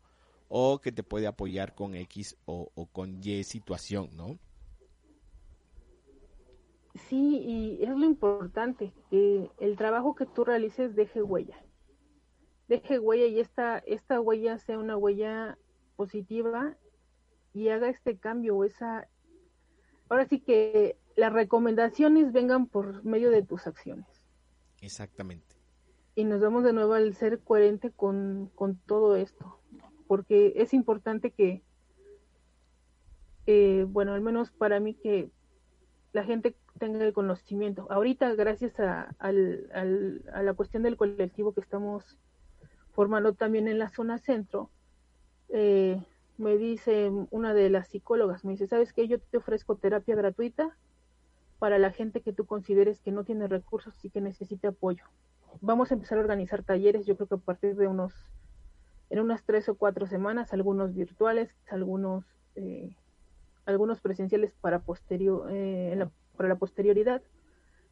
o 0.49 0.81
que 0.81 0.93
te 0.93 1.03
puede 1.03 1.27
apoyar 1.27 1.75
con 1.75 1.95
X 1.97 2.37
o, 2.45 2.71
o 2.75 2.87
con 2.87 3.21
Y 3.23 3.43
situación, 3.43 4.11
¿no? 4.15 4.39
Sí, 7.09 7.43
y 7.45 7.83
es 7.83 7.91
lo 7.91 8.07
importante, 8.07 8.93
que 9.11 9.51
el 9.59 9.77
trabajo 9.77 10.15
que 10.15 10.25
tú 10.25 10.45
realices 10.45 10.95
deje 10.95 11.23
huella 11.23 11.66
deje 12.69 12.99
huella 12.99 13.27
y 13.27 13.41
esta, 13.41 13.79
esta 13.79 14.21
huella 14.21 14.59
sea 14.59 14.79
una 14.79 14.97
huella 14.97 15.59
positiva 15.97 16.77
y 17.55 17.69
haga 17.69 17.89
este 17.89 18.19
cambio 18.19 18.57
o 18.57 18.65
esa... 18.65 19.09
Ahora 20.09 20.27
sí 20.27 20.41
que 20.41 20.97
las 21.17 21.33
recomendaciones 21.33 22.33
vengan 22.33 22.67
por 22.67 23.05
medio 23.05 23.31
de 23.31 23.43
tus 23.43 23.67
acciones. 23.67 24.07
Exactamente. 24.81 25.57
Y 26.15 26.25
nos 26.25 26.41
vamos 26.41 26.65
de 26.65 26.73
nuevo 26.73 26.95
al 26.95 27.15
ser 27.15 27.41
coherente 27.41 27.91
con, 27.91 28.51
con 28.55 28.77
todo 28.77 29.17
esto, 29.17 29.59
porque 30.07 30.53
es 30.57 30.73
importante 30.75 31.31
que, 31.31 31.63
eh, 33.47 33.85
bueno, 33.89 34.15
al 34.15 34.21
menos 34.21 34.51
para 34.51 34.81
mí 34.81 34.95
que 34.95 35.31
la 36.13 36.25
gente 36.25 36.57
tenga 36.79 37.05
el 37.05 37.13
conocimiento. 37.13 37.87
Ahorita, 37.91 38.35
gracias 38.35 38.79
a, 38.81 39.15
al, 39.19 39.69
al, 39.75 40.25
a 40.33 40.43
la 40.43 40.55
cuestión 40.55 40.83
del 40.83 40.97
colectivo 40.97 41.53
que 41.53 41.61
estamos 41.61 42.19
formando 42.97 43.35
también 43.35 43.69
en 43.69 43.79
la 43.79 43.91
zona 43.91 44.19
centro, 44.19 44.71
eh, 45.51 46.03
me 46.39 46.57
dice 46.57 47.11
una 47.31 47.53
de 47.53 47.69
las 47.69 47.89
psicólogas, 47.89 48.43
me 48.43 48.53
dice, 48.53 48.67
¿sabes 48.67 48.95
qué? 48.95 49.07
Yo 49.07 49.21
te 49.21 49.37
ofrezco 49.37 49.77
terapia 49.77 50.17
gratuita 50.17 50.75
para 51.59 51.79
la 51.79 51.93
gente 51.93 52.23
que 52.23 52.33
tú 52.33 52.47
consideres 52.47 53.03
que 53.03 53.13
no 53.13 53.23
tiene 53.23 53.49
recursos 53.49 54.03
y 54.03 54.09
que 54.09 54.23
necesite 54.23 54.69
apoyo. 54.69 55.05
Vamos 55.61 55.91
a 55.91 55.95
empezar 55.95 56.17
a 56.17 56.23
organizar 56.23 56.63
talleres, 56.63 57.05
yo 57.05 57.17
creo 57.17 57.29
que 57.29 57.35
a 57.35 57.39
partir 57.39 57.77
de 57.77 57.87
unos, 57.87 58.15
en 59.11 59.21
unas 59.21 59.45
tres 59.45 59.69
o 59.69 59.75
cuatro 59.75 60.07
semanas, 60.07 60.55
algunos 60.55 60.95
virtuales, 60.95 61.55
algunos, 61.71 62.25
eh, 62.55 62.97
algunos 63.67 64.01
presenciales 64.01 64.55
para, 64.63 64.79
posterior, 64.79 65.49
eh, 65.51 66.09
para 66.35 66.49
la 66.49 66.57
posterioridad. 66.57 67.21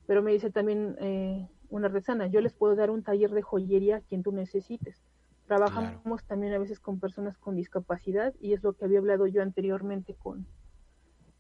Pero 0.07 0.23
me 0.23 0.33
dice 0.33 0.51
también 0.51 0.97
eh, 0.99 1.47
una 1.75 1.89
artesana. 1.89 2.29
Yo 2.29 2.41
les 2.41 2.53
puedo 2.53 2.77
dar 2.77 2.91
un 2.91 3.03
taller 3.03 3.31
de 3.31 3.43
joyería 3.43 3.97
a 3.97 4.01
quien 4.01 4.23
tú 4.23 4.31
necesites. 4.31 5.03
Trabajamos 5.47 6.25
también 6.25 6.55
a 6.55 6.59
veces 6.59 6.79
con 6.79 7.01
personas 7.01 7.37
con 7.37 7.57
discapacidad 7.57 8.33
y 8.41 8.53
es 8.53 8.63
lo 8.63 8.75
que 8.75 8.85
había 8.85 9.01
hablado 9.01 9.27
yo 9.27 9.43
anteriormente 9.43 10.15
con, 10.15 10.47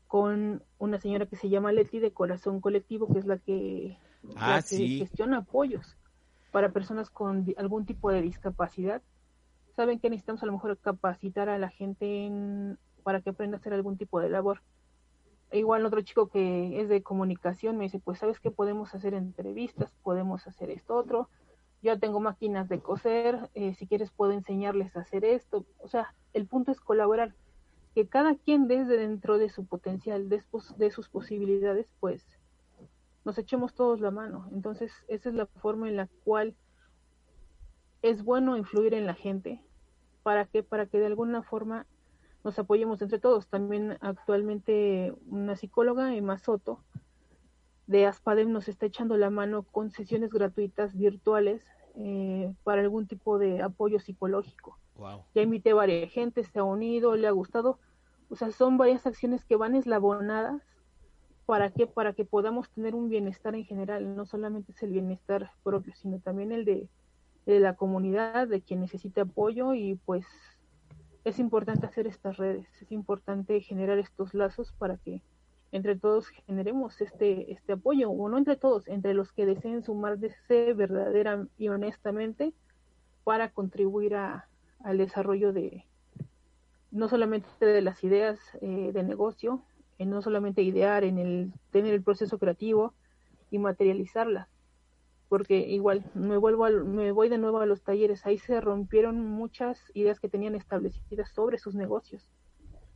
con 0.09 0.63
una 0.79 0.99
señora 0.99 1.27
que 1.27 1.37
se 1.37 1.49
llama 1.49 1.73
Leti 1.73 2.01
de 2.01 2.13
Corazón 2.13 2.61
Colectivo, 2.61 3.11
que 3.13 3.21
es 3.21 3.27
la 3.27 3.39
que, 3.39 3.97
ah, 4.37 4.61
gestiona 4.61 5.39
apoyos 5.39 5.97
para 6.51 6.73
personas 6.73 7.11
con 7.11 7.47
algún 7.57 7.87
tipo 7.87 8.11
de 8.11 8.21
discapacidad. 8.21 9.03
Saben 9.77 10.01
que 10.01 10.11
necesitamos 10.11 10.43
a 10.43 10.47
lo 10.47 10.53
mejor 10.53 10.77
capacitar 10.79 11.49
a 11.49 11.59
la 11.59 11.71
gente 11.71 12.77
para 13.05 13.21
que 13.21 13.31
aprenda 13.31 13.57
a 13.57 13.61
hacer 13.61 13.73
algún 13.73 13.97
tipo 13.97 14.21
de 14.21 14.31
labor 14.31 14.63
igual 15.59 15.87
otro 15.87 16.01
chico 16.03 16.29
que 16.29 16.81
es 16.81 16.89
de 16.89 17.03
comunicación 17.03 17.77
me 17.77 17.85
dice, 17.85 17.99
pues 17.99 18.19
sabes 18.19 18.41
que 18.41 18.51
podemos 18.51 18.95
hacer 18.95 19.15
entrevistas, 19.15 19.93
podemos 20.03 20.47
hacer 20.47 20.71
esto 20.71 20.95
otro, 20.97 21.29
yo 21.83 21.99
tengo 21.99 22.21
máquinas 22.21 22.69
de 22.69 22.81
coser, 22.81 23.51
eh, 23.55 23.75
si 23.75 23.87
quieres 23.87 24.11
puedo 24.11 24.33
enseñarles 24.33 24.97
a 24.97 25.01
hacer 25.01 25.25
esto, 25.25 25.65
o 25.81 25.89
sea, 25.89 26.15
el 26.33 26.47
punto 26.47 26.73
es 26.73 26.81
colaborar, 26.81 27.35
que 27.95 28.09
cada 28.09 28.35
quien 28.35 28.67
desde 28.67 28.97
dentro 28.97 29.39
de 29.39 29.49
su 29.49 29.67
potencial, 29.67 30.29
de, 30.29 30.43
de 30.77 30.91
sus 30.91 31.09
posibilidades, 31.09 31.87
pues 32.01 32.27
nos 33.25 33.39
echemos 33.39 33.75
todos 33.75 34.01
la 34.01 34.11
mano. 34.11 34.49
Entonces, 34.53 34.93
esa 35.09 35.29
es 35.29 35.35
la 35.35 35.47
forma 35.47 35.89
en 35.89 35.97
la 35.97 36.09
cual 36.25 36.55
es 38.03 38.23
bueno 38.23 38.57
influir 38.57 38.95
en 38.95 39.07
la 39.07 39.15
gente. 39.15 39.61
¿Para 40.23 40.47
que 40.47 40.63
Para 40.63 40.87
que 40.87 40.99
de 40.99 41.07
alguna 41.07 41.43
forma 41.43 41.87
nos 42.45 42.59
apoyemos 42.59 43.01
entre 43.03 43.19
todos. 43.19 43.49
También 43.49 43.97
actualmente 44.01 45.15
una 45.27 45.57
psicóloga, 45.57 46.15
Emma 46.15 46.39
Soto, 46.39 46.81
de 47.87 48.07
Aspadem 48.07 48.53
nos 48.53 48.69
está 48.69 48.87
echando 48.87 49.17
la 49.17 49.31
mano 49.31 49.63
con 49.63 49.91
sesiones 49.91 50.31
gratuitas 50.31 50.97
virtuales 50.97 51.63
eh, 51.97 52.53
para 52.63 52.83
algún 52.83 53.07
tipo 53.07 53.39
de 53.39 53.63
apoyo 53.63 53.99
psicológico. 53.99 54.79
Ya 55.35 55.43
invité 55.43 55.71
a 55.71 55.75
varias 55.75 56.13
gente, 56.13 56.45
se 56.45 56.59
ha 56.59 56.65
unido, 56.65 57.17
le 57.17 57.27
ha 57.27 57.33
gustado. 57.33 57.79
O 58.29 58.37
sea, 58.37 58.51
son 58.53 58.79
varias 58.79 59.07
acciones 59.07 59.45
que 59.45 59.57
van 59.57 59.75
eslabonadas 59.75 60.63
para 61.47 61.71
que 61.71 61.87
para 61.87 62.15
que 62.15 62.25
podamos 62.25 62.71
tener 62.71 62.95
un 62.95 63.09
bienestar 63.09 63.55
en 63.55 63.65
general, 63.65 64.17
no 64.17 64.25
solamente 64.25 64.73
es 64.73 64.83
el 64.83 64.93
bienestar 64.93 65.51
propio, 65.63 65.95
sino 65.95 66.19
también 66.21 66.53
el 66.53 66.65
de, 66.65 66.89
de 67.45 67.61
la 67.61 67.75
comunidad, 67.75 68.49
de 68.49 68.63
quien 68.63 68.81
necesita 68.81 69.23
apoyo 69.23 69.75
y 69.75 69.97
pues 70.07 70.25
es 71.25 71.39
importante 71.39 71.87
hacer 71.87 72.07
estas 72.07 72.37
redes, 72.37 72.67
es 72.81 72.93
importante 72.93 73.61
generar 73.61 73.99
estos 73.99 74.35
lazos 74.35 74.73
para 74.79 74.99
que 74.99 75.23
entre 75.73 75.97
todos 75.97 76.29
generemos 76.29 77.01
este, 77.01 77.51
este 77.53 77.73
apoyo, 77.73 78.11
o 78.11 78.29
no 78.29 78.39
entre 78.39 78.57
todos, 78.57 78.87
entre 78.87 79.15
los 79.15 79.33
que 79.33 79.47
deseen 79.47 79.83
sumarse 79.83 80.73
verdadera 80.75 81.47
y 81.59 81.69
honestamente 81.69 82.53
para 83.25 83.51
contribuir 83.51 84.15
a, 84.15 84.47
al 84.85 84.99
desarrollo 84.99 85.53
de 85.53 85.85
no 86.91 87.09
solamente 87.09 87.49
de 87.59 87.83
las 87.83 88.05
ideas 88.05 88.39
eh, 88.61 88.93
de 88.93 89.03
negocio, 89.03 89.63
en 89.99 90.11
no 90.11 90.23
solamente 90.23 90.63
idear, 90.63 91.03
en 91.03 91.19
el 91.19 91.53
tener 91.73 91.93
el 91.93 92.03
proceso 92.03 92.39
creativo 92.39 92.95
y 93.51 93.59
materializarlas, 93.59 94.49
porque 95.29 95.59
igual 95.59 96.05
me 96.15 96.37
vuelvo 96.37 96.69
me 96.69 97.13
voy 97.13 97.29
de 97.29 97.39
nuevo 97.39 97.59
a 97.61 97.67
los 97.67 97.83
talleres, 97.83 98.25
ahí 98.27 98.39
se 98.39 98.61
rompieron 98.61 99.19
muchas 99.27 99.79
ideas 99.95 100.21
que 100.21 100.29
tenían 100.29 100.55
establecidas 100.55 101.31
sobre 101.33 101.59
sus 101.59 101.75
negocios. 101.75 102.29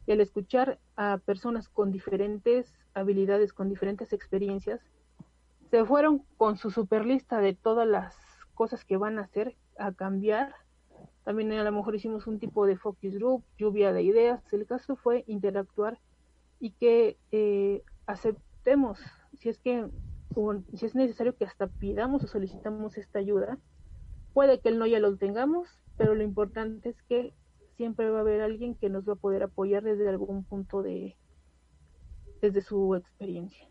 Y 0.06 0.12
al 0.12 0.20
escuchar 0.20 0.78
a 0.96 1.18
personas 1.18 1.68
con 1.68 1.92
diferentes 1.92 2.72
habilidades, 2.94 3.52
con 3.52 3.68
diferentes 3.68 4.12
experiencias, 4.12 4.80
se 5.70 5.84
fueron 5.84 6.24
con 6.36 6.56
su 6.56 6.70
super 6.70 7.04
lista 7.04 7.40
de 7.40 7.54
todas 7.54 7.86
las 7.86 8.16
cosas 8.54 8.84
que 8.84 8.96
van 8.96 9.18
a 9.18 9.22
hacer, 9.22 9.56
a 9.78 9.92
cambiar. 9.92 10.54
También 11.24 11.52
a 11.52 11.62
lo 11.62 11.72
mejor 11.72 11.94
hicimos 11.94 12.26
un 12.26 12.38
tipo 12.38 12.66
de 12.66 12.76
focus 12.76 13.14
group, 13.14 13.44
lluvia 13.58 13.92
de 13.92 14.02
ideas. 14.02 14.42
El 14.52 14.66
caso 14.66 14.96
fue 14.96 15.24
interactuar 15.26 15.98
y 16.58 16.70
que 16.70 17.18
eh, 17.30 17.82
aceptemos, 18.06 18.98
si 19.38 19.48
es 19.50 19.58
que 19.58 19.88
si 20.74 20.86
es 20.86 20.94
necesario 20.94 21.36
que 21.36 21.44
hasta 21.44 21.66
pidamos 21.66 22.22
o 22.24 22.26
solicitamos 22.26 22.96
esta 22.96 23.18
ayuda. 23.18 23.58
Puede 24.34 24.60
que 24.60 24.68
el 24.68 24.78
no 24.78 24.86
ya 24.86 25.00
lo 25.00 25.16
tengamos, 25.16 25.68
pero 25.96 26.14
lo 26.14 26.22
importante 26.22 26.90
es 26.90 27.02
que 27.08 27.32
siempre 27.76 28.10
va 28.10 28.18
a 28.18 28.20
haber 28.20 28.40
alguien 28.40 28.74
que 28.74 28.88
nos 28.88 29.08
va 29.08 29.14
a 29.14 29.16
poder 29.16 29.42
apoyar 29.42 29.82
desde 29.82 30.08
algún 30.08 30.44
punto 30.44 30.82
de, 30.82 31.16
desde 32.40 32.60
su 32.60 32.94
experiencia. 32.94 33.66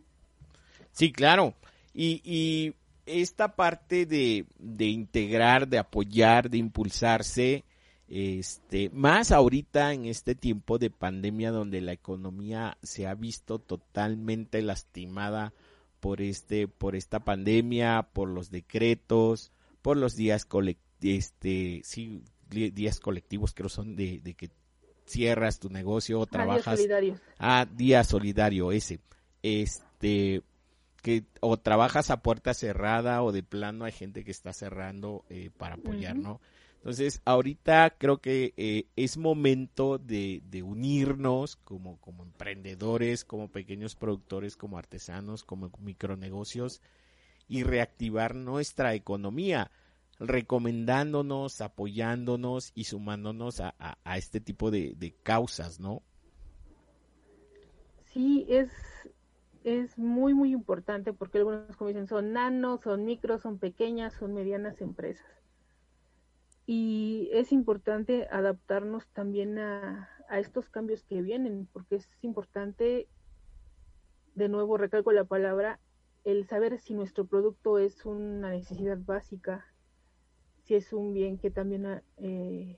Sí, 0.91 1.11
claro. 1.11 1.53
Y, 1.93 2.21
y 2.23 2.73
esta 3.05 3.55
parte 3.55 4.05
de, 4.05 4.45
de, 4.57 4.85
integrar, 4.85 5.67
de 5.67 5.77
apoyar, 5.77 6.49
de 6.49 6.57
impulsarse, 6.57 7.63
este, 8.09 8.89
más 8.91 9.31
ahorita 9.31 9.93
en 9.93 10.05
este 10.05 10.33
tiempo 10.33 10.77
de 10.77 10.89
pandemia 10.89 11.51
donde 11.51 11.81
la 11.81 11.91
economía 11.91 12.77
se 12.81 13.07
ha 13.07 13.15
visto 13.15 13.59
totalmente 13.59 14.61
lastimada 14.61 15.53
por 15.99 16.21
este, 16.21 16.67
por 16.67 16.95
esta 16.95 17.19
pandemia, 17.19 18.09
por 18.13 18.29
los 18.29 18.51
decretos, 18.51 19.51
por 19.81 19.97
los 19.97 20.15
días 20.15 20.47
este, 21.01 21.81
sí, 21.83 22.23
días 22.49 22.99
colectivos 22.99 23.53
creo 23.53 23.69
son 23.69 23.95
de, 23.95 24.19
de 24.21 24.33
que 24.33 24.49
cierras 25.05 25.59
tu 25.59 25.69
negocio 25.69 26.19
o 26.19 26.25
trabajas. 26.25 26.79
Ah, 27.39 27.65
día 27.65 28.03
solidario, 28.03 28.71
ese. 28.71 28.99
Este, 29.41 30.43
que 31.01 31.23
o 31.39 31.57
trabajas 31.57 32.09
a 32.11 32.21
puerta 32.21 32.53
cerrada 32.53 33.23
o 33.23 33.31
de 33.31 33.43
plano 33.43 33.85
hay 33.85 33.91
gente 33.91 34.23
que 34.23 34.31
está 34.31 34.53
cerrando 34.53 35.23
eh, 35.29 35.49
para 35.57 35.75
apoyar, 35.75 36.15
¿no? 36.15 36.41
Entonces, 36.77 37.21
ahorita 37.25 37.95
creo 37.97 38.19
que 38.19 38.53
eh, 38.55 38.87
es 38.95 39.17
momento 39.17 39.97
de, 39.97 40.41
unirnos 40.63 41.57
como, 41.57 41.99
emprendedores, 42.23 43.25
como 43.25 43.49
pequeños 43.49 43.95
productores, 43.95 44.55
como 44.55 44.77
artesanos, 44.77 45.43
como 45.43 45.69
micronegocios 45.79 46.81
y 47.49 47.63
reactivar 47.63 48.35
nuestra 48.35 48.93
economía 48.93 49.71
recomendándonos, 50.19 51.61
apoyándonos 51.61 52.71
y 52.73 52.85
sumándonos 52.85 53.59
a, 53.59 53.73
este 54.15 54.39
tipo 54.39 54.71
de, 54.71 55.13
causas, 55.23 55.79
¿no? 55.79 56.01
Sí, 58.05 58.45
es, 58.49 58.71
es 59.63 59.97
muy, 59.97 60.33
muy 60.33 60.53
importante 60.53 61.13
porque 61.13 61.39
algunos, 61.39 61.75
como 61.75 61.89
dicen, 61.89 62.07
son 62.07 62.33
nanos, 62.33 62.81
son 62.81 63.05
micros, 63.05 63.41
son 63.41 63.59
pequeñas, 63.59 64.13
son 64.13 64.33
medianas 64.33 64.81
empresas. 64.81 65.25
Y 66.67 67.29
es 67.31 67.51
importante 67.51 68.27
adaptarnos 68.29 69.07
también 69.07 69.57
a, 69.57 70.09
a 70.29 70.39
estos 70.39 70.69
cambios 70.69 71.03
que 71.03 71.21
vienen, 71.21 71.67
porque 71.71 71.95
es 71.95 72.07
importante, 72.21 73.07
de 74.35 74.49
nuevo 74.49 74.77
recalco 74.77 75.11
la 75.11 75.23
palabra, 75.23 75.79
el 76.25 76.45
saber 76.45 76.77
si 76.79 76.93
nuestro 76.93 77.25
producto 77.25 77.79
es 77.79 78.05
una 78.05 78.51
necesidad 78.51 78.97
básica, 78.99 79.65
si 80.63 80.75
es 80.75 80.91
un 80.91 81.13
bien 81.13 81.37
que 81.37 81.49
también 81.49 82.03
eh, 82.17 82.77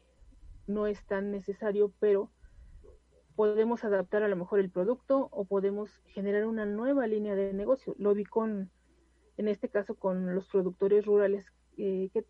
no 0.68 0.86
es 0.86 1.04
tan 1.08 1.32
necesario, 1.32 1.92
pero 2.00 2.30
podemos 3.36 3.84
adaptar 3.84 4.22
a 4.22 4.28
lo 4.28 4.36
mejor 4.36 4.60
el 4.60 4.70
producto 4.70 5.30
o 5.32 5.46
podemos 5.46 5.90
generar 6.06 6.46
una 6.46 6.68
nueva 6.68 7.08
línea 7.08 7.34
de 7.34 7.54
negocio. 7.54 7.96
Lo 7.98 8.14
vi 8.14 8.24
con, 8.24 8.70
en 9.38 9.48
este 9.48 9.70
caso, 9.70 9.96
con 9.96 10.36
los 10.36 10.48
productores 10.48 11.06
rurales 11.08 11.48
eh, 11.78 12.12
que, 12.14 12.26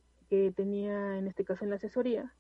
tenía, 0.56 1.18
en 1.18 1.28
este 1.28 1.44
caso, 1.44 1.64
en 1.64 1.72
la 1.72 1.78
asesoría. 1.78 2.34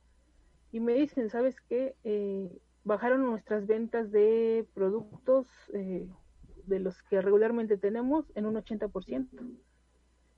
Y 0.71 0.79
me 0.79 0.93
dicen, 0.93 1.29
¿sabes 1.29 1.59
qué? 1.61 1.95
Eh, 2.03 2.61
bajaron 2.83 3.25
nuestras 3.25 3.65
ventas 3.65 4.11
de 4.11 4.67
productos 4.73 5.47
de 5.71 6.79
los 6.79 7.01
que 7.03 7.21
regularmente 7.21 7.77
tenemos 7.77 8.31
en 8.35 8.45
un 8.45 8.55
80%. 8.55 9.27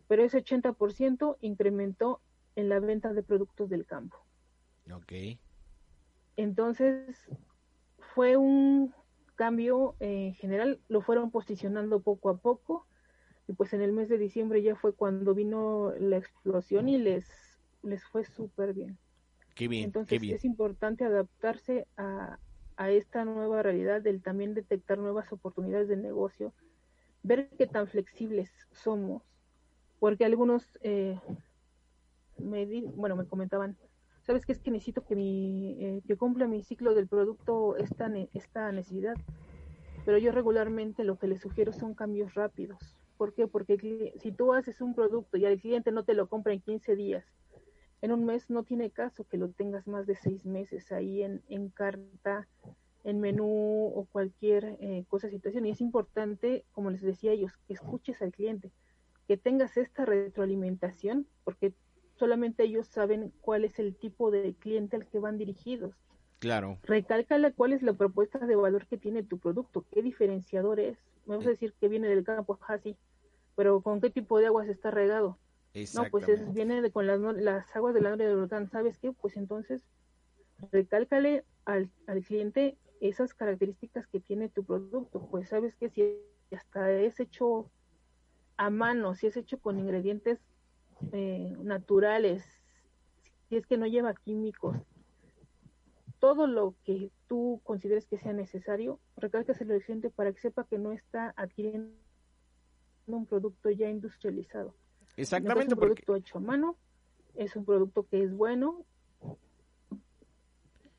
Pero 0.07 0.23
ese 0.23 0.43
80% 0.43 1.37
incrementó 1.41 2.21
en 2.55 2.69
la 2.69 2.79
venta 2.79 3.13
de 3.13 3.23
productos 3.23 3.69
del 3.69 3.85
campo. 3.85 4.17
Ok. 4.91 5.39
Entonces, 6.35 7.29
fue 8.15 8.37
un 8.37 8.93
cambio 9.35 9.95
en 9.99 10.33
general, 10.35 10.79
lo 10.87 11.01
fueron 11.01 11.31
posicionando 11.31 12.01
poco 12.01 12.29
a 12.29 12.37
poco 12.37 12.87
y 13.51 13.53
pues 13.53 13.73
en 13.73 13.81
el 13.81 13.91
mes 13.91 14.07
de 14.07 14.17
diciembre 14.17 14.61
ya 14.61 14.77
fue 14.77 14.93
cuando 14.93 15.35
vino 15.35 15.91
la 15.99 16.15
explosión 16.15 16.87
y 16.87 16.97
les, 16.97 17.27
les 17.83 18.01
fue 18.05 18.23
súper 18.23 18.73
bien. 18.73 18.97
Qué 19.55 19.67
bien. 19.67 19.83
Entonces 19.83 20.23
es 20.23 20.45
importante 20.45 21.03
adaptarse 21.03 21.85
a, 21.97 22.39
a 22.77 22.91
esta 22.91 23.25
nueva 23.25 23.61
realidad, 23.61 24.01
del 24.01 24.21
también 24.21 24.53
detectar 24.53 24.99
nuevas 24.99 25.33
oportunidades 25.33 25.89
de 25.89 25.97
negocio, 25.97 26.53
ver 27.23 27.49
qué 27.57 27.67
tan 27.67 27.87
flexibles 27.87 28.49
somos, 28.71 29.21
porque 29.99 30.23
algunos 30.23 30.79
eh, 30.81 31.19
me 32.37 32.65
di, 32.65 32.83
bueno, 32.95 33.17
me 33.17 33.25
comentaban, 33.25 33.75
¿sabes 34.21 34.45
qué 34.45 34.53
es 34.53 34.59
que 34.59 34.71
necesito 34.71 35.03
que 35.03 35.17
mi 35.17 35.75
eh, 35.77 36.01
que 36.07 36.15
cumpla 36.15 36.47
mi 36.47 36.63
ciclo 36.63 36.95
del 36.95 37.09
producto 37.09 37.75
esta 37.75 38.09
esta 38.33 38.71
necesidad? 38.71 39.15
Pero 40.05 40.17
yo 40.19 40.31
regularmente 40.31 41.03
lo 41.03 41.19
que 41.19 41.27
les 41.27 41.41
sugiero 41.41 41.73
son 41.73 41.95
cambios 41.95 42.33
rápidos. 42.33 42.95
¿Por 43.21 43.35
qué? 43.35 43.45
Porque 43.45 44.15
si 44.19 44.31
tú 44.31 44.51
haces 44.51 44.81
un 44.81 44.95
producto 44.95 45.37
y 45.37 45.45
al 45.45 45.59
cliente 45.59 45.91
no 45.91 46.03
te 46.03 46.15
lo 46.15 46.27
compra 46.27 46.53
en 46.53 46.59
15 46.59 46.95
días, 46.95 47.23
en 48.01 48.11
un 48.11 48.25
mes 48.25 48.49
no 48.49 48.63
tiene 48.63 48.89
caso 48.89 49.25
que 49.25 49.37
lo 49.37 49.49
tengas 49.49 49.85
más 49.85 50.07
de 50.07 50.15
seis 50.15 50.43
meses 50.43 50.91
ahí 50.91 51.21
en, 51.21 51.43
en 51.47 51.69
carta, 51.69 52.47
en 53.03 53.19
menú 53.19 53.91
o 53.93 54.07
cualquier 54.11 54.75
eh, 54.79 55.05
cosa, 55.07 55.29
situación. 55.29 55.67
Y 55.67 55.69
es 55.69 55.81
importante, 55.81 56.65
como 56.71 56.89
les 56.89 57.03
decía 57.03 57.29
a 57.29 57.35
ellos, 57.35 57.51
que 57.67 57.75
escuches 57.75 58.19
al 58.23 58.31
cliente, 58.31 58.71
que 59.27 59.37
tengas 59.37 59.77
esta 59.77 60.03
retroalimentación, 60.03 61.27
porque 61.43 61.75
solamente 62.15 62.63
ellos 62.63 62.87
saben 62.87 63.31
cuál 63.41 63.65
es 63.65 63.77
el 63.77 63.95
tipo 63.95 64.31
de 64.31 64.55
cliente 64.55 64.95
al 64.95 65.05
que 65.05 65.19
van 65.19 65.37
dirigidos. 65.37 65.93
Claro. 66.39 66.79
Recálcale 66.81 67.53
cuál 67.53 67.73
es 67.73 67.83
la 67.83 67.93
propuesta 67.93 68.39
de 68.39 68.55
valor 68.55 68.87
que 68.87 68.97
tiene 68.97 69.21
tu 69.21 69.37
producto, 69.37 69.85
qué 69.91 70.01
diferenciador 70.01 70.79
es. 70.79 70.97
Me 71.27 71.37
vas 71.37 71.45
a 71.45 71.51
decir 71.51 71.75
que 71.79 71.87
viene 71.87 72.07
del 72.07 72.23
campo, 72.23 72.57
así, 72.67 72.97
pero 73.61 73.79
¿con 73.81 74.01
qué 74.01 74.09
tipo 74.09 74.39
de 74.39 74.47
aguas 74.47 74.67
está 74.69 74.89
regado? 74.89 75.37
No, 75.93 76.05
pues 76.09 76.27
es, 76.27 76.51
viene 76.51 76.81
de, 76.81 76.89
con 76.89 77.05
las, 77.05 77.19
las 77.19 77.75
aguas 77.75 77.93
del 77.93 78.07
área 78.07 78.27
del 78.27 78.37
volcán. 78.39 78.67
¿Sabes 78.71 78.97
qué? 78.97 79.11
Pues 79.11 79.37
entonces 79.37 79.85
recálcale 80.71 81.45
al, 81.65 81.91
al 82.07 82.23
cliente 82.23 82.75
esas 83.01 83.35
características 83.35 84.07
que 84.07 84.19
tiene 84.19 84.49
tu 84.49 84.63
producto. 84.63 85.27
Pues 85.29 85.49
sabes 85.49 85.75
que 85.75 85.91
si 85.91 86.11
hasta 86.49 86.91
es 86.91 87.19
hecho 87.19 87.69
a 88.57 88.71
mano, 88.71 89.13
si 89.13 89.27
es 89.27 89.37
hecho 89.37 89.59
con 89.59 89.77
ingredientes 89.77 90.39
eh, 91.11 91.55
naturales, 91.59 92.43
si 93.47 93.57
es 93.57 93.67
que 93.67 93.77
no 93.77 93.85
lleva 93.85 94.15
químicos, 94.15 94.75
todo 96.17 96.47
lo 96.47 96.73
que 96.83 97.11
tú 97.27 97.61
consideres 97.63 98.07
que 98.07 98.17
sea 98.17 98.33
necesario, 98.33 98.99
recálcaselo 99.17 99.75
al 99.75 99.83
cliente 99.83 100.09
para 100.09 100.31
que 100.31 100.41
sepa 100.41 100.63
que 100.63 100.79
no 100.79 100.93
está 100.93 101.31
adquiriendo 101.37 101.93
un 103.17 103.25
producto 103.25 103.69
ya 103.69 103.89
industrializado. 103.89 104.75
Exactamente. 105.17 105.67
es 105.67 105.73
un 105.73 105.79
producto 105.79 106.15
hecho 106.15 106.37
a 106.37 106.41
mano, 106.41 106.77
es 107.35 107.55
un 107.55 107.65
producto 107.65 108.07
que 108.07 108.23
es 108.23 108.33
bueno. 108.33 108.85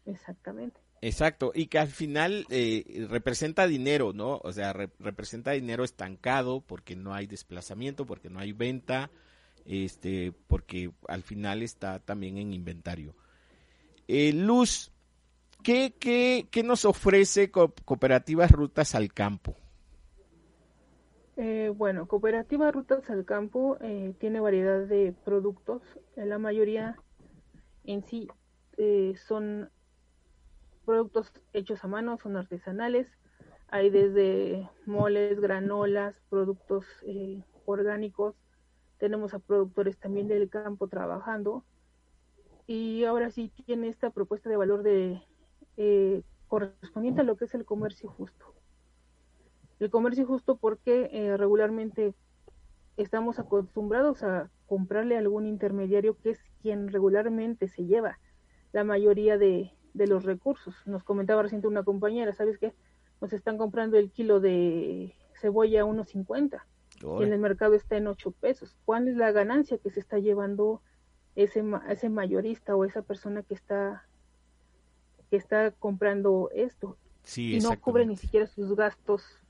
Exactamente. 0.04 0.80
Exacto, 1.00 1.50
y 1.52 1.66
que 1.66 1.80
al 1.80 1.88
final 1.88 2.46
eh, 2.48 3.06
representa 3.10 3.66
dinero, 3.66 4.12
¿no? 4.12 4.40
O 4.44 4.52
sea, 4.52 4.72
representa 4.72 5.50
dinero 5.50 5.82
estancado 5.82 6.60
porque 6.60 6.94
no 6.94 7.12
hay 7.12 7.26
desplazamiento, 7.26 8.06
porque 8.06 8.30
no 8.30 8.38
hay 8.38 8.52
venta, 8.52 9.10
este, 9.66 10.32
porque 10.46 10.92
al 11.08 11.24
final 11.24 11.62
está 11.62 11.98
también 11.98 12.38
en 12.38 12.52
inventario. 12.52 13.16
Eh, 14.06 14.32
Luz, 14.32 14.92
¿qué, 15.64 15.94
qué, 15.98 16.46
qué 16.50 16.62
nos 16.62 16.84
ofrece 16.84 17.50
Cooperativas 17.50 18.52
Rutas 18.52 18.94
al 18.94 19.12
Campo? 19.12 19.56
Eh, 21.36 21.72
bueno, 21.74 22.06
Cooperativa 22.06 22.70
Rutas 22.70 23.08
al 23.10 23.24
Campo 23.24 23.78
eh, 23.80 24.14
tiene 24.18 24.40
variedad 24.40 24.86
de 24.86 25.14
productos. 25.24 25.82
La 26.16 26.38
mayoría 26.38 26.96
en 27.84 28.02
sí 28.04 28.28
son 29.26 29.70
productos 30.84 31.32
hechos 31.52 31.84
a 31.84 31.88
mano, 31.88 32.18
son 32.18 32.36
artesanales. 32.36 33.06
Hay 33.68 33.90
desde 33.90 34.68
moles, 34.86 35.40
granolas, 35.40 36.20
productos 36.28 36.84
orgánicos, 37.64 38.34
tenemos 38.98 39.34
a 39.34 39.40
productores 39.40 39.98
también 39.98 40.28
del 40.28 40.48
campo 40.48 40.86
trabajando 40.86 41.64
y 42.66 43.04
ahora 43.04 43.30
sí 43.30 43.52
tiene 43.66 43.88
esta 43.88 44.10
propuesta 44.10 44.48
de 44.48 44.56
valor 44.56 44.82
de 44.82 45.20
eh, 45.76 46.22
correspondiente 46.46 47.22
a 47.22 47.24
lo 47.24 47.36
que 47.36 47.46
es 47.46 47.54
el 47.54 47.64
comercio 47.64 48.08
justo. 48.10 48.51
El 49.82 49.90
comercio 49.90 50.24
justo 50.24 50.58
porque 50.58 51.10
eh, 51.10 51.36
regularmente 51.36 52.14
estamos 52.96 53.40
acostumbrados 53.40 54.22
a 54.22 54.48
comprarle 54.66 55.16
a 55.16 55.18
algún 55.18 55.44
intermediario 55.44 56.16
que 56.18 56.30
es 56.30 56.38
quien 56.60 56.86
regularmente 56.86 57.66
se 57.66 57.84
lleva 57.86 58.20
la 58.70 58.84
mayoría 58.84 59.38
de, 59.38 59.72
de 59.92 60.06
los 60.06 60.22
recursos. 60.22 60.76
Nos 60.86 61.02
comentaba 61.02 61.42
reciente 61.42 61.66
una 61.66 61.82
compañera, 61.82 62.32
¿sabes 62.32 62.58
qué? 62.58 62.72
Nos 63.20 63.32
están 63.32 63.58
comprando 63.58 63.98
el 63.98 64.12
kilo 64.12 64.38
de 64.38 65.16
cebolla 65.40 65.82
a 65.82 65.84
1.50 65.84 66.62
y 67.18 67.24
en 67.24 67.32
el 67.32 67.40
mercado 67.40 67.74
está 67.74 67.96
en 67.96 68.06
8 68.06 68.30
pesos. 68.30 68.76
¿Cuál 68.84 69.08
es 69.08 69.16
la 69.16 69.32
ganancia 69.32 69.78
que 69.78 69.90
se 69.90 69.98
está 69.98 70.20
llevando 70.20 70.80
ese, 71.34 71.64
ese 71.88 72.08
mayorista 72.08 72.76
o 72.76 72.84
esa 72.84 73.02
persona 73.02 73.42
que 73.42 73.54
está 73.54 74.06
que 75.28 75.36
está 75.36 75.72
comprando 75.72 76.50
esto? 76.54 76.96
Sí, 77.24 77.56
y 77.56 77.58
no 77.58 77.76
cubre 77.80 78.06
ni 78.06 78.16
siquiera 78.16 78.46
sus 78.46 78.76
gastos 78.76 79.41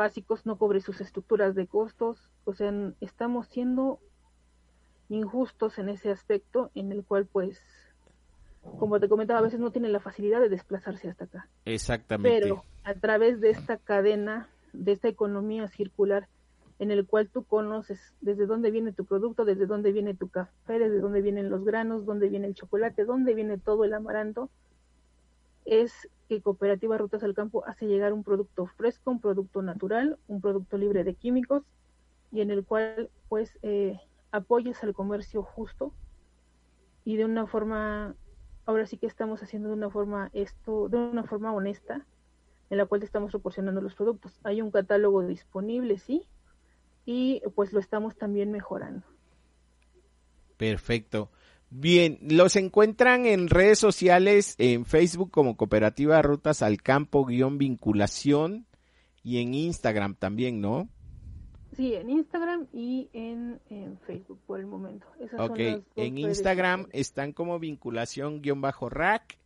básicos, 0.00 0.46
no 0.46 0.56
cubre 0.56 0.80
sus 0.80 1.02
estructuras 1.02 1.54
de 1.54 1.66
costos, 1.66 2.30
o 2.46 2.54
sea, 2.54 2.72
estamos 3.02 3.48
siendo 3.48 4.00
injustos 5.10 5.78
en 5.78 5.90
ese 5.90 6.10
aspecto 6.10 6.70
en 6.74 6.90
el 6.90 7.04
cual 7.04 7.26
pues 7.26 7.60
como 8.78 8.98
te 8.98 9.10
comentaba, 9.10 9.40
a 9.40 9.42
veces 9.42 9.60
no 9.60 9.72
tiene 9.72 9.88
la 9.88 10.00
facilidad 10.00 10.40
de 10.40 10.48
desplazarse 10.48 11.08
hasta 11.08 11.24
acá. 11.24 11.48
Exactamente. 11.66 12.40
Pero 12.40 12.64
a 12.84 12.94
través 12.94 13.40
de 13.40 13.50
esta 13.50 13.76
cadena, 13.76 14.48
de 14.72 14.92
esta 14.92 15.08
economía 15.08 15.68
circular, 15.68 16.28
en 16.78 16.90
el 16.90 17.06
cual 17.06 17.28
tú 17.28 17.44
conoces 17.44 18.14
desde 18.22 18.46
dónde 18.46 18.70
viene 18.70 18.92
tu 18.92 19.04
producto, 19.04 19.44
desde 19.44 19.66
dónde 19.66 19.92
viene 19.92 20.14
tu 20.14 20.28
café, 20.28 20.78
desde 20.78 21.00
dónde 21.00 21.20
vienen 21.20 21.50
los 21.50 21.62
granos, 21.64 22.06
dónde 22.06 22.30
viene 22.30 22.46
el 22.46 22.54
chocolate, 22.54 23.04
dónde 23.04 23.34
viene 23.34 23.58
todo 23.58 23.84
el 23.84 23.92
amaranto, 23.92 24.48
es 25.70 26.10
que 26.28 26.42
Cooperativa 26.42 26.98
Rutas 26.98 27.22
al 27.22 27.34
Campo 27.34 27.64
hace 27.64 27.86
llegar 27.86 28.12
un 28.12 28.24
producto 28.24 28.66
fresco, 28.66 29.12
un 29.12 29.20
producto 29.20 29.62
natural, 29.62 30.18
un 30.26 30.40
producto 30.40 30.76
libre 30.76 31.04
de 31.04 31.14
químicos 31.14 31.62
y 32.32 32.40
en 32.40 32.50
el 32.50 32.64
cual 32.64 33.08
pues 33.28 33.56
eh, 33.62 34.00
apoyes 34.32 34.82
al 34.82 34.94
comercio 34.94 35.44
justo 35.44 35.94
y 37.04 37.16
de 37.16 37.24
una 37.24 37.46
forma, 37.46 38.16
ahora 38.66 38.84
sí 38.86 38.98
que 38.98 39.06
estamos 39.06 39.44
haciendo 39.44 39.68
de 39.68 39.74
una 39.74 39.90
forma 39.90 40.30
esto, 40.32 40.88
de 40.88 40.96
una 40.96 41.22
forma 41.22 41.52
honesta, 41.52 42.04
en 42.68 42.76
la 42.76 42.86
cual 42.86 43.00
te 43.00 43.06
estamos 43.06 43.30
proporcionando 43.30 43.80
los 43.80 43.94
productos. 43.94 44.40
Hay 44.42 44.62
un 44.62 44.72
catálogo 44.72 45.24
disponible, 45.24 45.98
sí, 45.98 46.26
y 47.04 47.42
pues 47.54 47.72
lo 47.72 47.78
estamos 47.78 48.16
también 48.16 48.50
mejorando. 48.50 49.06
Perfecto. 50.56 51.30
Bien, 51.70 52.18
los 52.22 52.56
encuentran 52.56 53.26
en 53.26 53.48
redes 53.48 53.78
sociales, 53.78 54.56
en 54.58 54.84
Facebook 54.84 55.30
como 55.30 55.56
Cooperativa 55.56 56.20
Rutas 56.20 56.62
al 56.62 56.82
Campo 56.82 57.24
guion 57.24 57.58
vinculación 57.58 58.66
y 59.22 59.40
en 59.40 59.54
Instagram 59.54 60.16
también, 60.16 60.60
¿no? 60.60 60.88
Sí, 61.76 61.94
en 61.94 62.10
Instagram 62.10 62.66
y 62.72 63.08
en, 63.12 63.60
Facebook 64.04 64.40
por 64.46 64.58
el 64.58 64.66
momento. 64.66 65.06
ok, 65.38 65.58
en 65.94 66.18
Instagram 66.18 66.88
están 66.92 67.32
como 67.32 67.60
vinculación 67.60 68.42
guion 68.42 68.60
bajo 68.60 68.88
rack 68.88 69.38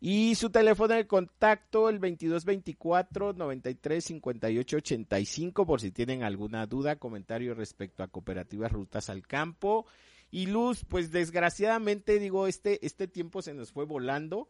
y 0.00 0.34
su 0.34 0.50
teléfono 0.50 0.94
de 0.94 1.06
contacto, 1.06 1.90
el 1.90 2.00
2224 2.00 3.34
93 3.34 4.02
58 4.04 4.76
85, 4.78 5.66
por 5.66 5.80
si 5.80 5.92
tienen 5.92 6.22
alguna 6.24 6.66
duda, 6.66 6.96
comentario 6.96 7.54
respecto 7.54 8.02
a 8.02 8.08
cooperativas 8.08 8.72
rutas 8.72 9.10
al 9.10 9.26
campo. 9.26 9.86
Y 10.30 10.46
Luz, 10.46 10.84
pues 10.88 11.10
desgraciadamente 11.10 12.18
digo, 12.18 12.46
este, 12.46 12.84
este 12.86 13.08
tiempo 13.08 13.42
se 13.42 13.54
nos 13.54 13.72
fue 13.72 13.84
volando. 13.84 14.48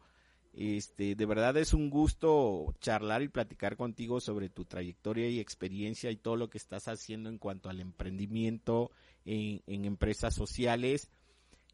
Este, 0.53 1.15
de 1.15 1.27
verdad 1.27 1.57
es 1.57 1.73
un 1.73 1.91
gusto 1.91 2.75
charlar 2.81 3.23
y 3.23 3.29
platicar 3.29 3.77
contigo 3.77 4.21
sobre 4.21 4.49
tu 4.49 4.65
trayectoria 4.65 5.29
y 5.29 5.39
experiencia 5.39 6.11
y 6.11 6.17
todo 6.17 6.37
lo 6.37 6.51
que 6.51 6.59
estás 6.59 6.89
haciendo 6.89 7.29
en 7.29 7.39
cuanto 7.39 7.71
al 7.71 7.81
emprendimiento 7.81 8.91
en, 9.25 9.85
empresas 9.85 10.35
sociales. 10.35 11.09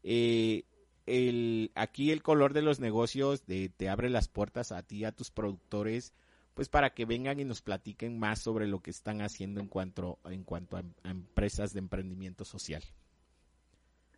Eh, 0.02 0.64
el, 1.06 1.72
aquí 1.74 2.10
el 2.10 2.22
color 2.22 2.52
de 2.52 2.62
los 2.62 2.80
negocios 2.80 3.46
de, 3.46 3.68
te 3.68 3.88
abre 3.88 4.10
las 4.10 4.28
puertas 4.28 4.72
a 4.72 4.82
ti, 4.82 5.04
a 5.04 5.12
tus 5.12 5.30
productores, 5.30 6.12
pues 6.54 6.68
para 6.68 6.90
que 6.90 7.04
vengan 7.04 7.40
y 7.40 7.44
nos 7.44 7.62
platiquen 7.62 8.18
más 8.18 8.40
sobre 8.40 8.66
lo 8.66 8.80
que 8.80 8.90
están 8.90 9.22
haciendo 9.22 9.60
en 9.60 9.68
cuanto, 9.68 10.18
en 10.24 10.42
cuanto 10.42 10.76
a, 10.76 10.84
empresas 11.04 11.72
de 11.72 11.78
emprendimiento 11.78 12.44
social. 12.44 12.82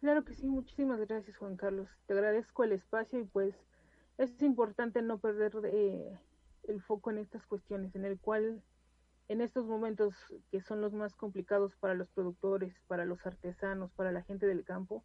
Claro 0.00 0.24
que 0.24 0.34
sí, 0.34 0.46
muchísimas 0.46 1.00
gracias 1.00 1.36
Juan 1.38 1.56
Carlos. 1.56 1.88
Te 2.06 2.12
agradezco 2.12 2.62
el 2.62 2.70
espacio 2.72 3.18
y 3.18 3.24
pues 3.24 3.54
es 4.16 4.40
importante 4.42 5.02
no 5.02 5.18
perder 5.18 5.52
eh, 5.64 6.16
el 6.68 6.80
foco 6.80 7.10
en 7.10 7.18
estas 7.18 7.44
cuestiones, 7.46 7.96
en 7.96 8.04
el 8.04 8.18
cual 8.20 8.62
en 9.26 9.40
estos 9.40 9.66
momentos 9.66 10.14
que 10.52 10.60
son 10.60 10.80
los 10.80 10.92
más 10.92 11.16
complicados 11.16 11.74
para 11.76 11.94
los 11.94 12.08
productores, 12.10 12.74
para 12.86 13.04
los 13.04 13.26
artesanos, 13.26 13.90
para 13.92 14.12
la 14.12 14.22
gente 14.22 14.46
del 14.46 14.64
campo, 14.64 15.04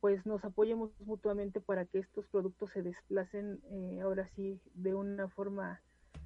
pues 0.00 0.26
nos 0.26 0.44
apoyemos 0.44 0.90
mutuamente 1.00 1.60
para 1.62 1.86
que 1.86 1.98
estos 1.98 2.28
productos 2.28 2.70
se 2.70 2.82
desplacen 2.82 3.60
eh, 3.70 4.00
ahora 4.02 4.28
sí 4.28 4.60
de 4.74 4.94
una 4.94 5.28
forma 5.28 5.80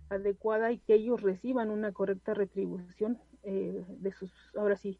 adecuada 0.09 0.73
y 0.73 0.79
que 0.79 0.95
ellos 0.95 1.23
reciban 1.23 1.71
una 1.71 1.93
correcta 1.93 2.35
retribución 2.35 3.21
eh, 3.45 3.85
de 3.89 4.13
sus, 4.13 4.33
ahora 4.57 4.77
sí, 4.77 4.99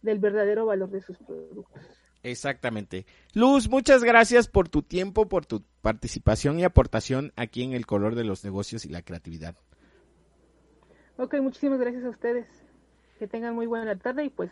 del 0.00 0.20
verdadero 0.20 0.64
valor 0.64 0.90
de 0.90 1.02
sus 1.02 1.18
productos. 1.18 2.05
Exactamente. 2.26 3.06
Luz, 3.34 3.68
muchas 3.68 4.02
gracias 4.02 4.48
por 4.48 4.68
tu 4.68 4.82
tiempo, 4.82 5.28
por 5.28 5.46
tu 5.46 5.62
participación 5.80 6.58
y 6.58 6.64
aportación 6.64 7.32
aquí 7.36 7.62
en 7.62 7.72
el 7.72 7.86
color 7.86 8.16
de 8.16 8.24
los 8.24 8.44
negocios 8.44 8.84
y 8.84 8.88
la 8.88 9.02
creatividad. 9.02 9.54
Ok, 11.18 11.36
muchísimas 11.40 11.78
gracias 11.78 12.04
a 12.04 12.10
ustedes. 12.10 12.46
Que 13.20 13.28
tengan 13.28 13.54
muy 13.54 13.66
buena 13.66 13.96
tarde 13.96 14.24
y 14.24 14.28
pues 14.28 14.50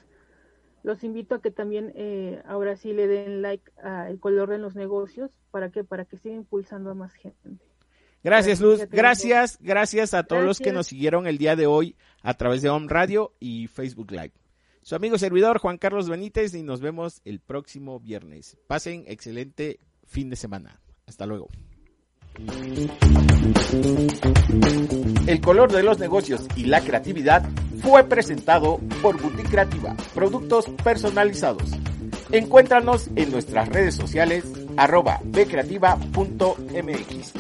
los 0.85 1.03
invito 1.03 1.35
a 1.35 1.43
que 1.43 1.51
también 1.51 1.93
eh, 1.97 2.41
ahora 2.47 2.77
sí 2.77 2.93
le 2.93 3.09
den 3.09 3.43
like 3.43 3.69
a 3.83 4.09
El 4.09 4.21
Color 4.21 4.51
de 4.51 4.59
los 4.59 4.77
Negocios. 4.77 5.33
¿Para 5.51 5.71
que 5.71 5.83
Para 5.83 6.05
que 6.05 6.17
siga 6.17 6.37
impulsando 6.37 6.93
a 6.93 6.95
más 6.95 7.13
gente. 7.15 7.59
Gracias, 8.23 8.61
Luz. 8.61 8.89
Gracias, 8.89 9.59
gracias 9.61 10.15
a 10.15 10.23
todos 10.23 10.45
los 10.45 10.61
que 10.61 10.73
nos 10.73 10.87
siguieron 10.87 11.27
el 11.27 11.39
día 11.39 11.57
de 11.57 11.67
hoy 11.67 11.97
a 12.23 12.35
través 12.35 12.63
de 12.63 12.71
Home 12.71 12.87
Radio 12.89 13.35
y 13.41 13.67
Facebook 13.67 14.13
Live. 14.13 14.44
Su 14.85 14.95
amigo 14.95 15.17
servidor 15.17 15.59
Juan 15.61 15.79
Carlos 15.79 16.11
Benítez 16.11 16.55
y 16.55 16.63
nos 16.63 16.83
vemos 16.83 17.23
el 17.25 17.41
próximo 17.41 18.01
viernes. 18.01 18.59
Pasen 18.67 19.05
excelente 19.07 19.81
fin 20.05 20.29
de 20.29 20.37
semana. 20.37 20.79
Hasta 21.07 21.25
luego. 21.25 21.49
El 25.27 25.41
color 25.41 25.73
de 25.73 25.83
los 25.83 25.99
negocios 25.99 26.47
y 26.55 26.67
la 26.67 26.83
creatividad 26.83 27.49
fue 27.81 28.05
presentado 28.05 28.79
por 29.01 29.19
Boutique 29.19 29.49
Creativa, 29.49 29.97
productos 30.13 30.67
personalizados. 30.85 31.71
Encuéntranos 32.31 33.09
en 33.17 33.31
nuestras 33.31 33.71
redes 33.71 33.95
sociales 33.95 34.45
arroba 34.77 35.19
bcreativa.mx. 35.25 37.33